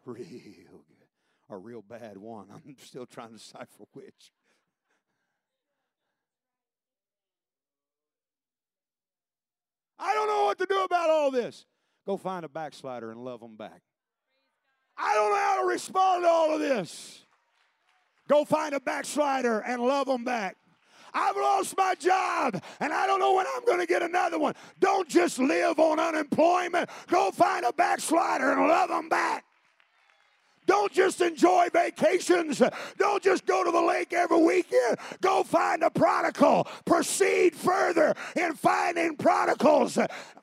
Real 0.06 0.24
good. 0.24 1.08
Or 1.48 1.58
real 1.58 1.82
bad 1.82 2.16
one. 2.16 2.46
I'm 2.52 2.76
still 2.84 3.04
trying 3.04 3.30
to 3.30 3.34
decipher 3.34 3.84
which. 3.92 4.32
I 9.98 10.14
don't 10.14 10.28
know 10.28 10.44
what 10.44 10.58
to 10.58 10.66
do 10.66 10.82
about 10.82 11.10
all 11.10 11.30
this. 11.30 11.66
Go 12.06 12.16
find 12.16 12.44
a 12.44 12.48
backslider 12.48 13.10
and 13.10 13.22
love 13.22 13.40
them 13.40 13.56
back. 13.56 13.82
I 14.96 15.14
don't 15.14 15.30
know 15.30 15.36
how 15.36 15.60
to 15.62 15.66
respond 15.66 16.24
to 16.24 16.28
all 16.28 16.54
of 16.54 16.60
this. 16.60 17.24
Go 18.28 18.44
find 18.44 18.74
a 18.74 18.80
backslider 18.80 19.60
and 19.60 19.82
love 19.82 20.06
them 20.06 20.24
back. 20.24 20.56
I've 21.12 21.36
lost 21.36 21.76
my 21.76 21.94
job 21.94 22.62
and 22.80 22.92
I 22.92 23.06
don't 23.06 23.20
know 23.20 23.34
when 23.34 23.46
I'm 23.54 23.64
going 23.64 23.80
to 23.80 23.86
get 23.86 24.02
another 24.02 24.38
one. 24.38 24.54
Don't 24.78 25.08
just 25.08 25.38
live 25.38 25.78
on 25.78 25.98
unemployment. 25.98 26.88
Go 27.08 27.30
find 27.30 27.64
a 27.64 27.72
backslider 27.72 28.52
and 28.52 28.68
love 28.68 28.88
them 28.88 29.08
back. 29.08 29.44
Don't 30.66 30.92
just 30.92 31.20
enjoy 31.20 31.68
vacations. 31.72 32.62
Don't 32.96 33.22
just 33.22 33.44
go 33.44 33.64
to 33.64 33.72
the 33.72 33.80
lake 33.80 34.12
every 34.12 34.40
weekend. 34.40 34.98
Go 35.20 35.42
find 35.42 35.82
a 35.82 35.90
prodigal. 35.90 36.68
Proceed 36.84 37.56
further 37.56 38.14
in 38.36 38.54
finding 38.54 39.16
prodigals. 39.16 39.98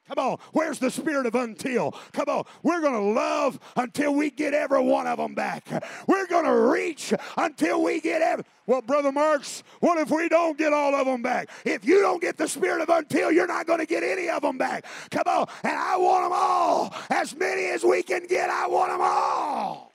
Come 0.07 0.19
on, 0.19 0.37
where's 0.53 0.79
the 0.79 0.89
spirit 0.89 1.25
of 1.25 1.35
until? 1.35 1.91
Come 2.13 2.29
on, 2.29 2.45
we're 2.63 2.81
going 2.81 2.93
to 2.93 3.19
love 3.19 3.59
until 3.75 4.13
we 4.13 4.29
get 4.29 4.53
every 4.53 4.81
one 4.81 5.07
of 5.07 5.17
them 5.17 5.35
back. 5.35 5.67
We're 6.07 6.27
going 6.27 6.45
to 6.45 6.53
reach 6.53 7.13
until 7.35 7.83
we 7.83 7.99
get 7.99 8.21
every. 8.21 8.45
Well, 8.65 8.81
Brother 8.81 9.11
Marks, 9.11 9.63
what 9.79 9.97
if 9.97 10.09
we 10.09 10.27
don't 10.27 10.57
get 10.57 10.73
all 10.73 10.93
of 10.93 11.05
them 11.05 11.21
back? 11.21 11.49
If 11.65 11.85
you 11.85 12.01
don't 12.01 12.21
get 12.21 12.37
the 12.37 12.47
spirit 12.47 12.81
of 12.81 12.89
until, 12.89 13.31
you're 13.31 13.47
not 13.47 13.65
going 13.65 13.79
to 13.79 13.85
get 13.85 14.03
any 14.03 14.29
of 14.29 14.41
them 14.41 14.57
back. 14.57 14.85
Come 15.09 15.23
on, 15.25 15.47
and 15.63 15.77
I 15.77 15.97
want 15.97 16.25
them 16.25 16.33
all. 16.33 16.93
As 17.09 17.35
many 17.35 17.67
as 17.67 17.83
we 17.83 18.03
can 18.03 18.27
get, 18.27 18.49
I 18.49 18.67
want 18.67 18.91
them 18.91 19.01
all. 19.01 19.93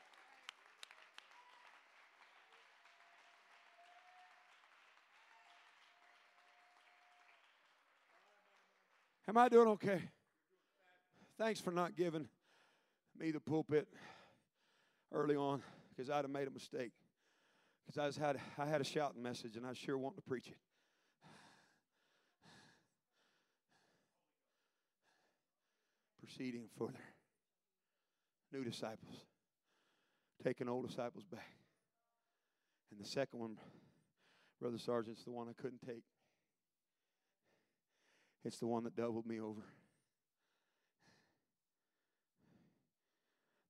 Am 9.32 9.38
I 9.38 9.48
doing 9.48 9.68
okay? 9.68 9.98
Thanks 11.38 11.58
for 11.58 11.70
not 11.70 11.96
giving 11.96 12.28
me 13.18 13.30
the 13.30 13.40
pulpit 13.40 13.88
early 15.10 15.36
on 15.36 15.62
because 15.88 16.10
I'd 16.10 16.16
have 16.16 16.30
made 16.30 16.48
a 16.48 16.50
mistake. 16.50 16.92
Because 17.86 17.96
I 17.96 18.04
was 18.04 18.18
had 18.18 18.38
I 18.58 18.66
had 18.66 18.82
a 18.82 18.84
shouting 18.84 19.22
message 19.22 19.56
and 19.56 19.66
I 19.66 19.72
sure 19.72 19.96
want 19.96 20.16
to 20.16 20.22
preach 20.22 20.48
it. 20.48 20.58
Proceeding 26.20 26.64
further. 26.76 26.92
New 28.52 28.64
disciples. 28.64 29.24
Taking 30.44 30.68
old 30.68 30.86
disciples 30.86 31.24
back. 31.24 31.54
And 32.90 33.00
the 33.00 33.08
second 33.08 33.40
one, 33.40 33.56
Brother 34.60 34.76
Sergeant's 34.76 35.24
the 35.24 35.30
one 35.30 35.48
I 35.48 35.54
couldn't 35.58 35.80
take. 35.86 36.04
It's 38.44 38.58
the 38.58 38.66
one 38.66 38.84
that 38.84 38.96
doubled 38.96 39.26
me 39.26 39.40
over. 39.40 39.62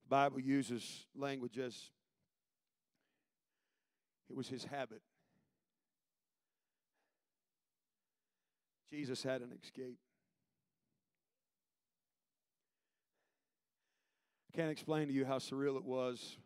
The 0.03 0.09
Bible 0.09 0.39
uses 0.39 1.05
language 1.15 1.59
as 1.59 1.91
it 4.29 4.35
was 4.35 4.47
his 4.47 4.63
habit. 4.65 5.01
Jesus 8.91 9.23
had 9.23 9.41
an 9.41 9.49
escape. 9.63 9.97
I 14.51 14.57
can't 14.57 14.71
explain 14.71 15.07
to 15.07 15.13
you 15.13 15.25
how 15.25 15.39
surreal 15.39 15.77
it 15.77 15.83
was. 15.83 16.37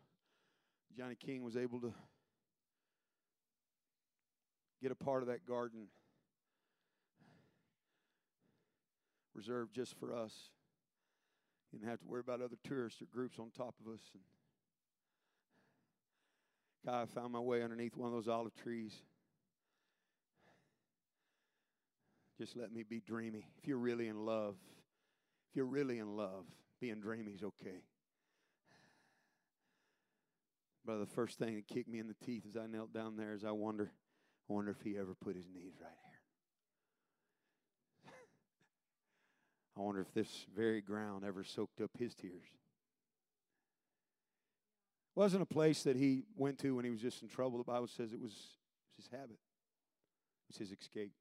Johnny 0.96 1.14
King 1.14 1.42
was 1.42 1.56
able 1.56 1.80
to 1.80 1.92
get 4.82 4.90
a 4.90 4.94
part 4.94 5.22
of 5.22 5.28
that 5.28 5.46
garden 5.46 5.88
reserved 9.38 9.72
just 9.72 9.94
for 9.98 10.12
us. 10.12 10.50
You 11.70 11.78
didn't 11.78 11.90
have 11.90 12.00
to 12.00 12.06
worry 12.06 12.20
about 12.20 12.42
other 12.42 12.56
tourists 12.64 13.00
or 13.00 13.06
groups 13.06 13.38
on 13.38 13.50
top 13.56 13.74
of 13.80 13.92
us. 13.92 14.00
And 14.12 14.22
God, 16.84 17.02
I 17.02 17.06
found 17.06 17.32
my 17.32 17.38
way 17.38 17.62
underneath 17.62 17.96
one 17.96 18.08
of 18.08 18.14
those 18.14 18.28
olive 18.28 18.54
trees. 18.56 18.94
Just 22.36 22.56
let 22.56 22.72
me 22.72 22.82
be 22.82 23.00
dreamy. 23.00 23.46
If 23.58 23.68
you're 23.68 23.78
really 23.78 24.08
in 24.08 24.24
love, 24.26 24.56
if 25.50 25.56
you're 25.56 25.66
really 25.66 25.98
in 25.98 26.16
love, 26.16 26.44
being 26.80 27.00
dreamy 27.00 27.32
is 27.32 27.42
okay. 27.42 27.82
But 30.84 30.98
the 30.98 31.06
first 31.06 31.38
thing 31.38 31.56
that 31.56 31.68
kicked 31.68 31.88
me 31.88 31.98
in 31.98 32.08
the 32.08 32.26
teeth 32.26 32.44
as 32.48 32.56
I 32.56 32.66
knelt 32.66 32.92
down 32.92 33.16
there 33.16 33.34
is 33.34 33.44
I 33.44 33.50
wonder, 33.50 33.92
I 34.48 34.52
wonder 34.52 34.70
if 34.70 34.80
he 34.82 34.96
ever 34.98 35.14
put 35.14 35.36
his 35.36 35.46
knees 35.52 35.74
right 35.80 36.07
I 39.78 39.82
wonder 39.82 40.00
if 40.00 40.12
this 40.12 40.46
very 40.56 40.80
ground 40.80 41.24
ever 41.24 41.44
soaked 41.44 41.80
up 41.80 41.90
his 41.96 42.14
tears. 42.14 42.48
It 45.14 45.20
wasn't 45.20 45.42
a 45.42 45.46
place 45.46 45.84
that 45.84 45.94
he 45.96 46.24
went 46.36 46.58
to 46.60 46.74
when 46.74 46.84
he 46.84 46.90
was 46.90 47.00
just 47.00 47.22
in 47.22 47.28
trouble. 47.28 47.58
The 47.58 47.64
Bible 47.64 47.86
says 47.86 48.12
it 48.12 48.20
was, 48.20 48.32
it 48.32 48.96
was 48.96 49.04
his 49.04 49.08
habit, 49.12 49.38
it 49.38 50.48
was 50.48 50.56
his 50.56 50.72
escape. 50.72 51.12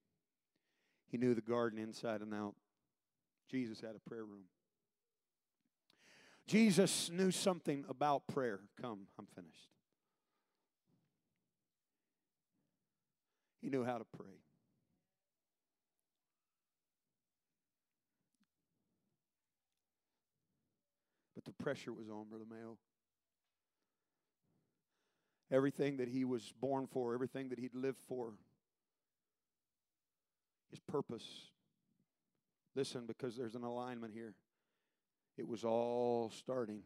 He 1.10 1.18
knew 1.18 1.36
the 1.36 1.42
garden 1.42 1.78
inside 1.78 2.22
and 2.22 2.34
out. 2.34 2.56
Jesus 3.50 3.80
had 3.80 3.96
a 3.96 4.10
prayer 4.10 4.26
room. 4.26 4.46
Jesus 6.48 7.12
knew 7.12 7.30
something 7.30 7.86
about 7.88 8.28
prayer. 8.28 8.60
Come, 8.82 9.02
I'm 9.20 9.28
finished. 9.36 9.70
He 13.62 13.70
knew 13.70 13.84
how 13.84 13.98
to 13.98 14.06
pray. 14.18 14.47
The 21.48 21.64
pressure 21.64 21.94
was 21.94 22.10
on, 22.10 22.26
Brother 22.30 22.46
Mayo. 22.50 22.78
Everything 25.50 25.98
that 25.98 26.10
he 26.10 26.26
was 26.26 26.54
born 26.60 26.88
for, 26.88 27.14
everything 27.14 27.50
that 27.50 27.58
he'd 27.58 27.74
lived 27.74 28.02
for, 28.08 28.34
his 30.70 30.80
purpose. 30.82 31.26
Listen, 32.76 33.06
because 33.08 33.38
there's 33.38 33.56
an 33.56 33.64
alignment 33.64 34.14
here. 34.14 34.34
It 35.38 35.48
was 35.48 35.64
all 35.64 36.32
starting 36.38 36.82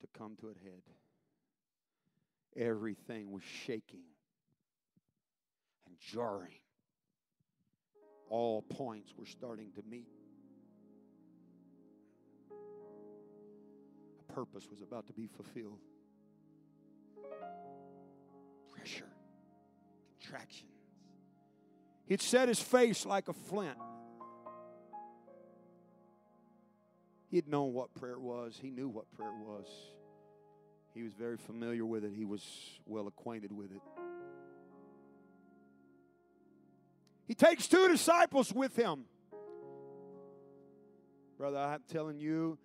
to 0.00 0.06
come 0.18 0.36
to 0.40 0.48
a 0.48 0.64
head. 0.64 0.82
Everything 2.56 3.32
was 3.32 3.42
shaking 3.42 4.04
and 5.86 5.96
jarring 5.98 6.58
all 8.28 8.62
points 8.62 9.14
were 9.16 9.26
starting 9.26 9.70
to 9.72 9.82
meet. 9.88 10.15
Purpose 14.36 14.68
was 14.70 14.82
about 14.82 15.06
to 15.06 15.14
be 15.14 15.26
fulfilled. 15.26 15.78
Pressure, 18.70 19.08
contractions. 20.20 20.70
He'd 22.04 22.20
set 22.20 22.46
his 22.46 22.60
face 22.60 23.06
like 23.06 23.28
a 23.28 23.32
flint. 23.32 23.78
He'd 27.30 27.48
known 27.48 27.72
what 27.72 27.94
prayer 27.94 28.18
was, 28.18 28.58
he 28.60 28.70
knew 28.70 28.90
what 28.90 29.10
prayer 29.16 29.32
was. 29.32 29.66
He 30.92 31.02
was 31.02 31.14
very 31.14 31.38
familiar 31.38 31.86
with 31.86 32.04
it, 32.04 32.12
he 32.14 32.26
was 32.26 32.44
well 32.84 33.06
acquainted 33.06 33.52
with 33.52 33.72
it. 33.72 33.82
He 37.26 37.34
takes 37.34 37.66
two 37.68 37.88
disciples 37.88 38.52
with 38.52 38.76
him. 38.76 39.04
Brother, 41.38 41.56
I'm 41.56 41.82
telling 41.90 42.20
you, 42.20 42.58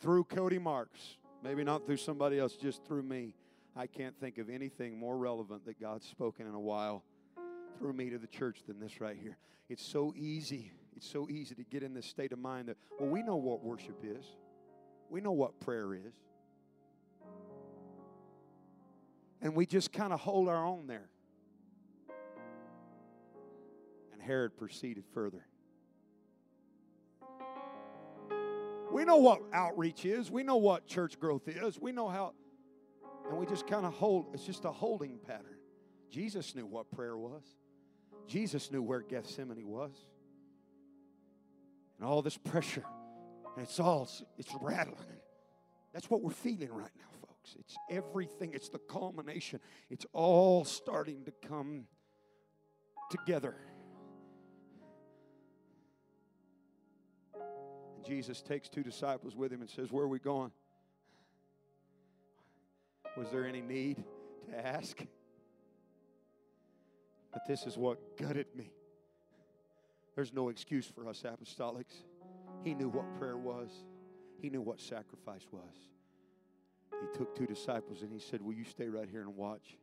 through 0.00 0.24
Cody 0.24 0.58
Marks, 0.58 1.16
maybe 1.42 1.64
not 1.64 1.86
through 1.86 1.96
somebody 1.96 2.38
else, 2.38 2.54
just 2.54 2.84
through 2.84 3.02
me, 3.02 3.34
I 3.76 3.86
can't 3.86 4.18
think 4.18 4.38
of 4.38 4.50
anything 4.50 4.98
more 4.98 5.16
relevant 5.16 5.64
that 5.66 5.80
God's 5.80 6.06
spoken 6.06 6.46
in 6.46 6.54
a 6.54 6.60
while 6.60 7.04
through 7.78 7.92
me 7.92 8.10
to 8.10 8.18
the 8.18 8.26
church 8.26 8.60
than 8.66 8.80
this 8.80 9.00
right 9.00 9.16
here. 9.20 9.36
It's 9.68 9.84
so 9.84 10.12
easy. 10.16 10.72
It's 10.96 11.08
so 11.08 11.28
easy 11.28 11.54
to 11.54 11.62
get 11.62 11.82
in 11.82 11.94
this 11.94 12.06
state 12.06 12.32
of 12.32 12.38
mind 12.38 12.68
that, 12.68 12.76
well, 12.98 13.08
we 13.08 13.22
know 13.22 13.36
what 13.36 13.62
worship 13.62 14.00
is, 14.02 14.24
we 15.10 15.20
know 15.20 15.32
what 15.32 15.60
prayer 15.60 15.94
is. 15.94 16.14
And 19.40 19.54
we 19.54 19.66
just 19.66 19.92
kind 19.92 20.12
of 20.12 20.18
hold 20.18 20.48
our 20.48 20.66
own 20.66 20.88
there. 20.88 21.08
And 24.12 24.20
Herod 24.20 24.56
proceeded 24.56 25.04
further. 25.14 25.46
We 28.98 29.04
know 29.04 29.18
what 29.18 29.42
outreach 29.52 30.04
is. 30.04 30.28
We 30.28 30.42
know 30.42 30.56
what 30.56 30.88
church 30.88 31.20
growth 31.20 31.46
is. 31.46 31.78
We 31.78 31.92
know 31.92 32.08
how, 32.08 32.34
and 33.30 33.38
we 33.38 33.46
just 33.46 33.64
kind 33.64 33.86
of 33.86 33.92
hold, 33.92 34.34
it's 34.34 34.44
just 34.44 34.64
a 34.64 34.72
holding 34.72 35.20
pattern. 35.24 35.54
Jesus 36.10 36.56
knew 36.56 36.66
what 36.66 36.90
prayer 36.90 37.16
was, 37.16 37.44
Jesus 38.26 38.72
knew 38.72 38.82
where 38.82 39.02
Gethsemane 39.02 39.68
was. 39.68 39.92
And 41.96 42.08
all 42.08 42.22
this 42.22 42.36
pressure, 42.36 42.84
and 43.54 43.64
it's 43.64 43.78
all, 43.78 44.10
it's 44.36 44.52
rattling. 44.60 45.20
That's 45.94 46.10
what 46.10 46.20
we're 46.20 46.32
feeling 46.32 46.72
right 46.72 46.90
now, 46.98 47.06
folks. 47.24 47.54
It's 47.56 47.76
everything, 47.88 48.50
it's 48.52 48.68
the 48.68 48.80
culmination. 48.80 49.60
It's 49.90 50.06
all 50.12 50.64
starting 50.64 51.24
to 51.26 51.48
come 51.48 51.84
together. 53.12 53.54
Jesus 58.08 58.40
takes 58.40 58.70
two 58.70 58.82
disciples 58.82 59.36
with 59.36 59.52
him 59.52 59.60
and 59.60 59.68
says, 59.68 59.92
Where 59.92 60.04
are 60.04 60.08
we 60.08 60.18
going? 60.18 60.50
Was 63.18 63.28
there 63.30 63.46
any 63.46 63.60
need 63.60 64.02
to 64.50 64.66
ask? 64.66 64.98
But 67.32 67.42
this 67.46 67.66
is 67.66 67.76
what 67.76 68.16
gutted 68.16 68.46
me. 68.56 68.72
There's 70.16 70.32
no 70.32 70.48
excuse 70.48 70.86
for 70.86 71.06
us 71.06 71.22
apostolics. 71.22 72.04
He 72.64 72.74
knew 72.74 72.88
what 72.88 73.14
prayer 73.18 73.36
was, 73.36 73.70
he 74.40 74.48
knew 74.48 74.62
what 74.62 74.80
sacrifice 74.80 75.46
was. 75.52 75.74
He 77.00 77.18
took 77.18 77.36
two 77.36 77.46
disciples 77.46 78.00
and 78.00 78.10
he 78.10 78.18
said, 78.18 78.40
Will 78.40 78.54
you 78.54 78.64
stay 78.64 78.88
right 78.88 79.08
here 79.10 79.20
and 79.20 79.36
watch? 79.36 79.76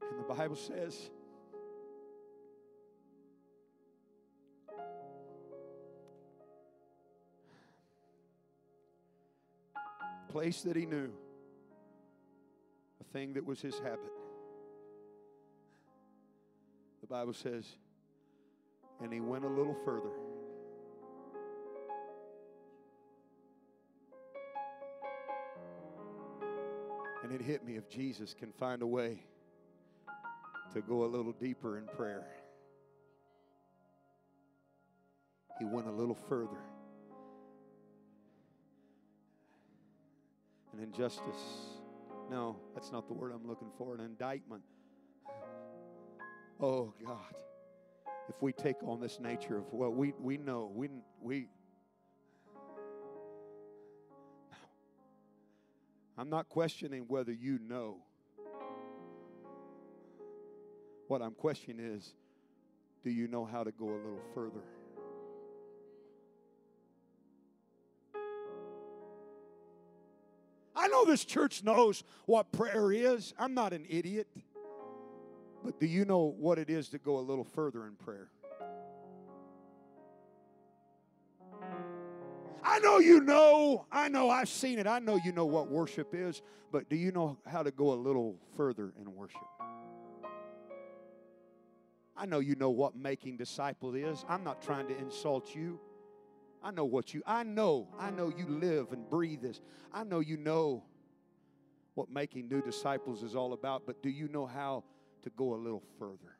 And 0.00 0.20
the 0.20 0.34
Bible 0.34 0.56
says, 0.56 1.10
place 10.32 10.62
that 10.62 10.76
he 10.76 10.86
knew, 10.86 11.10
a 13.02 13.04
thing 13.12 13.34
that 13.34 13.44
was 13.44 13.60
his 13.60 13.78
habit. 13.80 14.10
The 17.02 17.06
Bible 17.06 17.34
says, 17.34 17.66
and 19.02 19.12
he 19.12 19.20
went 19.20 19.44
a 19.44 19.48
little 19.48 19.76
further. 19.84 20.08
And 27.22 27.30
it 27.30 27.42
hit 27.42 27.62
me 27.66 27.76
if 27.76 27.90
Jesus 27.90 28.32
can 28.32 28.52
find 28.52 28.80
a 28.80 28.86
way 28.86 29.18
to 30.72 30.80
go 30.80 31.04
a 31.04 31.06
little 31.06 31.32
deeper 31.32 31.76
in 31.76 31.84
prayer. 31.84 32.26
He 35.58 35.66
went 35.66 35.88
a 35.88 35.92
little 35.92 36.14
further. 36.14 36.71
An 40.72 40.82
injustice. 40.82 41.80
No, 42.30 42.56
that's 42.74 42.90
not 42.90 43.06
the 43.08 43.14
word 43.14 43.32
I'm 43.34 43.46
looking 43.46 43.70
for. 43.76 43.94
An 43.94 44.00
indictment. 44.00 44.62
Oh, 46.60 46.94
God. 47.04 47.34
If 48.28 48.40
we 48.40 48.52
take 48.52 48.76
on 48.84 49.00
this 49.00 49.18
nature 49.20 49.58
of, 49.58 49.64
well, 49.72 49.90
we, 49.90 50.14
we 50.20 50.38
know, 50.38 50.70
we, 50.74 50.88
we, 51.20 51.48
I'm 56.16 56.30
not 56.30 56.48
questioning 56.48 57.04
whether 57.08 57.32
you 57.32 57.58
know. 57.68 57.96
What 61.08 61.20
I'm 61.20 61.34
questioning 61.34 61.84
is, 61.84 62.14
do 63.02 63.10
you 63.10 63.26
know 63.26 63.44
how 63.44 63.64
to 63.64 63.72
go 63.72 63.88
a 63.88 63.98
little 63.98 64.22
further? 64.34 64.62
Know 71.02 71.10
this 71.10 71.24
church 71.24 71.62
knows 71.62 72.04
what 72.26 72.52
prayer 72.52 72.92
is. 72.92 73.34
I'm 73.38 73.54
not 73.54 73.72
an 73.72 73.86
idiot. 73.88 74.28
But 75.64 75.78
do 75.78 75.86
you 75.86 76.04
know 76.04 76.34
what 76.38 76.58
it 76.58 76.70
is 76.70 76.88
to 76.90 76.98
go 76.98 77.18
a 77.18 77.20
little 77.20 77.44
further 77.44 77.86
in 77.86 77.94
prayer? 77.94 78.28
I 82.64 82.78
know 82.80 82.98
you 82.98 83.20
know. 83.20 83.86
I 83.90 84.08
know 84.08 84.30
I've 84.30 84.48
seen 84.48 84.78
it. 84.78 84.86
I 84.86 84.98
know 84.98 85.18
you 85.24 85.32
know 85.32 85.46
what 85.46 85.70
worship 85.70 86.14
is. 86.14 86.42
But 86.70 86.88
do 86.88 86.96
you 86.96 87.12
know 87.12 87.38
how 87.46 87.62
to 87.62 87.70
go 87.70 87.92
a 87.92 87.94
little 87.94 88.36
further 88.56 88.92
in 89.00 89.14
worship? 89.14 89.40
I 92.16 92.26
know 92.26 92.40
you 92.40 92.54
know 92.56 92.70
what 92.70 92.96
making 92.96 93.36
disciples 93.36 93.94
is. 93.96 94.24
I'm 94.28 94.44
not 94.44 94.62
trying 94.62 94.88
to 94.88 94.98
insult 94.98 95.54
you. 95.54 95.78
I 96.62 96.70
know 96.70 96.84
what 96.84 97.12
you 97.12 97.22
I 97.26 97.42
know. 97.42 97.88
I 97.98 98.10
know 98.10 98.32
you 98.36 98.46
live 98.46 98.92
and 98.92 99.08
breathe 99.08 99.42
this. 99.42 99.60
I 99.92 100.04
know 100.04 100.20
you 100.20 100.36
know 100.36 100.84
what 101.94 102.10
making 102.10 102.48
new 102.48 102.62
disciples 102.62 103.22
is 103.22 103.34
all 103.34 103.52
about, 103.52 103.82
but 103.86 104.02
do 104.02 104.08
you 104.08 104.28
know 104.28 104.46
how 104.46 104.84
to 105.22 105.30
go 105.30 105.54
a 105.54 105.56
little 105.56 105.82
further? 105.98 106.36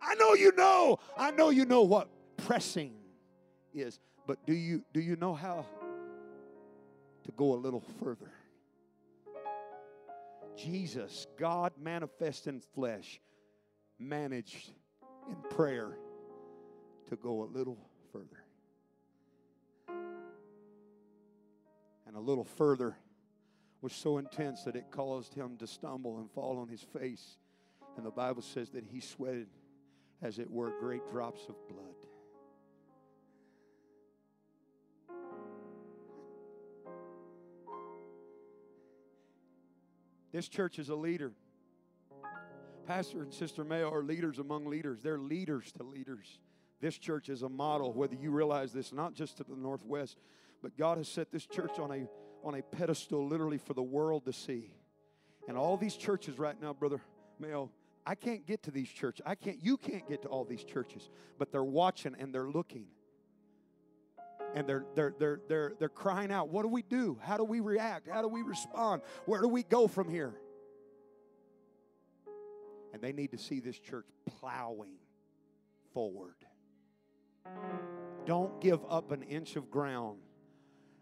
I 0.00 0.14
know 0.14 0.34
you 0.34 0.52
know. 0.56 0.98
I 1.16 1.30
know 1.30 1.50
you 1.50 1.64
know 1.64 1.82
what 1.82 2.08
pressing 2.38 2.94
is, 3.74 4.00
but 4.26 4.44
do 4.46 4.54
you 4.54 4.82
do 4.92 5.00
you 5.00 5.16
know 5.16 5.34
how 5.34 5.66
to 7.24 7.32
go 7.32 7.52
a 7.52 7.58
little 7.58 7.82
further? 8.02 8.32
Jesus, 10.56 11.26
God 11.38 11.72
manifest 11.80 12.46
in 12.46 12.60
flesh, 12.60 13.20
managed 13.98 14.72
in 15.28 15.36
prayer 15.50 15.98
to 17.08 17.16
go 17.16 17.42
a 17.44 17.48
little 17.56 17.78
further. 18.12 18.37
And 22.08 22.16
a 22.16 22.20
little 22.20 22.44
further 22.44 22.96
was 23.82 23.92
so 23.92 24.18
intense 24.18 24.64
that 24.64 24.74
it 24.74 24.90
caused 24.90 25.34
him 25.34 25.56
to 25.58 25.66
stumble 25.66 26.18
and 26.18 26.30
fall 26.30 26.58
on 26.58 26.66
his 26.66 26.80
face. 26.80 27.36
And 27.96 28.04
the 28.04 28.10
Bible 28.10 28.42
says 28.42 28.70
that 28.70 28.84
he 28.84 28.98
sweated, 28.98 29.46
as 30.22 30.38
it 30.38 30.50
were, 30.50 30.72
great 30.80 31.08
drops 31.10 31.42
of 31.48 31.54
blood. 31.68 31.94
This 40.32 40.48
church 40.48 40.78
is 40.78 40.88
a 40.88 40.94
leader. 40.94 41.32
Pastor 42.86 43.22
and 43.22 43.32
Sister 43.32 43.64
Mayo 43.64 43.92
are 43.92 44.02
leaders 44.02 44.38
among 44.38 44.66
leaders. 44.66 45.02
They're 45.02 45.18
leaders 45.18 45.72
to 45.72 45.82
leaders. 45.82 46.38
This 46.80 46.96
church 46.96 47.28
is 47.28 47.42
a 47.42 47.48
model, 47.48 47.92
whether 47.92 48.14
you 48.14 48.30
realize 48.30 48.72
this, 48.72 48.92
not 48.92 49.14
just 49.14 49.36
to 49.38 49.44
the 49.44 49.56
Northwest, 49.56 50.16
but 50.62 50.76
God 50.76 50.98
has 50.98 51.08
set 51.08 51.30
this 51.30 51.46
church 51.46 51.78
on 51.78 51.90
a, 51.90 52.08
on 52.46 52.54
a 52.54 52.62
pedestal 52.62 53.26
literally 53.26 53.58
for 53.58 53.74
the 53.74 53.82
world 53.82 54.24
to 54.26 54.32
see. 54.32 54.70
And 55.46 55.56
all 55.56 55.76
these 55.76 55.96
churches 55.96 56.38
right 56.38 56.60
now, 56.60 56.72
Brother 56.72 57.00
Mayo, 57.38 57.70
I 58.04 58.14
can't 58.14 58.46
get 58.46 58.62
to 58.64 58.70
these 58.70 58.88
churches. 58.88 59.22
I 59.26 59.34
can't, 59.34 59.62
you 59.62 59.76
can't 59.76 60.08
get 60.08 60.22
to 60.22 60.28
all 60.28 60.44
these 60.44 60.64
churches, 60.64 61.08
but 61.38 61.52
they're 61.52 61.64
watching 61.64 62.14
and 62.18 62.34
they're 62.34 62.48
looking. 62.48 62.86
And 64.54 64.66
they're, 64.66 64.86
they're, 64.94 65.14
they're, 65.18 65.40
they're, 65.48 65.72
they're 65.78 65.88
crying 65.88 66.32
out, 66.32 66.48
What 66.48 66.62
do 66.62 66.68
we 66.68 66.82
do? 66.82 67.18
How 67.22 67.36
do 67.36 67.44
we 67.44 67.60
react? 67.60 68.08
How 68.08 68.22
do 68.22 68.28
we 68.28 68.42
respond? 68.42 69.02
Where 69.26 69.42
do 69.42 69.48
we 69.48 69.62
go 69.62 69.88
from 69.88 70.08
here? 70.08 70.34
And 72.94 73.02
they 73.02 73.12
need 73.12 73.32
to 73.32 73.38
see 73.38 73.60
this 73.60 73.78
church 73.78 74.06
plowing 74.40 74.96
forward. 75.92 76.36
Don't 78.24 78.60
give 78.60 78.80
up 78.88 79.12
an 79.12 79.22
inch 79.22 79.56
of 79.56 79.70
ground 79.70 80.18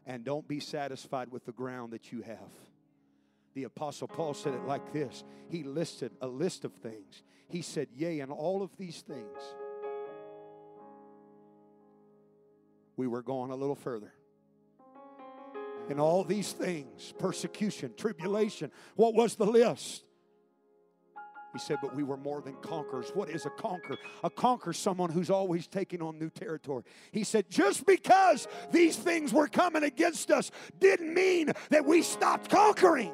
and 0.06 0.24
don't 0.24 0.46
be 0.46 0.60
satisfied 0.60 1.30
with 1.30 1.44
the 1.44 1.52
ground 1.52 1.92
that 1.92 2.12
you 2.12 2.22
have. 2.22 2.38
The 3.54 3.64
Apostle 3.64 4.06
Paul 4.06 4.34
said 4.34 4.54
it 4.54 4.64
like 4.66 4.92
this 4.92 5.24
He 5.48 5.62
listed 5.62 6.12
a 6.20 6.26
list 6.26 6.64
of 6.64 6.72
things. 6.74 7.22
He 7.48 7.62
said, 7.62 7.88
Yea, 7.94 8.20
in 8.20 8.30
all 8.30 8.62
of 8.62 8.70
these 8.76 9.02
things, 9.02 9.38
we 12.96 13.06
were 13.06 13.22
going 13.22 13.50
a 13.50 13.56
little 13.56 13.74
further. 13.74 14.12
In 15.88 16.00
all 16.00 16.24
these 16.24 16.52
things, 16.52 17.14
persecution, 17.18 17.92
tribulation, 17.96 18.72
what 18.96 19.14
was 19.14 19.36
the 19.36 19.46
list? 19.46 20.02
He 21.56 21.60
said, 21.60 21.78
but 21.80 21.96
we 21.96 22.02
were 22.02 22.18
more 22.18 22.42
than 22.42 22.54
conquerors. 22.56 23.08
What 23.14 23.30
is 23.30 23.46
a 23.46 23.50
conqueror? 23.50 23.96
A 24.22 24.28
conqueror 24.28 24.74
someone 24.74 25.08
who's 25.08 25.30
always 25.30 25.66
taking 25.66 26.02
on 26.02 26.18
new 26.18 26.28
territory. 26.28 26.82
He 27.12 27.24
said, 27.24 27.48
just 27.48 27.86
because 27.86 28.46
these 28.72 28.94
things 28.94 29.32
were 29.32 29.48
coming 29.48 29.82
against 29.82 30.30
us 30.30 30.50
didn't 30.80 31.14
mean 31.14 31.50
that 31.70 31.86
we 31.86 32.02
stopped 32.02 32.50
conquering. 32.50 33.10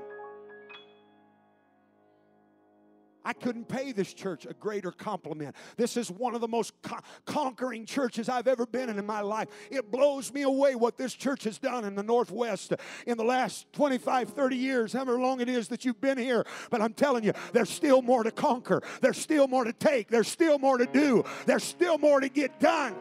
I 3.25 3.33
couldn't 3.33 3.69
pay 3.69 3.93
this 3.93 4.13
church 4.13 4.47
a 4.47 4.55
greater 4.55 4.91
compliment. 4.91 5.55
This 5.77 5.97
is 5.97 6.11
one 6.11 6.35
of 6.35 6.41
the 6.41 6.49
most 6.49 6.75
co- 6.83 6.99
conquering 7.25 7.87
churches 7.87 8.29
I've 8.29 8.49
ever 8.49 8.67
been 8.67 8.89
in 8.89 8.99
in 8.99 9.07
my 9.07 9.21
life. 9.21 9.49
It 9.71 9.91
blows 9.91 10.33
me 10.33 10.43
away 10.43 10.75
what 10.75 10.97
this 10.97 11.15
church 11.15 11.45
has 11.45 11.59
done 11.59 11.85
in 11.85 11.95
the 11.95 12.03
Northwest 12.03 12.73
in 13.07 13.17
the 13.17 13.25
last 13.25 13.73
25, 13.73 14.31
30 14.31 14.57
years, 14.57 14.93
however 14.93 15.19
long 15.19 15.41
it 15.41 15.49
is 15.49 15.69
that 15.69 15.85
you've 15.85 16.01
been 16.01 16.19
here. 16.19 16.45
But 16.71 16.83
I'm 16.83 16.95
telling 16.95 17.25
you, 17.25 17.33
there's 17.53 17.71
still 17.71 18.03
more 18.03 18.23
to 18.23 18.31
conquer, 18.31 18.83
there's 19.01 19.19
still 19.19 19.49
more 19.49 19.65
to 19.65 19.73
take, 19.73 20.09
there's 20.09 20.29
still 20.29 20.59
more 20.59 20.79
to 20.79 20.87
do, 20.87 21.25
there's 21.47 21.65
still 21.65 21.99
more 21.99 22.21
to 22.21 22.29
get 22.29 22.59
done. 22.61 22.95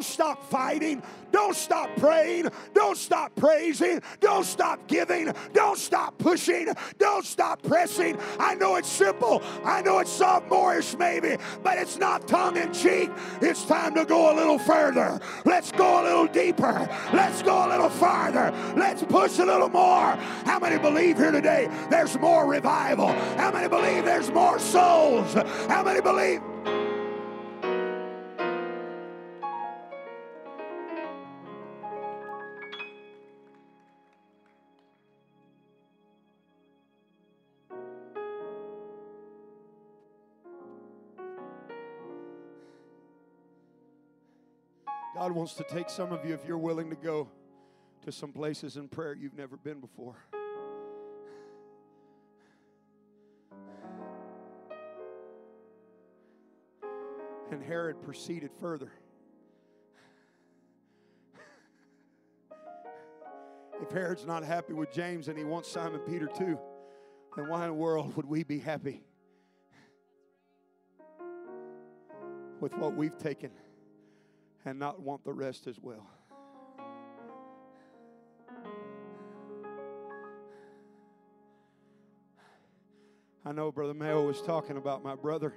Don't 0.00 0.06
stop 0.06 0.42
fighting. 0.44 1.02
Don't 1.30 1.54
stop 1.54 1.94
praying. 1.98 2.48
Don't 2.72 2.96
stop 2.96 3.36
praising. 3.36 4.00
Don't 4.20 4.46
stop 4.46 4.88
giving. 4.88 5.30
Don't 5.52 5.76
stop 5.76 6.16
pushing. 6.16 6.68
Don't 6.96 7.22
stop 7.22 7.62
pressing. 7.62 8.16
I 8.38 8.54
know 8.54 8.76
it's 8.76 8.88
simple. 8.88 9.42
I 9.62 9.82
know 9.82 9.98
it's 9.98 10.10
sophomorish 10.10 10.98
maybe, 10.98 11.36
but 11.62 11.76
it's 11.76 11.98
not 11.98 12.26
tongue 12.26 12.56
in 12.56 12.72
cheek. 12.72 13.10
It's 13.42 13.66
time 13.66 13.94
to 13.96 14.06
go 14.06 14.32
a 14.32 14.34
little 14.34 14.58
further. 14.58 15.20
Let's 15.44 15.70
go 15.70 16.00
a 16.00 16.02
little 16.02 16.28
deeper. 16.28 16.88
Let's 17.12 17.42
go 17.42 17.66
a 17.66 17.68
little 17.68 17.90
farther. 17.90 18.54
Let's 18.78 19.02
push 19.02 19.38
a 19.38 19.44
little 19.44 19.68
more. 19.68 20.16
How 20.46 20.58
many 20.58 20.78
believe 20.78 21.18
here 21.18 21.30
today 21.30 21.68
there's 21.90 22.18
more 22.18 22.46
revival? 22.46 23.08
How 23.36 23.52
many 23.52 23.68
believe 23.68 24.06
there's 24.06 24.30
more 24.30 24.58
souls? 24.58 25.34
How 25.68 25.82
many 25.82 26.00
believe? 26.00 26.40
God 45.30 45.36
wants 45.36 45.54
to 45.54 45.62
take 45.62 45.88
some 45.88 46.10
of 46.10 46.24
you 46.24 46.34
if 46.34 46.44
you're 46.44 46.58
willing 46.58 46.90
to 46.90 46.96
go 46.96 47.28
to 48.04 48.10
some 48.10 48.32
places 48.32 48.76
in 48.76 48.88
prayer 48.88 49.14
you've 49.14 49.36
never 49.36 49.56
been 49.56 49.78
before. 49.78 50.16
And 57.52 57.62
Herod 57.62 58.02
proceeded 58.02 58.50
further. 58.58 58.90
If 63.80 63.92
Herod's 63.92 64.26
not 64.26 64.42
happy 64.42 64.72
with 64.72 64.92
James 64.92 65.28
and 65.28 65.38
he 65.38 65.44
wants 65.44 65.70
Simon 65.70 66.00
Peter 66.00 66.26
too, 66.26 66.58
then 67.36 67.48
why 67.48 67.62
in 67.62 67.68
the 67.68 67.74
world 67.74 68.16
would 68.16 68.26
we 68.26 68.42
be 68.42 68.58
happy 68.58 69.00
with 72.60 72.76
what 72.76 72.96
we've 72.96 73.16
taken? 73.16 73.52
And 74.64 74.78
not 74.78 75.00
want 75.00 75.24
the 75.24 75.32
rest 75.32 75.66
as 75.66 75.78
well. 75.80 76.06
I 83.44 83.52
know 83.52 83.72
Brother 83.72 83.94
Mayo 83.94 84.26
was 84.26 84.42
talking 84.42 84.76
about 84.76 85.02
my 85.02 85.14
brother, 85.14 85.54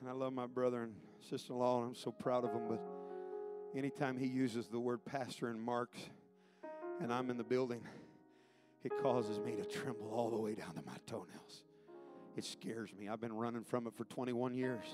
and 0.00 0.08
I 0.08 0.12
love 0.12 0.32
my 0.32 0.46
brother 0.46 0.84
and 0.84 0.94
sister 1.28 1.52
in 1.52 1.58
law, 1.58 1.78
and 1.80 1.88
I'm 1.88 1.94
so 1.94 2.10
proud 2.10 2.44
of 2.44 2.52
him. 2.52 2.62
But 2.66 2.80
anytime 3.76 4.16
he 4.16 4.26
uses 4.26 4.68
the 4.68 4.80
word 4.80 5.04
pastor 5.04 5.48
and 5.48 5.60
marks, 5.60 5.98
and 7.00 7.12
I'm 7.12 7.30
in 7.30 7.36
the 7.36 7.44
building, 7.44 7.82
it 8.84 8.92
causes 9.02 9.38
me 9.38 9.54
to 9.56 9.64
tremble 9.64 10.10
all 10.12 10.30
the 10.30 10.38
way 10.38 10.54
down 10.54 10.74
to 10.74 10.82
my 10.86 10.96
toenails. 11.06 11.64
It 12.36 12.44
scares 12.44 12.90
me. 12.98 13.08
I've 13.08 13.20
been 13.20 13.34
running 13.34 13.64
from 13.64 13.86
it 13.86 13.92
for 13.94 14.04
21 14.04 14.54
years. 14.54 14.86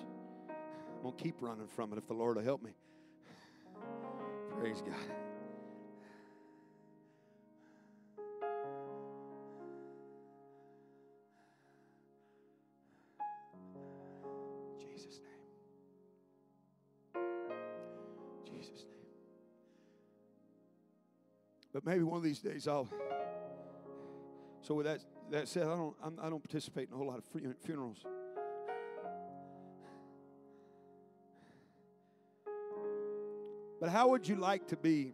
I'm 0.48 1.02
going 1.02 1.16
to 1.16 1.22
keep 1.22 1.36
running 1.40 1.68
from 1.68 1.92
it 1.92 1.98
if 1.98 2.06
the 2.06 2.14
Lord 2.14 2.36
will 2.36 2.44
help 2.44 2.62
me. 2.62 2.72
Praise 4.64 4.80
God. 4.80 4.96
Jesus' 14.80 15.20
name. 15.20 15.44
Jesus' 18.46 18.86
name. 18.88 19.04
But 21.74 21.84
maybe 21.84 22.04
one 22.04 22.16
of 22.16 22.22
these 22.22 22.38
days 22.38 22.66
I'll. 22.66 22.88
So 24.62 24.76
with 24.76 24.86
that 24.86 25.00
that 25.30 25.46
said, 25.46 25.64
I 25.64 25.76
don't 25.76 25.94
I'm, 26.02 26.18
I 26.18 26.24
do 26.24 26.30
not 26.30 26.42
participate 26.42 26.88
in 26.88 26.94
a 26.94 26.96
whole 26.96 27.08
lot 27.08 27.18
of 27.18 27.24
funerals. 27.66 28.02
But 33.84 33.90
how 33.90 34.08
would 34.08 34.26
you 34.26 34.36
like 34.36 34.68
to 34.68 34.78
be 34.78 35.12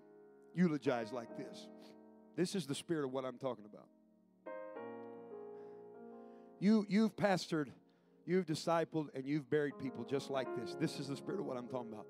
eulogized 0.55 1.13
like 1.13 1.37
this? 1.37 1.67
This 2.37 2.55
is 2.55 2.69
the 2.69 2.75
spirit 2.77 3.05
of 3.05 3.13
what 3.13 3.25
I'm 3.25 3.37
talking 3.37 3.65
about. 3.65 3.89
You, 6.61 6.87
you've 6.89 7.17
pastored, 7.17 7.67
you've 8.27 8.47
discipled, 8.47 9.09
and 9.13 9.27
you've 9.27 9.51
buried 9.51 9.77
people 9.81 10.05
just 10.05 10.31
like 10.31 10.47
this. 10.55 10.77
This 10.79 11.01
is 11.01 11.09
the 11.09 11.17
spirit 11.17 11.41
of 11.41 11.47
what 11.47 11.57
I'm 11.57 11.67
talking 11.67 11.93
about. 11.93 12.07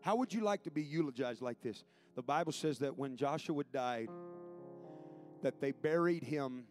How 0.00 0.16
would 0.16 0.34
you 0.34 0.40
like 0.40 0.64
to 0.64 0.70
be 0.72 0.82
eulogized 0.82 1.42
like 1.42 1.62
this? 1.62 1.84
The 2.16 2.22
Bible 2.22 2.50
says 2.50 2.80
that 2.80 2.98
when 2.98 3.16
Joshua 3.16 3.62
died, 3.72 4.08
that 5.44 5.60
they 5.60 5.70
buried 5.70 6.24
him 6.24 6.64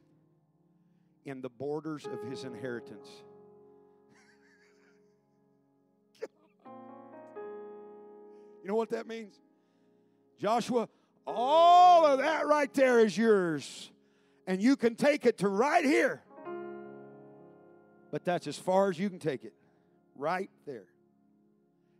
in 1.24 1.40
the 1.40 1.50
borders 1.50 2.06
of 2.06 2.22
his 2.30 2.44
inheritance. 2.44 3.08
You 8.70 8.74
know 8.74 8.78
what 8.78 8.92
that 8.92 9.08
means? 9.08 9.34
Joshua, 10.40 10.88
all 11.26 12.06
of 12.06 12.20
that 12.20 12.46
right 12.46 12.72
there 12.72 13.00
is 13.00 13.18
yours. 13.18 13.90
And 14.46 14.62
you 14.62 14.76
can 14.76 14.94
take 14.94 15.26
it 15.26 15.40
to 15.40 15.50
right 15.50 15.84
here. 15.84 16.22
But 18.12 18.24
that's 18.24 18.46
as 18.46 18.60
far 18.60 18.92
as 18.92 19.00
you 19.00 19.10
can 19.10 19.18
take 19.18 19.44
it. 19.44 19.54
Right 20.16 20.52
there. 20.68 20.86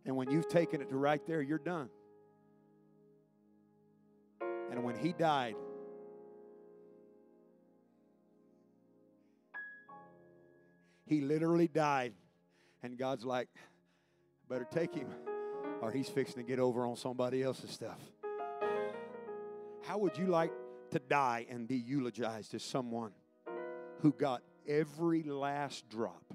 And 0.06 0.16
when 0.16 0.30
you've 0.30 0.48
taken 0.48 0.80
it 0.80 0.90
to 0.90 0.96
right 0.96 1.26
there, 1.26 1.42
you're 1.42 1.58
done. 1.58 1.90
And 4.70 4.84
when 4.84 4.96
he 4.96 5.12
died, 5.12 5.56
he 11.08 11.22
literally 11.22 11.68
died. 11.68 12.14
And 12.84 12.96
God's 12.96 13.26
like, 13.26 13.50
better 14.48 14.68
take 14.72 14.94
him 14.94 15.08
or 15.82 15.92
he's 15.92 16.10
fixing 16.10 16.44
to 16.44 16.48
get 16.48 16.60
over 16.60 16.86
on 16.86 16.96
somebody 16.96 17.44
else's 17.44 17.72
stuff. 17.72 18.00
How 19.84 19.98
would 19.98 20.18
you 20.18 20.28
like 20.28 20.52
to 20.92 21.00
die 21.00 21.46
and 21.50 21.68
be 21.68 21.78
eulogized 21.78 22.54
as 22.54 22.64
someone 22.64 23.12
who 24.02 24.12
got 24.12 24.42
every 24.68 25.24
last 25.24 25.90
drop? 25.90 26.34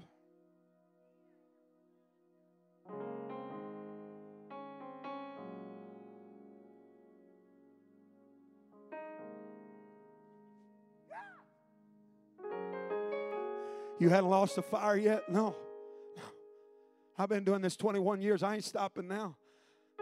You 13.97 14.09
hadn't 14.09 14.29
lost 14.29 14.57
the 14.57 14.61
fire 14.61 14.97
yet? 14.97 15.29
No. 15.29 15.55
I've 17.17 17.29
been 17.29 17.43
doing 17.43 17.61
this 17.61 17.75
21 17.75 18.21
years. 18.21 18.43
I 18.43 18.55
ain't 18.55 18.63
stopping 18.63 19.07
now. 19.07 19.37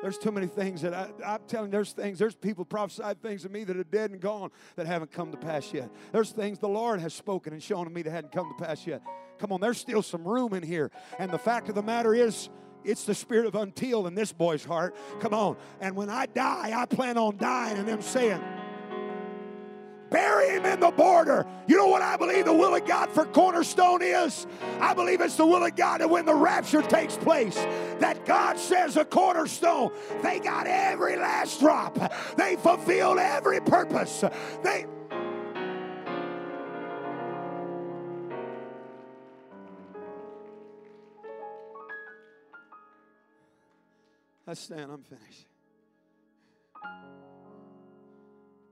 There's 0.02 0.18
too 0.18 0.32
many 0.32 0.48
things 0.48 0.82
that 0.82 0.94
I, 0.94 1.10
I'm 1.26 1.40
telling. 1.48 1.72
There's 1.72 1.94
things. 1.94 2.20
There's 2.20 2.36
people 2.36 2.66
prophesied 2.66 3.22
things 3.22 3.44
to 3.44 3.50
me 3.50 3.64
that 3.64 3.78
are 3.78 3.86
dead 3.86 4.12
and 4.12 4.20
gone 4.20 4.52
that 4.76 4.86
haven't 4.86 5.12
come 5.12 5.32
to 5.32 5.38
pass 5.38 5.74
yet. 5.74 5.90
There's 6.12 6.32
things 6.32 6.60
the 6.60 6.68
Lord 6.68 7.00
has 7.00 7.14
spoken 7.14 7.54
and 7.54 7.64
shown 7.64 7.86
to 7.86 7.92
me 7.92 8.02
that 8.02 8.12
hadn't 8.12 8.34
come 8.34 8.54
to 8.58 8.66
pass 8.66 8.86
yet. 8.86 9.02
Come 9.40 9.54
on, 9.54 9.62
there's 9.62 9.78
still 9.78 10.02
some 10.02 10.28
room 10.28 10.54
in 10.54 10.64
here. 10.64 10.92
And 11.20 11.32
the 11.32 11.38
fact 11.38 11.70
of 11.70 11.76
the 11.76 11.84
matter 11.84 12.14
is, 12.14 12.50
it's 12.84 13.06
the 13.06 13.16
spirit 13.16 13.46
of 13.46 13.56
until 13.56 14.08
in 14.08 14.16
this 14.16 14.34
boy's 14.34 14.66
heart. 14.66 14.96
Come 15.22 15.34
on. 15.34 15.56
And 15.80 15.96
when 15.96 16.10
I 16.10 16.26
die, 16.26 16.74
I 16.76 16.86
plan 16.86 17.18
on 17.18 17.38
dying 17.38 17.78
and 17.78 17.88
them 17.88 18.02
saying, 18.02 18.42
in 20.66 20.80
the 20.80 20.92
border. 20.92 21.46
You 21.68 21.78
know 21.78 21.88
what 21.88 22.02
I 22.02 22.18
believe 22.18 22.46
the 22.46 22.54
will 22.54 22.76
of 22.76 22.86
God 22.86 23.10
for 23.10 23.26
Cornerstone 23.26 24.02
is? 24.02 24.48
I 24.80 24.94
believe 24.94 25.22
it's 25.22 25.36
the 25.36 25.46
will 25.46 25.64
of 25.64 25.76
God 25.76 26.02
that 26.02 26.10
when 26.10 26.26
the 26.26 26.34
rapture 26.34 26.82
takes 26.82 27.18
place, 27.18 27.56
that 28.00 28.26
God 28.26 28.58
says 28.58 28.98
a 28.98 29.06
cornerstone, 29.06 29.92
they 30.22 30.40
got 30.40 30.68
every 30.68 31.16
last 31.16 31.60
drop. 31.60 31.98
They 32.38 32.56
fulfilled 32.56 33.20
every 33.20 33.62
purpose. 33.62 34.24
They 34.64 34.86
Let's 44.46 44.60
stand, 44.60 44.92
I'm 44.92 45.04
finished. 45.04 45.48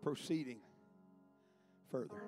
Proceeding 0.04 0.58
further. 1.92 2.22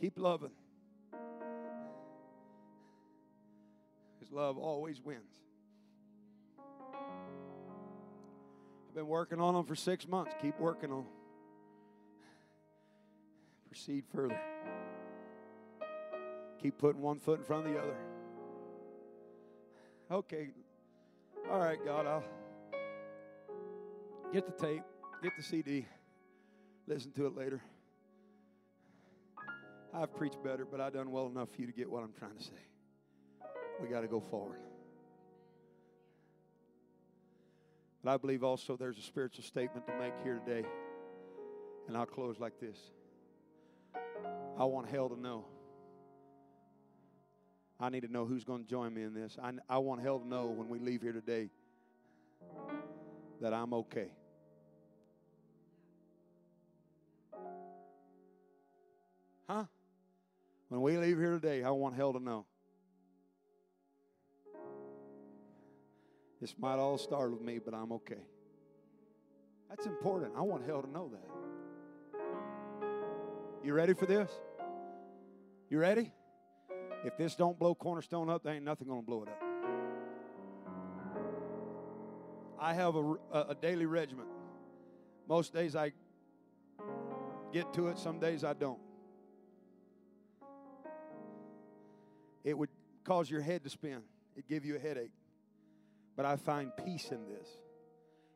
Keep 0.00 0.18
loving. 0.18 0.50
Because 4.18 4.32
love 4.32 4.58
always 4.58 5.00
wins. 5.00 5.20
I've 8.88 8.96
been 8.96 9.06
working 9.06 9.40
on 9.40 9.54
them 9.54 9.64
for 9.64 9.76
six 9.76 10.06
months. 10.06 10.34
Keep 10.42 10.58
working 10.60 10.90
on 10.90 10.98
them. 10.98 11.06
Proceed 13.68 14.04
further. 14.12 14.40
Keep 16.60 16.78
putting 16.78 17.00
one 17.00 17.18
foot 17.18 17.38
in 17.38 17.44
front 17.44 17.66
of 17.66 17.72
the 17.72 17.78
other. 17.78 17.96
Okay, 20.10 20.50
all 21.50 21.58
right, 21.58 21.78
God, 21.84 22.06
I'll 22.06 22.24
get 24.32 24.46
the 24.46 24.66
tape, 24.66 24.82
get 25.22 25.32
the 25.36 25.42
CD, 25.42 25.86
listen 26.86 27.12
to 27.12 27.26
it 27.26 27.36
later. 27.36 27.60
I've 29.94 30.14
preached 30.14 30.42
better, 30.42 30.64
but 30.64 30.80
I've 30.80 30.94
done 30.94 31.10
well 31.10 31.26
enough 31.26 31.50
for 31.50 31.60
you 31.60 31.66
to 31.66 31.72
get 31.72 31.90
what 31.90 32.02
I'm 32.02 32.12
trying 32.18 32.36
to 32.36 32.42
say. 32.42 32.50
We 33.80 33.88
got 33.88 34.00
to 34.00 34.08
go 34.08 34.20
forward. 34.20 34.60
But 38.02 38.14
I 38.14 38.16
believe 38.16 38.42
also 38.42 38.76
there's 38.76 38.98
a 38.98 39.02
spiritual 39.02 39.44
statement 39.44 39.86
to 39.86 39.98
make 39.98 40.14
here 40.24 40.40
today. 40.44 40.66
And 41.88 41.96
I'll 41.96 42.06
close 42.06 42.38
like 42.38 42.58
this 42.60 42.78
I 44.58 44.64
want 44.64 44.88
hell 44.88 45.08
to 45.08 45.20
know 45.20 45.44
I 47.82 47.88
need 47.88 48.02
to 48.02 48.12
know 48.12 48.24
who's 48.24 48.44
going 48.44 48.62
to 48.62 48.70
join 48.70 48.94
me 48.94 49.02
in 49.02 49.12
this. 49.12 49.36
I, 49.42 49.50
I 49.68 49.78
want 49.78 50.00
hell 50.02 50.20
to 50.20 50.26
know 50.26 50.46
when 50.46 50.68
we 50.68 50.78
leave 50.78 51.02
here 51.02 51.12
today 51.12 51.50
that 53.40 53.52
I'm 53.52 53.74
okay. 53.74 54.06
Huh? 59.48 59.64
When 60.68 60.80
we 60.80 60.96
leave 60.96 61.18
here 61.18 61.32
today, 61.32 61.64
I 61.64 61.70
want 61.70 61.96
hell 61.96 62.12
to 62.12 62.20
know. 62.20 62.46
This 66.40 66.54
might 66.60 66.76
all 66.76 66.98
start 66.98 67.32
with 67.32 67.42
me, 67.42 67.58
but 67.58 67.74
I'm 67.74 67.90
okay. 67.90 68.22
That's 69.68 69.86
important. 69.86 70.34
I 70.36 70.42
want 70.42 70.64
hell 70.64 70.82
to 70.82 70.90
know 70.90 71.10
that. 71.10 72.20
You 73.64 73.74
ready 73.74 73.94
for 73.94 74.06
this? 74.06 74.30
You 75.68 75.80
ready? 75.80 76.12
If 77.04 77.16
this 77.16 77.34
don't 77.34 77.58
blow 77.58 77.74
Cornerstone 77.74 78.30
up, 78.30 78.44
there 78.44 78.54
ain't 78.54 78.64
nothing 78.64 78.88
going 78.88 79.00
to 79.00 79.06
blow 79.06 79.22
it 79.22 79.28
up. 79.28 79.42
I 82.60 82.74
have 82.74 82.94
a, 82.94 83.16
a 83.32 83.56
daily 83.60 83.86
regiment. 83.86 84.28
Most 85.28 85.52
days 85.52 85.74
I 85.74 85.92
get 87.52 87.72
to 87.74 87.88
it, 87.88 87.98
some 87.98 88.20
days 88.20 88.44
I 88.44 88.52
don't. 88.52 88.78
It 92.44 92.56
would 92.56 92.70
cause 93.04 93.28
your 93.28 93.40
head 93.40 93.64
to 93.64 93.70
spin, 93.70 94.00
it'd 94.36 94.48
give 94.48 94.64
you 94.64 94.76
a 94.76 94.78
headache. 94.78 95.12
But 96.16 96.24
I 96.24 96.36
find 96.36 96.70
peace 96.84 97.10
in 97.10 97.24
this. 97.26 97.48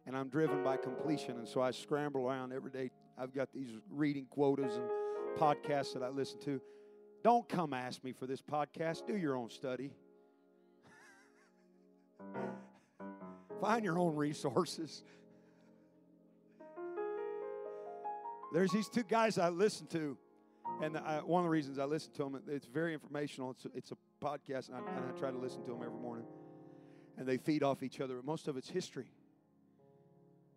And 0.06 0.16
I'm 0.16 0.28
driven 0.28 0.62
by 0.62 0.76
completion, 0.76 1.38
and 1.38 1.48
so 1.48 1.60
I 1.60 1.72
scramble 1.72 2.28
around 2.28 2.52
every 2.52 2.70
day. 2.70 2.90
I've 3.18 3.34
got 3.34 3.52
these 3.52 3.70
reading 3.90 4.26
quotas 4.30 4.76
and 4.76 4.88
podcasts 5.36 5.94
that 5.94 6.02
I 6.02 6.08
listen 6.08 6.38
to. 6.42 6.60
Don't 7.26 7.48
come 7.48 7.72
ask 7.72 8.04
me 8.04 8.12
for 8.12 8.28
this 8.28 8.40
podcast. 8.40 9.04
Do 9.04 9.16
your 9.16 9.34
own 9.34 9.50
study. 9.50 9.90
Find 13.60 13.84
your 13.84 13.98
own 13.98 14.14
resources. 14.14 15.02
There's 18.52 18.70
these 18.70 18.88
two 18.88 19.02
guys 19.02 19.38
I 19.38 19.48
listen 19.48 19.88
to, 19.88 20.16
and 20.80 20.96
I, 20.96 21.18
one 21.18 21.40
of 21.40 21.46
the 21.46 21.50
reasons 21.50 21.80
I 21.80 21.84
listen 21.86 22.12
to 22.12 22.22
them, 22.22 22.40
it's 22.46 22.66
very 22.66 22.94
informational. 22.94 23.50
It's 23.50 23.64
a, 23.64 23.70
it's 23.74 23.90
a 23.90 23.96
podcast, 24.24 24.68
and 24.68 24.76
I, 24.76 24.96
and 24.96 25.04
I 25.12 25.18
try 25.18 25.32
to 25.32 25.36
listen 25.36 25.64
to 25.64 25.72
them 25.72 25.80
every 25.84 25.98
morning. 25.98 26.26
And 27.18 27.26
they 27.26 27.38
feed 27.38 27.64
off 27.64 27.82
each 27.82 28.00
other. 28.00 28.20
Most 28.22 28.46
of 28.46 28.56
it's 28.56 28.70
history. 28.70 29.10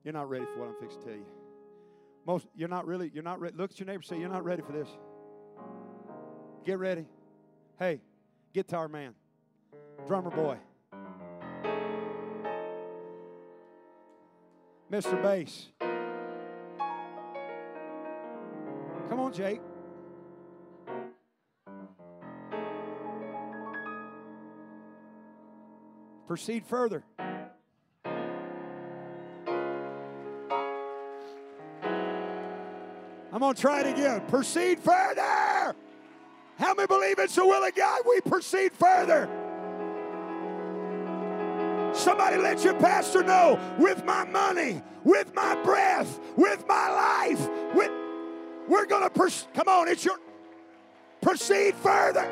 You're 0.03 0.13
not 0.13 0.29
ready 0.29 0.45
for 0.45 0.59
what 0.59 0.69
I'm 0.69 0.75
fixing 0.79 1.01
to 1.01 1.07
tell 1.07 1.15
you. 1.15 1.25
Most, 2.27 2.45
you're 2.53 2.69
not 2.69 2.85
really, 2.85 3.09
you're 3.11 3.23
not 3.23 3.39
ready. 3.39 3.57
Look 3.57 3.71
at 3.71 3.79
your 3.79 3.87
neighbor 3.87 4.03
say, 4.03 4.19
You're 4.19 4.29
not 4.29 4.45
ready 4.45 4.61
for 4.61 4.71
this. 4.71 4.89
Get 6.65 6.77
ready. 6.77 7.05
Hey, 7.79 8.01
guitar 8.53 8.87
man, 8.87 9.15
drummer 10.07 10.29
boy, 10.29 10.57
Mr. 14.91 15.21
Bass. 15.23 15.69
Come 19.09 19.19
on, 19.19 19.33
Jake. 19.33 19.61
Proceed 26.27 26.63
further. 26.67 27.03
I'm 33.31 33.39
going 33.39 33.55
to 33.55 33.61
try 33.61 33.81
it 33.81 33.87
again. 33.87 34.21
Proceed 34.27 34.79
further. 34.79 35.48
Many 36.79 36.87
believe 36.87 37.19
it's 37.19 37.35
the 37.35 37.45
will 37.45 37.61
of 37.61 37.75
God? 37.75 38.03
We 38.07 38.21
proceed 38.21 38.71
further. 38.71 39.27
Somebody 41.93 42.37
let 42.37 42.63
your 42.63 42.75
pastor 42.75 43.21
know 43.21 43.59
with 43.77 44.05
my 44.05 44.23
money, 44.23 44.81
with 45.03 45.35
my 45.35 45.61
breath, 45.61 46.17
with 46.37 46.65
my 46.69 46.89
life, 46.89 47.49
with 47.75 47.91
we're 48.69 48.85
to 48.85 49.09
pers- 49.09 49.47
come 49.53 49.67
on, 49.67 49.89
it's 49.89 50.05
your 50.05 50.17
proceed 51.21 51.75
further. 51.75 52.23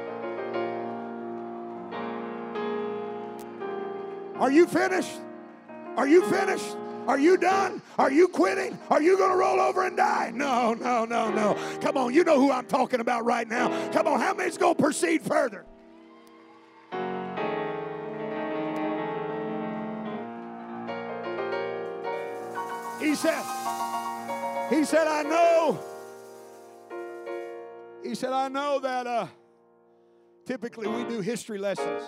Are 4.40 4.52
you 4.52 4.66
finished? 4.66 5.20
Are 5.98 6.08
you 6.08 6.24
finished? 6.30 6.78
Are 7.08 7.18
you 7.18 7.38
done? 7.38 7.82
Are 7.98 8.12
you 8.12 8.28
quitting? 8.28 8.78
Are 8.90 9.02
you 9.02 9.18
going 9.18 9.32
to 9.32 9.38
roll 9.38 9.62
over 9.62 9.88
and 9.88 9.96
die? 9.96 10.32
No, 10.36 10.74
no, 10.74 11.06
no, 11.06 11.32
no. 11.32 11.58
Come 11.80 11.96
on, 11.96 12.14
you 12.14 12.26
know 12.26 12.38
who 12.38 12.52
I'm 12.52 12.66
talking 12.66 13.00
about 13.00 13.24
right 13.24 13.48
now. 13.48 13.70
Come 13.92 14.08
on, 14.08 14.20
how 14.20 14.34
many's 14.34 14.58
going 14.58 14.76
to 14.76 14.84
proceed 14.84 15.22
further? 15.22 15.66
He 23.00 23.16
said, 23.16 23.42
he 24.70 24.84
said, 24.84 25.08
I 25.08 25.24
know. 25.24 25.80
He 28.04 28.16
said, 28.16 28.34
I 28.34 28.50
know 28.50 28.80
that 28.80 29.08
uh, 29.08 29.28
typically 30.46 30.88
we 30.90 31.06
do 31.06 31.22
history 31.22 31.58
lessons. 31.58 32.04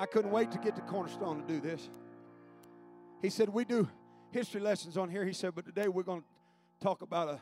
I 0.00 0.06
couldn't 0.06 0.30
wait 0.30 0.50
to 0.52 0.58
get 0.58 0.74
to 0.76 0.82
Cornerstone 0.82 1.42
to 1.42 1.46
do 1.46 1.60
this. 1.60 1.90
He 3.24 3.30
said, 3.30 3.48
We 3.48 3.64
do 3.64 3.88
history 4.32 4.60
lessons 4.60 4.98
on 4.98 5.08
here. 5.08 5.24
He 5.24 5.32
said, 5.32 5.54
But 5.54 5.64
today 5.64 5.88
we're 5.88 6.02
going 6.02 6.20
to 6.20 6.26
talk 6.82 7.00
about 7.00 7.28
a, 7.28 7.40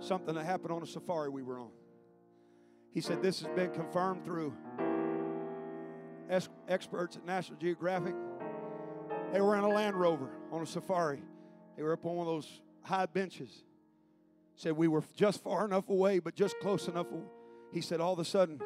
something 0.00 0.34
that 0.34 0.46
happened 0.46 0.72
on 0.72 0.82
a 0.82 0.86
safari 0.86 1.28
we 1.28 1.42
were 1.42 1.60
on. 1.60 1.68
He 2.94 3.02
said, 3.02 3.20
This 3.20 3.42
has 3.42 3.54
been 3.54 3.70
confirmed 3.72 4.24
through 4.24 4.54
experts 6.66 7.16
at 7.16 7.26
National 7.26 7.58
Geographic. 7.58 8.14
They 9.34 9.42
were 9.42 9.58
in 9.58 9.64
a 9.64 9.68
Land 9.68 9.96
Rover 9.96 10.30
on 10.50 10.62
a 10.62 10.66
safari. 10.66 11.22
They 11.76 11.82
were 11.82 11.92
up 11.92 12.06
on 12.06 12.16
one 12.16 12.26
of 12.26 12.32
those 12.32 12.62
high 12.80 13.04
benches. 13.04 13.64
Said 14.54 14.72
we 14.78 14.88
were 14.88 15.02
just 15.14 15.44
far 15.44 15.66
enough 15.66 15.90
away, 15.90 16.20
but 16.20 16.34
just 16.34 16.58
close 16.60 16.88
enough. 16.88 17.08
He 17.70 17.82
said, 17.82 18.00
all 18.00 18.14
of 18.14 18.18
a 18.18 18.24
sudden, 18.24 18.62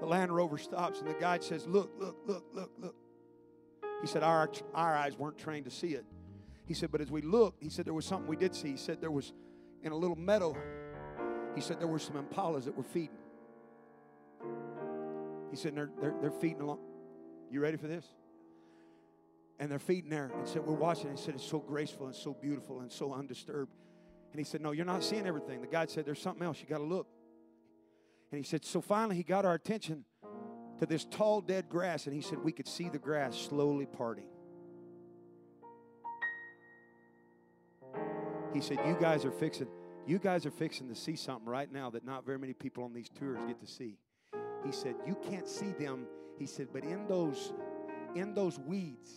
the 0.00 0.06
Land 0.06 0.36
Rover 0.36 0.58
stops 0.58 1.00
and 1.00 1.08
the 1.08 1.14
guide 1.14 1.42
says, 1.42 1.66
Look, 1.66 1.92
look, 1.98 2.18
look, 2.26 2.44
look, 2.52 2.72
look. 2.78 2.96
He 4.04 4.08
said, 4.10 4.22
Our, 4.22 4.50
our 4.74 4.94
eyes 4.94 5.18
weren't 5.18 5.38
trained 5.38 5.64
to 5.64 5.70
see 5.70 5.94
it. 5.94 6.04
He 6.66 6.74
said, 6.74 6.92
But 6.92 7.00
as 7.00 7.10
we 7.10 7.22
looked, 7.22 7.62
he 7.62 7.70
said, 7.70 7.86
There 7.86 7.94
was 7.94 8.04
something 8.04 8.28
we 8.28 8.36
did 8.36 8.54
see. 8.54 8.72
He 8.72 8.76
said, 8.76 9.00
There 9.00 9.10
was 9.10 9.32
in 9.82 9.92
a 9.92 9.96
little 9.96 10.14
meadow, 10.14 10.54
he 11.54 11.62
said, 11.62 11.80
There 11.80 11.86
were 11.86 11.98
some 11.98 12.22
impalas 12.22 12.66
that 12.66 12.76
were 12.76 12.82
feeding. 12.82 13.16
He 15.50 15.56
said, 15.56 15.74
They're, 15.74 15.88
they're, 16.02 16.14
they're 16.20 16.30
feeding 16.30 16.60
along. 16.60 16.80
You 17.50 17.60
ready 17.60 17.78
for 17.78 17.86
this? 17.86 18.04
And 19.58 19.70
they're 19.70 19.78
feeding 19.78 20.10
there. 20.10 20.30
And 20.36 20.46
said, 20.46 20.66
We're 20.66 20.74
watching. 20.74 21.10
He 21.10 21.16
said, 21.16 21.36
It's 21.36 21.48
so 21.48 21.60
graceful 21.60 22.04
and 22.04 22.14
so 22.14 22.34
beautiful 22.34 22.80
and 22.80 22.92
so 22.92 23.14
undisturbed. 23.14 23.72
And 24.32 24.38
he 24.38 24.44
said, 24.44 24.60
No, 24.60 24.72
you're 24.72 24.84
not 24.84 25.02
seeing 25.02 25.26
everything. 25.26 25.62
The 25.62 25.66
guide 25.66 25.88
said, 25.88 26.04
There's 26.04 26.20
something 26.20 26.42
else. 26.42 26.60
You 26.60 26.66
got 26.66 26.76
to 26.76 26.84
look. 26.84 27.06
And 28.30 28.38
he 28.38 28.44
said, 28.44 28.66
So 28.66 28.82
finally, 28.82 29.16
he 29.16 29.22
got 29.22 29.46
our 29.46 29.54
attention 29.54 30.04
to 30.78 30.86
this 30.86 31.04
tall, 31.04 31.40
dead 31.40 31.68
grass, 31.68 32.06
and 32.06 32.14
he 32.14 32.20
said, 32.20 32.38
We 32.42 32.52
could 32.52 32.68
see 32.68 32.88
the 32.88 32.98
grass 32.98 33.36
slowly 33.36 33.86
parting. 33.86 34.26
He 38.52 38.60
said, 38.60 38.78
You 38.86 38.96
guys 39.00 39.24
are 39.24 39.32
fixing. 39.32 39.68
You 40.06 40.18
guys 40.18 40.44
are 40.44 40.50
fixing 40.50 40.88
to 40.88 40.94
see 40.94 41.16
something 41.16 41.48
right 41.48 41.72
now 41.72 41.90
that 41.90 42.04
not 42.04 42.26
very 42.26 42.38
many 42.38 42.52
people 42.52 42.84
on 42.84 42.92
these 42.92 43.08
tours 43.08 43.38
get 43.46 43.58
to 43.60 43.66
see. 43.66 43.96
He 44.64 44.72
said, 44.72 44.94
You 45.06 45.16
can't 45.28 45.48
see 45.48 45.72
them. 45.72 46.06
He 46.38 46.46
said, 46.46 46.68
but 46.72 46.84
in 46.84 47.06
those, 47.06 47.52
in 48.14 48.34
those 48.34 48.58
weeds, 48.58 49.10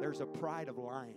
there's 0.00 0.20
a 0.20 0.26
pride 0.26 0.68
of 0.68 0.78
lions. 0.78 1.16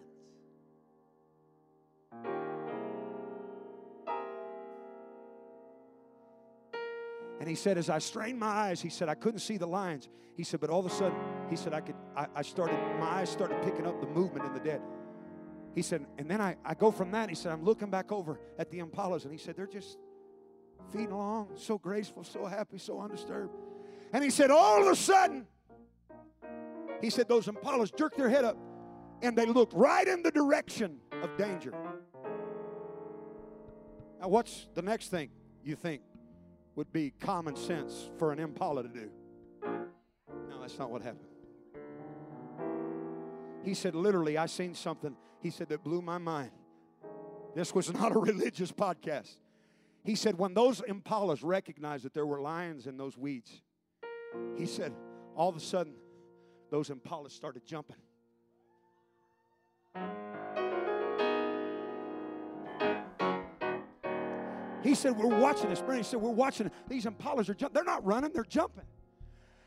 And 7.45 7.51
he 7.51 7.55
said, 7.55 7.77
as 7.77 7.91
I 7.91 7.99
strained 7.99 8.39
my 8.39 8.47
eyes, 8.47 8.81
he 8.81 8.89
said, 8.89 9.07
I 9.07 9.13
couldn't 9.13 9.41
see 9.41 9.57
the 9.57 9.67
lines. 9.67 10.09
He 10.35 10.43
said, 10.43 10.59
but 10.59 10.72
all 10.72 10.80
of 10.80 10.88
a 10.88 10.89
sudden, 10.89 11.15
he 11.47 11.55
said, 11.55 11.76
I 11.76 11.81
could, 11.81 11.93
I, 12.17 12.26
I 12.38 12.41
started, 12.41 12.76
my 12.99 13.05
eyes 13.05 13.30
started 13.30 13.61
picking 13.61 13.85
up 13.85 14.01
the 14.01 14.07
movement 14.07 14.47
in 14.47 14.53
the 14.55 14.59
dead. 14.59 14.81
He 15.76 15.84
said, 15.84 16.07
and 16.17 16.27
then 16.27 16.41
I, 16.41 16.55
I 16.65 16.73
go 16.73 16.89
from 16.89 17.11
that. 17.11 17.30
He 17.30 17.35
said, 17.35 17.51
I'm 17.51 17.63
looking 17.63 17.91
back 17.91 18.11
over 18.11 18.39
at 18.57 18.72
the 18.72 18.80
impalas, 18.80 19.26
and 19.26 19.31
he 19.31 19.38
said, 19.38 19.55
they're 19.55 19.67
just 19.67 19.99
feeding 20.91 21.11
along, 21.11 21.49
so 21.53 21.77
graceful, 21.77 22.23
so 22.23 22.47
happy, 22.47 22.80
so 22.80 22.99
undisturbed. 22.99 23.53
And 24.11 24.23
he 24.23 24.31
said, 24.31 24.49
all 24.49 24.81
of 24.81 24.88
a 24.88 24.95
sudden, 24.95 25.45
he 26.99 27.11
said, 27.11 27.27
those 27.27 27.45
impalas 27.45 27.95
jerked 27.95 28.17
their 28.17 28.30
head 28.30 28.43
up 28.43 28.57
and 29.22 29.38
they 29.38 29.45
looked 29.45 29.73
right 29.73 30.07
in 30.07 30.23
the 30.23 30.31
direction 30.31 30.97
of 31.22 31.38
danger. 31.38 31.76
Now, 34.19 34.30
what's 34.30 34.65
the 34.73 34.81
next 34.81 35.09
thing 35.09 35.30
you 35.63 35.76
think 35.76 36.01
would 36.76 36.91
be 36.91 37.14
common 37.19 37.56
sense 37.56 38.10
for 38.18 38.31
an 38.31 38.39
impala 38.39 38.84
to 38.84 38.89
do? 38.89 39.10
No, 39.64 40.61
that's 40.61 40.77
not 40.77 40.91
what 40.91 41.02
happened. 41.02 41.30
He 43.64 43.73
said, 43.73 43.95
literally, 43.95 44.38
I 44.38 44.45
seen 44.45 44.76
something, 44.76 45.15
he 45.39 45.49
said, 45.49 45.69
that 45.69 45.84
blew 45.84 46.02
my 46.02 46.18
mind. 46.18 46.52
This 47.56 47.73
was 47.73 47.91
not 47.99 48.15
a 48.15 48.19
religious 48.19 48.72
podcast. 48.72 49.38
He 50.03 50.15
said, 50.15 50.38
when 50.38 50.53
those 50.53 50.81
impalas 50.81 51.39
recognized 51.41 52.06
that 52.06 52.14
there 52.14 52.26
were 52.26 52.39
lions 52.39 52.85
in 52.85 52.95
those 52.95 53.18
weeds, 53.18 53.64
he 54.56 54.68
said, 54.68 54.93
all 55.35 55.49
of 55.49 55.56
a 55.56 55.60
sudden, 55.60 55.95
those 56.69 56.89
impalas 56.89 57.31
started 57.31 57.65
jumping. 57.65 57.95
He 64.85 64.93
said, 64.93 65.17
We're 65.17 65.39
watching 65.39 65.71
this. 65.71 65.81
He 65.91 66.03
said, 66.03 66.21
We're 66.21 66.29
watching. 66.29 66.69
These 66.87 67.05
impalas 67.05 67.49
are 67.49 67.55
jumping. 67.55 67.73
They're 67.73 67.83
not 67.83 68.05
running, 68.05 68.31
they're 68.31 68.43
jumping. 68.43 68.83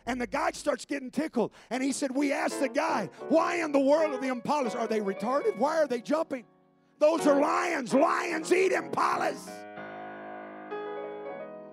And 0.07 0.21
the 0.21 0.29
guide 0.29 0.55
starts 0.55 0.85
getting 0.85 1.11
tickled. 1.11 1.51
And 1.71 1.83
he 1.83 1.91
said, 1.91 2.13
We 2.13 2.33
asked 2.33 2.61
the 2.61 2.69
guide, 2.69 3.11
Why 3.29 3.57
in 3.57 3.73
the 3.73 3.81
world 3.81 4.15
are 4.15 4.21
the 4.21 4.29
impalas? 4.29 4.79
Are 4.79 4.87
they 4.87 5.01
retarded? 5.01 5.57
Why 5.59 5.77
are 5.79 5.89
they 5.89 6.01
jumping? 6.01 6.45
Those 7.01 7.27
are 7.27 7.41
lions. 7.41 7.93
Lions 7.93 8.53
eat 8.53 8.71
impalas. 8.71 9.51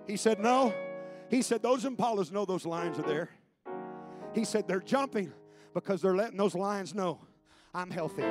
He 0.08 0.16
said, 0.16 0.40
No. 0.40 0.74
He 1.30 1.40
said, 1.40 1.62
Those 1.62 1.84
impalas 1.84 2.32
know 2.32 2.46
those 2.46 2.66
lions 2.66 2.98
are 2.98 3.02
there. 3.02 3.30
He 4.34 4.44
said, 4.44 4.66
They're 4.66 4.80
jumping 4.80 5.32
because 5.72 6.02
they're 6.02 6.16
letting 6.16 6.36
those 6.36 6.56
lions 6.56 6.96
know 6.96 7.20
I'm 7.72 7.92
healthy. 7.92 8.24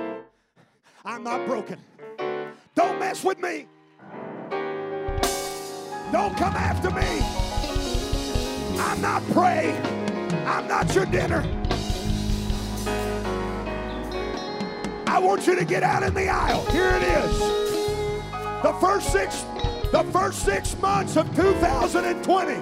I'm 1.06 1.24
not 1.24 1.48
broken. 1.48 1.80
Don't 2.76 3.00
mess 3.00 3.24
with 3.24 3.40
me. 3.40 3.68
Don't 6.16 6.38
come 6.38 6.56
after 6.56 6.90
me. 6.92 7.20
I'm 8.80 9.02
not 9.02 9.22
prey. 9.32 9.78
I'm 10.46 10.66
not 10.66 10.96
your 10.96 11.06
dinner. 11.06 11.44
I 15.08 15.20
want 15.20 15.46
you 15.46 15.58
to 15.58 15.66
get 15.66 15.84
out 15.84 16.04
in 16.04 16.14
the 16.14 16.30
aisle. 16.30 16.64
Here 16.68 16.90
it 16.90 17.04
is. 17.04 17.38
The 18.64 18.74
first 18.80 19.12
six, 19.12 19.42
the 19.92 20.08
first 20.14 20.46
six 20.46 20.80
months 20.80 21.18
of 21.18 21.28
2020 21.36 22.62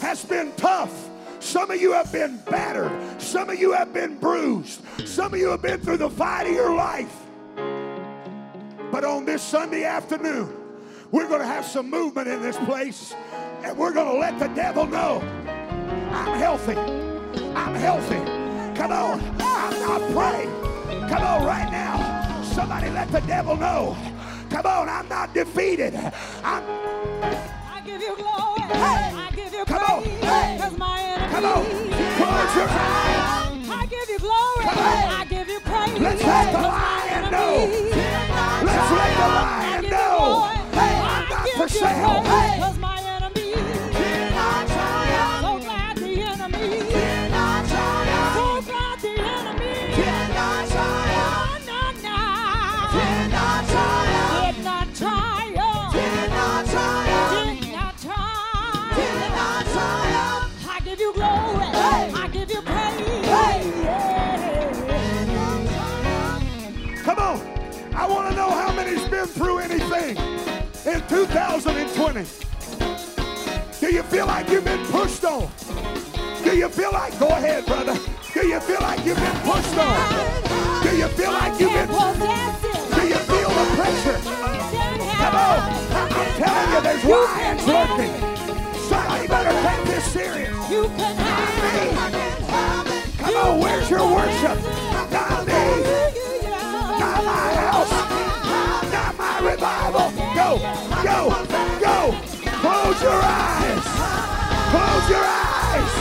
has 0.00 0.24
been 0.24 0.50
tough. 0.56 1.10
Some 1.40 1.70
of 1.70 1.78
you 1.78 1.92
have 1.92 2.10
been 2.10 2.38
battered. 2.48 3.20
Some 3.20 3.50
of 3.50 3.60
you 3.60 3.72
have 3.72 3.92
been 3.92 4.16
bruised. 4.16 4.80
Some 5.06 5.34
of 5.34 5.38
you 5.38 5.50
have 5.50 5.60
been 5.60 5.78
through 5.78 5.98
the 5.98 6.08
fight 6.08 6.46
of 6.46 6.54
your 6.54 6.74
life. 6.74 7.14
But 8.90 9.04
on 9.04 9.26
this 9.26 9.42
Sunday 9.42 9.84
afternoon, 9.84 10.63
we're 11.14 11.28
going 11.28 11.40
to 11.40 11.46
have 11.46 11.64
some 11.64 11.88
movement 11.88 12.26
in 12.26 12.42
this 12.42 12.56
place, 12.56 13.14
and 13.62 13.78
we're 13.78 13.92
going 13.92 14.12
to 14.12 14.18
let 14.18 14.36
the 14.40 14.48
devil 14.48 14.84
know 14.84 15.22
I'm 16.10 16.36
healthy. 16.36 16.76
I'm 17.54 17.74
healthy. 17.76 18.18
Come 18.76 18.90
on. 18.90 19.20
I'm 19.38 19.78
not 19.78 20.00
praying. 20.12 20.50
Come 21.08 21.22
on, 21.22 21.46
right 21.46 21.70
now. 21.70 22.42
Somebody 22.42 22.90
let 22.90 23.12
the 23.12 23.20
devil 23.20 23.56
know. 23.56 23.96
Come 24.50 24.66
on, 24.66 24.88
I'm 24.88 25.08
not 25.08 25.32
defeated. 25.32 25.94
I'm. 26.42 26.64
I 26.64 27.80
give 27.86 28.00
you 28.00 28.16
glory. 28.16 28.62
Hey. 28.62 29.14
I 29.14 29.30
give 29.36 29.52
you 29.52 29.64
Come 29.66 29.82
on. 29.84 30.02
praise. 30.02 30.20
Hey. 30.24 30.58
Cause 30.60 30.76
my 30.76 31.00
enemy. 31.00 31.32
Come 31.32 31.44
on. 31.44 31.64
Close 31.64 32.56
your 32.56 32.68
eyes. 32.68 33.70
I 33.70 33.86
give 33.88 34.08
you 34.08 34.18
glory. 34.18 34.64
Come 34.64 34.78
on. 34.78 35.08
I 35.14 35.26
give 35.30 35.48
you 35.48 35.60
praise. 35.60 36.00
Let's 36.00 36.24
let 36.24 36.52
the 36.52 36.60
lion 36.60 37.30
know. 37.30 37.54
Let's 38.64 38.90
let 38.90 39.16
the 39.16 39.28
lion 39.28 39.90
know. 39.90 40.53
Glory. 41.78 41.90
Hey, 41.90 41.92
I 41.92 41.98
I'm 41.98 42.02
not 42.02 42.22
give 42.22 42.22
for 42.22 42.22
you 42.22 42.30
sale. 42.30 42.54
praise, 42.60 42.78
Hey. 42.78 42.93
2020. 71.14 72.26
Do 73.78 73.94
you 73.94 74.02
feel 74.02 74.26
like 74.26 74.48
you've 74.50 74.64
been 74.64 74.84
pushed 74.86 75.24
on? 75.24 75.48
Do 76.42 76.56
you 76.56 76.68
feel 76.68 76.90
like, 76.90 77.16
go 77.20 77.28
ahead, 77.28 77.64
brother. 77.66 77.94
Do 78.32 78.46
you 78.48 78.58
feel 78.58 78.80
like 78.80 79.04
you've 79.06 79.16
been 79.16 79.40
pushed 79.46 79.78
on? 79.78 80.82
Do 80.82 80.96
you 80.96 81.06
feel 81.06 81.30
like 81.30 81.60
you've 81.60 81.72
been, 81.72 81.86
pushed? 81.86 82.18
do 82.18 83.02
you 83.06 83.20
feel 83.30 83.48
the 83.48 83.64
pressure? 83.78 84.18
Come 85.22 85.36
on. 85.36 85.60
I'm 85.94 86.10
telling 86.42 86.70
you, 86.74 86.80
there's 86.82 87.04
lions 87.04 87.64
lurking. 87.64 88.14
Somebody 88.88 89.28
better 89.28 89.54
take 89.62 89.84
this 89.86 90.04
serious. 90.12 90.68
You 90.68 90.90
can 90.96 91.14
Me. 91.62 91.94
Come 93.18 93.36
on, 93.36 93.60
where's 93.60 93.88
your 93.88 94.12
worship? 94.12 94.58
Not 95.12 95.46
me. 95.46 95.62
Not 96.98 97.24
my 97.24 97.54
house. 97.54 98.13
Go, 100.44 100.58
go, 101.02 101.30
go. 101.80 102.14
Close 102.60 103.02
your 103.02 103.20
eyes. 103.24 103.84
Close 104.68 105.08
your 105.08 105.24
eyes. 105.24 105.92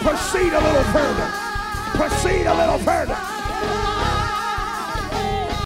Proceed 0.00 0.52
a 0.52 0.60
little 0.60 0.84
further. 0.92 1.28
Proceed 1.98 2.46
a 2.46 2.54
little 2.54 2.78
further. 2.78 3.18